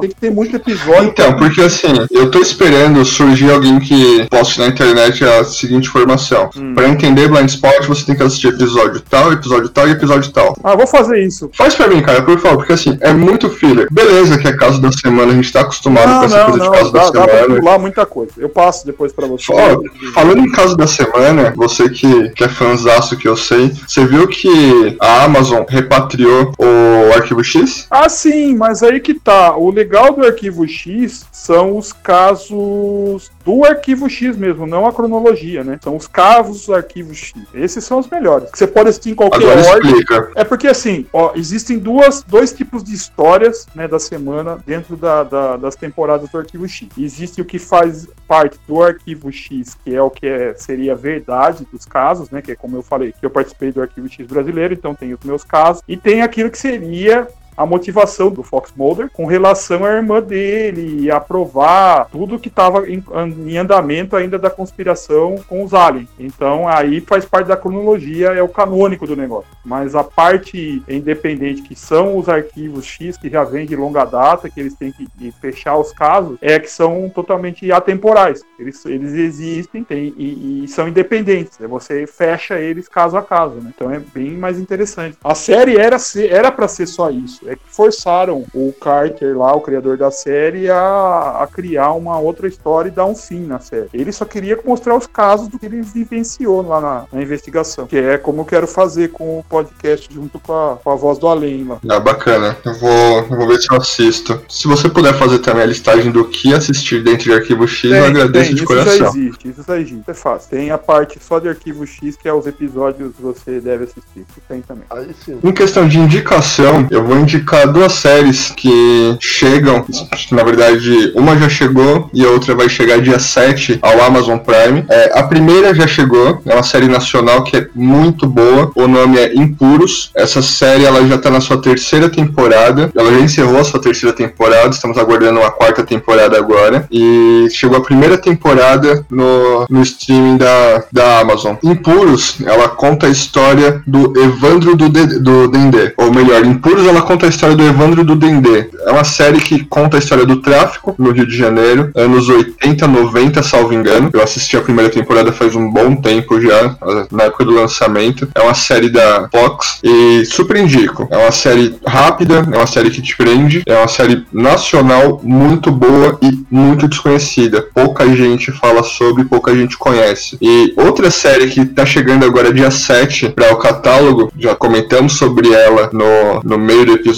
tem 0.00 0.10
que 0.10 0.16
ter 0.16 0.30
muito 0.30 0.56
episódio. 0.56 1.04
Então, 1.04 1.36
porque 1.36 1.60
assim, 1.60 1.88
eu 2.10 2.30
tô 2.30 2.40
esperando 2.40 3.04
surgir 3.04 3.50
alguém 3.50 3.78
que 3.78 4.26
poste 4.28 4.60
na 4.60 4.66
internet 4.66 5.24
as 5.24 5.49
seguinte 5.54 5.88
informação. 5.88 6.50
Hum. 6.56 6.74
Pra 6.74 6.88
entender 6.88 7.28
Blind 7.28 7.48
Spot, 7.48 7.86
você 7.86 8.04
tem 8.06 8.16
que 8.16 8.22
assistir 8.22 8.48
episódio 8.48 9.00
tal, 9.08 9.32
episódio 9.32 9.68
tal 9.68 9.88
e 9.88 9.92
episódio 9.92 10.30
tal. 10.32 10.56
Ah, 10.62 10.76
vou 10.76 10.86
fazer 10.86 11.22
isso. 11.24 11.50
Faz 11.54 11.74
pra 11.74 11.88
mim, 11.88 12.00
cara, 12.02 12.22
por 12.22 12.38
favor, 12.38 12.58
porque 12.58 12.72
assim, 12.72 12.96
é 13.00 13.12
muito 13.12 13.48
filler. 13.50 13.88
Beleza 13.90 14.38
que 14.38 14.48
é 14.48 14.52
caso 14.56 14.80
da 14.80 14.90
semana, 14.92 15.32
a 15.32 15.34
gente 15.34 15.52
tá 15.52 15.60
acostumado 15.60 16.04
com 16.06 16.10
Não, 16.10 16.24
essa 16.24 16.38
não, 16.38 16.44
coisa 16.50 16.58
de 16.60 16.64
não. 16.66 16.72
caso 16.72 16.92
Dá, 16.92 16.98
da 17.04 17.10
dá 17.10 17.24
pra 17.28 17.40
semana. 17.42 17.60
pular 17.60 17.78
muita 17.78 18.06
coisa. 18.06 18.32
Eu 18.38 18.48
passo 18.48 18.86
depois 18.86 19.12
pra 19.12 19.26
você. 19.26 19.52
Ó, 19.52 19.80
falando 20.12 20.40
em 20.40 20.50
caso 20.50 20.76
da 20.76 20.86
semana, 20.86 21.52
você 21.56 21.88
que, 21.88 22.30
que 22.30 22.44
é 22.44 22.48
fãzaço 22.48 23.16
que 23.16 23.28
eu 23.28 23.36
sei, 23.36 23.72
você 23.86 24.04
viu 24.04 24.26
que 24.28 24.96
a 25.00 25.24
Amazon 25.24 25.64
repatriou 25.68 26.52
o 26.58 27.12
Arquivo 27.14 27.42
X? 27.42 27.86
Ah, 27.90 28.08
sim, 28.08 28.54
mas 28.56 28.82
aí 28.82 29.00
que 29.00 29.14
tá. 29.14 29.56
O 29.56 29.70
legal 29.70 30.12
do 30.12 30.24
arquivo 30.24 30.66
X 30.66 31.24
são 31.32 31.76
os 31.76 31.92
casos 31.92 33.30
do 33.44 33.64
arquivo 33.64 34.08
X 34.08 34.36
mesmo, 34.36 34.66
não 34.66 34.86
a 34.86 34.92
cronologia, 34.92 35.64
né? 35.64 35.78
São 35.82 35.96
os 35.96 36.06
casos 36.06 36.66
do 36.66 36.74
arquivo 36.74 37.14
X. 37.14 37.32
Esses 37.54 37.84
são 37.84 37.98
os 37.98 38.08
melhores. 38.08 38.50
Que 38.50 38.58
você 38.58 38.66
pode 38.66 38.88
assistir 38.90 39.10
em 39.10 39.14
qualquer 39.14 39.38
Agora 39.50 39.68
ordem. 39.76 39.90
explica. 39.92 40.30
É 40.36 40.44
porque 40.44 40.66
assim, 40.68 41.06
ó, 41.12 41.32
existem 41.34 41.78
duas, 41.78 42.22
dois 42.22 42.52
tipos 42.52 42.84
de 42.84 42.94
histórias 42.94 43.66
né, 43.74 43.88
da 43.88 43.98
semana 43.98 44.58
dentro 44.66 44.96
da, 44.96 45.22
da- 45.22 45.56
das 45.56 45.74
temporadas 45.76 46.28
do 46.30 46.38
Arquivo 46.38 46.68
X. 46.68 46.88
Existe 46.98 47.40
o 47.40 47.44
que 47.44 47.58
faz 47.58 48.06
parte 48.28 48.58
do 48.66 48.82
Arquivo 48.82 49.32
X, 49.32 49.76
que 49.84 49.94
é 49.94 50.02
o 50.02 50.10
que 50.10 50.26
é- 50.26 50.54
seria 50.54 50.92
a 50.92 50.96
verdade 50.96 51.66
dos 51.72 51.84
casos, 51.84 52.30
né? 52.30 52.42
Que 52.42 52.52
é 52.52 52.54
como 52.56 52.76
eu 52.76 52.82
falei, 52.82 53.12
que 53.18 53.24
eu 53.24 53.30
participei 53.30 53.72
do 53.72 53.80
Arquivo 53.80 54.08
X 54.08 54.26
brasileiro, 54.26 54.74
então 54.74 54.94
tem 54.94 55.12
os 55.14 55.20
meus 55.24 55.44
casos, 55.44 55.82
e 55.88 55.96
tem 55.96 56.22
aquilo 56.22 56.50
que 56.50 56.58
seria 56.58 57.26
a 57.60 57.66
motivação 57.66 58.30
do 58.30 58.42
Fox 58.42 58.72
Mulder 58.74 59.10
com 59.12 59.26
relação 59.26 59.84
à 59.84 59.90
irmã 59.90 60.22
dele 60.22 61.02
e 61.02 61.10
aprovar 61.10 62.08
tudo 62.10 62.38
que 62.38 62.48
estava 62.48 62.88
em, 62.88 63.04
em 63.46 63.58
andamento 63.58 64.16
ainda 64.16 64.38
da 64.38 64.48
conspiração 64.48 65.36
com 65.46 65.62
os 65.62 65.74
aliens. 65.74 66.08
Então 66.18 66.66
aí 66.66 67.02
faz 67.02 67.26
parte 67.26 67.48
da 67.48 67.58
cronologia, 67.58 68.28
é 68.28 68.42
o 68.42 68.48
canônico 68.48 69.06
do 69.06 69.14
negócio. 69.14 69.50
Mas 69.62 69.94
a 69.94 70.02
parte 70.02 70.82
independente, 70.88 71.60
que 71.60 71.74
são 71.74 72.16
os 72.16 72.30
arquivos 72.30 72.86
X, 72.86 73.18
que 73.18 73.28
já 73.28 73.44
vem 73.44 73.66
de 73.66 73.76
longa 73.76 74.06
data, 74.06 74.48
que 74.48 74.58
eles 74.58 74.74
têm 74.74 74.90
que 74.90 75.06
fechar 75.38 75.76
os 75.76 75.92
casos, 75.92 76.38
é 76.40 76.58
que 76.58 76.70
são 76.70 77.10
totalmente 77.14 77.70
atemporais. 77.70 78.42
Eles, 78.58 78.82
eles 78.86 79.12
existem 79.12 79.84
têm- 79.84 80.14
e, 80.16 80.64
e 80.64 80.68
são 80.68 80.88
independentes. 80.88 81.58
né? 81.58 81.66
Você 81.66 82.06
fecha 82.06 82.58
eles 82.58 82.88
caso 82.88 83.18
a 83.18 83.22
caso. 83.22 83.56
Né? 83.56 83.70
Então 83.76 83.90
é 83.90 83.98
bem 83.98 84.30
mais 84.30 84.58
interessante. 84.58 85.18
A 85.22 85.34
série 85.34 85.76
era 85.76 85.98
ser, 85.98 86.32
era 86.32 86.50
para 86.50 86.66
ser 86.66 86.86
só 86.86 87.10
isso. 87.10 87.49
É 87.50 87.56
que 87.56 87.62
forçaram 87.66 88.44
o 88.54 88.72
Carter 88.80 89.36
lá, 89.36 89.52
o 89.52 89.60
criador 89.60 89.96
da 89.96 90.08
série, 90.12 90.70
a, 90.70 91.38
a 91.40 91.48
criar 91.52 91.94
uma 91.94 92.16
outra 92.16 92.46
história 92.46 92.88
e 92.88 92.92
dar 92.92 93.06
um 93.06 93.14
fim 93.16 93.40
na 93.40 93.58
série. 93.58 93.88
Ele 93.92 94.12
só 94.12 94.24
queria 94.24 94.56
mostrar 94.64 94.96
os 94.96 95.08
casos 95.08 95.48
do 95.48 95.58
que 95.58 95.66
ele 95.66 95.82
vivenciou 95.82 96.62
lá 96.62 96.80
na, 96.80 97.04
na 97.12 97.20
investigação. 97.20 97.88
Que 97.88 97.98
é 97.98 98.16
como 98.16 98.42
eu 98.42 98.44
quero 98.44 98.68
fazer 98.68 99.08
com 99.08 99.40
o 99.40 99.42
podcast 99.42 100.08
junto 100.14 100.38
com 100.38 100.52
a, 100.52 100.76
com 100.76 100.90
a 100.90 100.94
voz 100.94 101.18
do 101.18 101.26
além 101.26 101.64
lá. 101.64 101.78
Ah, 101.88 101.98
bacana. 101.98 102.56
Eu 102.64 102.74
vou, 102.74 103.18
eu 103.18 103.36
vou 103.36 103.48
ver 103.48 103.60
se 103.60 103.66
eu 103.68 103.76
assisto. 103.76 104.40
Se 104.48 104.68
você 104.68 104.88
puder 104.88 105.14
fazer 105.14 105.40
também 105.40 105.64
a 105.64 105.66
listagem 105.66 106.12
do 106.12 106.28
que 106.28 106.54
assistir 106.54 107.02
dentro 107.02 107.24
de 107.24 107.32
Arquivo 107.32 107.66
X, 107.66 107.90
eu 107.90 108.04
agradeço 108.04 108.54
de 108.54 108.62
isso 108.62 108.74
já 108.74 108.84
coração. 108.84 109.06
existe, 109.08 109.48
isso 109.48 109.64
já 109.66 109.80
existe, 109.80 110.04
é 110.06 110.14
fácil. 110.14 110.50
Tem 110.50 110.70
a 110.70 110.78
parte 110.78 111.18
só 111.20 111.40
de 111.40 111.48
arquivo 111.48 111.84
X, 111.84 112.14
que 112.14 112.28
é 112.28 112.32
os 112.32 112.46
episódios 112.46 113.12
que 113.16 113.22
você 113.22 113.60
deve 113.60 113.84
assistir. 113.84 114.20
Isso 114.20 114.40
tem 114.48 114.62
também. 114.62 114.84
Aí 114.88 115.10
sim. 115.24 115.40
Em 115.42 115.52
questão 115.52 115.88
de 115.88 115.98
indicação, 115.98 116.86
eu 116.92 117.04
vou 117.04 117.16
indicar 117.16 117.39
duas 117.72 117.92
séries 117.92 118.52
que 118.56 119.16
chegam. 119.20 119.84
Na 120.32 120.42
verdade, 120.42 121.12
uma 121.14 121.36
já 121.38 121.48
chegou 121.48 122.10
e 122.12 122.24
a 122.24 122.28
outra 122.28 122.54
vai 122.54 122.68
chegar 122.68 123.00
dia 123.00 123.18
7 123.18 123.78
ao 123.82 124.02
Amazon 124.02 124.38
Prime. 124.38 124.84
É, 124.88 125.18
a 125.18 125.22
primeira 125.22 125.74
já 125.74 125.86
chegou, 125.86 126.40
é 126.46 126.54
uma 126.54 126.62
série 126.62 126.88
nacional 126.88 127.44
que 127.44 127.56
é 127.56 127.66
muito 127.74 128.26
boa. 128.26 128.70
O 128.74 128.86
nome 128.86 129.18
é 129.18 129.34
Impuros. 129.34 130.10
Essa 130.14 130.42
série 130.42 130.84
ela 130.84 131.06
já 131.06 131.16
está 131.16 131.30
na 131.30 131.40
sua 131.40 131.60
terceira 131.60 132.08
temporada. 132.08 132.90
Ela 132.96 133.12
já 133.12 133.20
encerrou 133.20 133.58
a 133.58 133.64
sua 133.64 133.80
terceira 133.80 134.14
temporada. 134.14 134.70
Estamos 134.70 134.98
aguardando 134.98 135.40
uma 135.40 135.50
quarta 135.50 135.84
temporada 135.84 136.36
agora. 136.36 136.86
E 136.90 137.48
chegou 137.50 137.78
a 137.78 137.82
primeira 137.82 138.16
temporada 138.18 139.04
no, 139.10 139.66
no 139.68 139.82
streaming 139.82 140.36
da, 140.36 140.84
da 140.92 141.20
Amazon. 141.20 141.56
Impuros, 141.62 142.36
ela 142.44 142.68
conta 142.68 143.06
a 143.06 143.10
história 143.10 143.82
do 143.86 144.12
Evandro 144.20 144.76
do, 144.76 144.88
De, 144.88 145.18
do 145.18 145.48
Dendê. 145.48 145.92
Ou 145.96 146.12
melhor, 146.12 146.44
Impuros 146.44 146.86
ela 146.86 147.02
conta 147.02 147.19
a 147.26 147.28
história 147.28 147.56
do 147.56 147.62
Evandro 147.62 148.04
do 148.04 148.14
Dendê. 148.14 148.68
É 148.86 148.90
uma 148.90 149.04
série 149.04 149.40
que 149.40 149.64
conta 149.64 149.96
a 149.96 150.00
história 150.00 150.26
do 150.26 150.40
tráfico 150.40 150.94
no 150.98 151.10
Rio 151.10 151.26
de 151.26 151.36
Janeiro, 151.36 151.90
anos 151.94 152.28
80, 152.28 152.86
90, 152.86 153.42
salvo 153.42 153.74
engano. 153.74 154.10
Eu 154.12 154.22
assisti 154.22 154.56
a 154.56 154.60
primeira 154.60 154.90
temporada 154.90 155.32
faz 155.32 155.54
um 155.54 155.70
bom 155.70 155.96
tempo 155.96 156.40
já, 156.40 156.76
na 157.10 157.24
época 157.24 157.44
do 157.44 157.52
lançamento. 157.52 158.28
É 158.34 158.40
uma 158.40 158.54
série 158.54 158.88
da 158.88 159.28
Fox 159.30 159.80
e 159.82 160.24
super 160.24 160.56
indico. 160.56 161.08
É 161.10 161.16
uma 161.16 161.32
série 161.32 161.76
rápida, 161.86 162.46
é 162.50 162.56
uma 162.56 162.66
série 162.66 162.90
que 162.90 163.02
te 163.02 163.16
prende, 163.16 163.62
é 163.66 163.76
uma 163.76 163.88
série 163.88 164.24
nacional 164.32 165.20
muito 165.22 165.70
boa 165.70 166.18
e 166.22 166.38
muito 166.50 166.88
desconhecida. 166.88 167.66
Pouca 167.74 168.14
gente 168.14 168.52
fala 168.52 168.82
sobre, 168.82 169.24
pouca 169.24 169.54
gente 169.54 169.76
conhece. 169.78 170.36
E 170.40 170.74
outra 170.76 171.10
série 171.10 171.48
que 171.48 171.64
tá 171.64 171.84
chegando 171.86 172.24
agora 172.24 172.52
dia 172.52 172.70
7 172.70 173.30
para 173.30 173.52
o 173.52 173.56
catálogo, 173.56 174.32
já 174.38 174.54
comentamos 174.54 175.14
sobre 175.14 175.52
ela 175.52 175.90
no, 175.92 176.40
no 176.44 176.58
meio 176.58 176.86
do 176.86 176.92
episódio, 176.92 177.09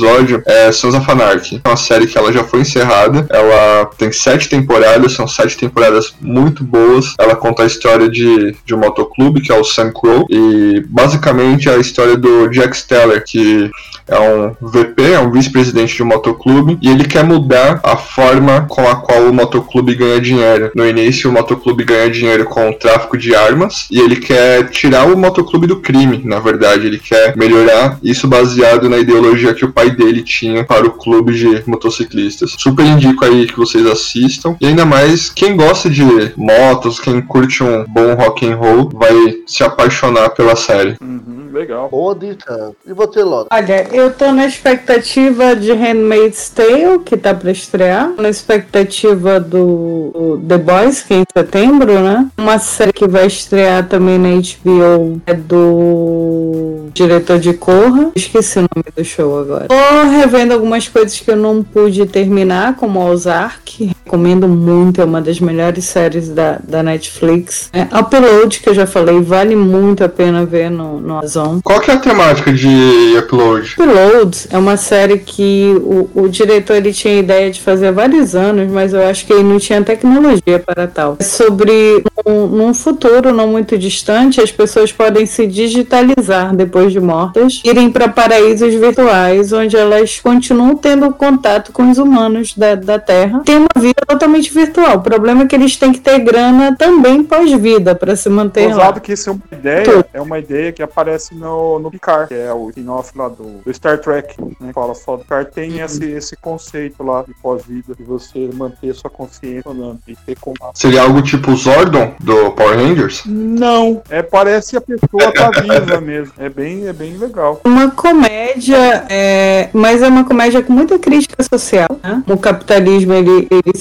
é 0.46 0.72
Sons 0.72 0.94
of 0.94 1.10
Anarchy. 1.10 1.60
É 1.64 1.68
uma 1.68 1.76
série 1.76 2.06
que 2.06 2.16
ela 2.16 2.32
já 2.32 2.44
foi 2.44 2.60
encerrada, 2.60 3.26
ela 3.30 3.86
tem 3.98 4.10
sete 4.12 4.48
temporadas, 4.48 5.12
são 5.12 5.26
sete 5.26 5.56
temporadas 5.56 6.14
muito 6.20 6.64
boas. 6.64 7.14
Ela 7.18 7.36
conta 7.36 7.62
a 7.62 7.66
história 7.66 8.08
de, 8.08 8.54
de 8.64 8.74
um 8.74 8.78
motoclube, 8.78 9.40
que 9.40 9.52
é 9.52 9.58
o 9.58 9.64
Sam 9.64 9.92
Crow, 9.92 10.26
e 10.30 10.84
basicamente 10.88 11.68
é 11.68 11.74
a 11.74 11.78
história 11.78 12.16
do 12.16 12.48
Jack 12.48 12.76
Steller, 12.76 13.22
que 13.24 13.70
é 14.08 14.18
um 14.18 14.54
VP, 14.60 15.12
é 15.12 15.18
um 15.18 15.30
vice-presidente 15.30 15.96
de 15.96 16.02
um 16.02 16.06
motoclube, 16.06 16.78
e 16.82 16.88
ele 16.88 17.04
quer 17.04 17.24
mudar 17.24 17.80
a 17.82 17.96
forma 17.96 18.66
com 18.68 18.86
a 18.86 18.96
qual 18.96 19.22
o 19.28 19.34
motoclube 19.34 19.94
ganha 19.94 20.20
dinheiro. 20.20 20.70
No 20.74 20.86
início, 20.86 21.30
o 21.30 21.32
motoclube 21.32 21.84
ganha 21.84 22.10
dinheiro 22.10 22.44
com 22.44 22.70
o 22.70 22.74
tráfico 22.74 23.16
de 23.16 23.34
armas, 23.34 23.86
e 23.90 24.00
ele 24.00 24.16
quer 24.16 24.68
tirar 24.70 25.06
o 25.06 25.16
motoclube 25.16 25.66
do 25.66 25.80
crime, 25.80 26.22
na 26.24 26.40
verdade. 26.40 26.86
Ele 26.86 26.98
quer 26.98 27.36
melhorar 27.36 27.98
isso 28.02 28.26
baseado 28.26 28.88
na 28.88 28.98
ideologia 28.98 29.54
que 29.54 29.64
o 29.64 29.72
pai 29.72 29.81
dele 29.90 30.22
tinha 30.22 30.64
para 30.64 30.86
o 30.86 30.92
clube 30.92 31.32
de 31.32 31.62
motociclistas. 31.66 32.54
Super 32.58 32.86
indico 32.86 33.24
aí 33.24 33.46
que 33.46 33.56
vocês 33.56 33.86
assistam, 33.86 34.56
e 34.60 34.66
ainda 34.66 34.84
mais 34.84 35.30
quem 35.30 35.56
gosta 35.56 35.88
de 35.90 36.02
motos, 36.36 37.00
quem 37.00 37.20
curte 37.20 37.62
um 37.62 37.84
bom 37.84 38.14
rock 38.14 38.46
and 38.46 38.56
roll, 38.56 38.90
vai 38.92 39.38
se 39.46 39.62
apaixonar 39.62 40.30
pela 40.30 40.56
série. 40.56 40.96
Uhum, 41.00 41.50
legal. 41.52 41.88
Boa 41.88 42.14
dica. 42.14 42.72
E 42.86 42.92
você, 42.92 43.22
Laura? 43.22 43.48
Olha, 43.50 43.86
eu 43.92 44.12
tô 44.12 44.32
na 44.32 44.46
expectativa 44.46 45.54
de 45.54 45.72
Handmaid's 45.72 46.48
Tale, 46.50 47.00
que 47.04 47.16
tá 47.16 47.34
pra 47.34 47.50
estrear. 47.50 48.12
Na 48.16 48.28
expectativa 48.28 49.40
do, 49.40 50.38
do 50.38 50.42
The 50.46 50.58
Boys, 50.58 51.02
que 51.02 51.14
é 51.14 51.16
em 51.18 51.24
setembro, 51.36 52.00
né? 52.00 52.28
Uma 52.36 52.58
série 52.58 52.92
que 52.92 53.06
vai 53.06 53.26
estrear 53.26 53.88
também 53.88 54.18
na 54.18 54.30
HBO 54.30 55.20
é 55.26 55.34
do 55.34 56.88
diretor 56.92 57.38
de 57.38 57.54
Corra. 57.54 58.10
Esqueci 58.14 58.58
o 58.58 58.62
nome 58.62 58.84
do 58.94 59.04
show 59.04 59.40
agora. 59.40 59.66
Tô 59.72 60.10
revendo 60.10 60.52
algumas 60.52 60.86
coisas 60.86 61.18
que 61.18 61.30
eu 61.30 61.36
não 61.36 61.62
pude 61.62 62.04
terminar, 62.04 62.76
como 62.76 63.00
Ozark. 63.00 63.90
Recomendo 64.04 64.46
muito, 64.46 65.00
é 65.00 65.04
uma 65.04 65.22
das 65.22 65.40
melhores 65.40 65.86
séries 65.86 66.28
da, 66.28 66.58
da 66.62 66.82
Netflix. 66.82 67.70
É, 67.72 67.82
Upload, 67.98 68.60
que 68.60 68.68
eu 68.68 68.74
já 68.74 68.86
falei, 68.86 69.22
vale 69.22 69.56
muito 69.56 70.04
a 70.04 70.08
pena 70.10 70.44
ver 70.44 70.70
no, 70.70 71.00
no 71.00 71.14
Amazon. 71.14 71.60
Qual 71.64 71.80
que 71.80 71.90
é 71.90 71.94
a 71.94 71.98
temática 71.98 72.52
de 72.52 73.16
upload? 73.18 73.74
Uploads 73.78 74.48
é 74.50 74.58
uma 74.58 74.76
série 74.76 75.18
que 75.18 75.74
o, 75.80 76.10
o 76.14 76.28
diretor 76.28 76.76
ele 76.76 76.92
tinha 76.92 77.18
ideia 77.18 77.50
de 77.50 77.58
fazer 77.58 77.86
há 77.86 77.92
vários 77.92 78.34
anos, 78.34 78.70
mas 78.70 78.92
eu 78.92 79.02
acho 79.06 79.24
que 79.24 79.32
ele 79.32 79.44
não 79.44 79.58
tinha 79.58 79.82
tecnologia 79.82 80.58
para 80.58 80.86
tal. 80.86 81.16
É 81.18 81.24
sobre 81.24 82.04
um, 82.26 82.46
num 82.46 82.74
futuro 82.74 83.32
não 83.32 83.48
muito 83.48 83.78
distante, 83.78 84.40
as 84.40 84.52
pessoas 84.52 84.92
podem 84.92 85.24
se 85.24 85.46
digitalizar 85.46 86.54
depois 86.54 86.92
de 86.92 87.00
mortas, 87.00 87.62
irem 87.64 87.90
para 87.90 88.08
paraísos 88.08 88.74
virtuais, 88.74 89.52
onde 89.62 89.76
elas 89.76 90.20
continuam 90.20 90.76
tendo 90.76 91.12
contato 91.12 91.72
com 91.72 91.90
os 91.90 91.98
humanos 91.98 92.54
da, 92.54 92.74
da 92.74 92.98
Terra. 92.98 93.42
Tem 93.44 93.56
uma 93.56 93.68
vida 93.80 94.02
totalmente 94.06 94.52
virtual. 94.52 94.96
O 94.96 95.00
problema 95.02 95.42
é 95.42 95.46
que 95.46 95.54
eles 95.54 95.76
têm 95.76 95.92
que 95.92 96.00
ter 96.00 96.18
grana 96.20 96.76
também 96.76 97.22
pós-vida 97.22 97.94
para 97.94 98.16
se 98.16 98.28
manter 98.28 98.68
lá. 98.68 98.74
Ousado 98.74 99.00
que 99.00 99.12
isso 99.12 99.30
é 99.30 99.32
uma 99.32 99.42
ideia, 99.52 100.06
é 100.12 100.20
uma 100.20 100.38
ideia 100.38 100.72
que 100.72 100.82
aparece 100.82 101.34
no, 101.34 101.78
no 101.78 101.90
Picard, 101.90 102.28
que 102.28 102.34
é 102.34 102.52
o 102.52 102.68
spin-off 102.70 103.16
lá 103.16 103.28
do, 103.28 103.62
do 103.64 103.74
Star 103.74 103.98
Trek, 103.98 104.36
né? 104.60 104.72
Fala 104.72 104.94
só 104.94 105.16
do 105.16 105.22
Picard, 105.22 105.50
tem 105.52 105.80
esse, 105.80 106.04
esse 106.04 106.36
conceito 106.36 107.02
lá 107.02 107.22
de 107.26 107.34
pós-vida, 107.34 107.94
de 107.94 108.02
você 108.02 108.50
manter 108.54 108.94
sua 108.94 109.10
consciência 109.10 109.62
falando 109.62 109.98
e 110.06 110.16
ter 110.16 110.36
como. 110.40 110.56
Seria 110.74 111.02
algo 111.02 111.22
tipo 111.22 111.54
Zordon 111.56 112.14
do 112.20 112.52
Power 112.52 112.76
Rangers? 112.76 113.22
Não, 113.26 114.02
é, 114.10 114.22
parece 114.22 114.76
a 114.76 114.80
pessoa 114.80 115.32
tá 115.32 115.50
viva 115.60 116.00
mesmo. 116.00 116.32
É 116.38 116.48
bem, 116.48 116.86
é 116.86 116.92
bem 116.92 117.16
legal. 117.16 117.60
Uma 117.64 117.90
comédia, 117.90 119.04
é, 119.08 119.51
mas 119.72 120.02
é 120.02 120.08
uma 120.08 120.24
comédia 120.24 120.62
com 120.62 120.72
muita 120.72 120.98
crítica 120.98 121.42
social. 121.42 121.88
Né? 122.02 122.22
O 122.26 122.36
capitalismo 122.36 123.12
ele, 123.12 123.48
ele 123.50 123.72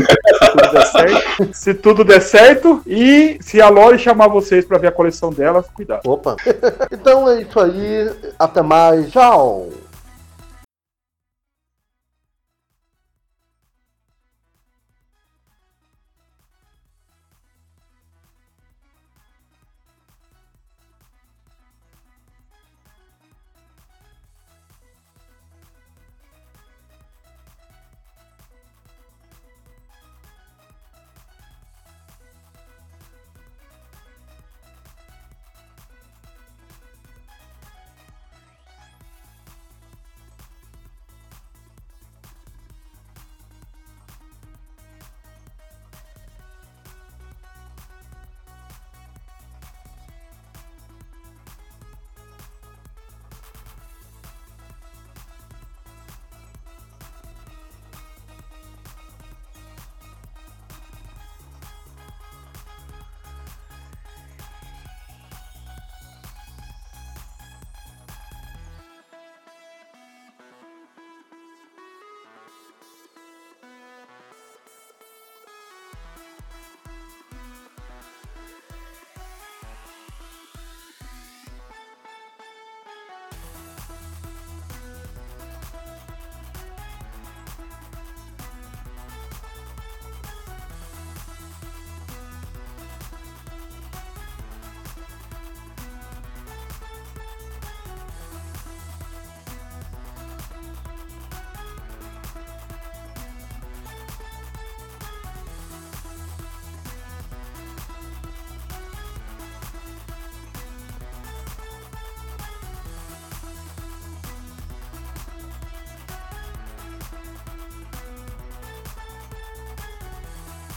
tudo 0.53 0.73
der 0.73 0.87
certo. 0.87 1.49
Se 1.55 1.75
tudo 1.75 2.05
der 2.05 2.21
certo. 2.21 2.83
E 2.87 3.39
se 3.41 3.61
a 3.61 3.69
Lori 3.69 3.99
chamar 3.99 4.29
vocês 4.29 4.65
para 4.65 4.79
ver 4.79 4.89
a 4.89 4.93
coleção 4.93 5.33
dela, 5.33 5.62
cuidado. 5.71 6.01
opa. 6.05 6.37
então 6.91 7.29
é 7.29 7.43
isso 7.43 7.59
aí, 7.61 8.11
até 8.39 8.63
mais, 8.63 9.11
tchau. 9.11 9.69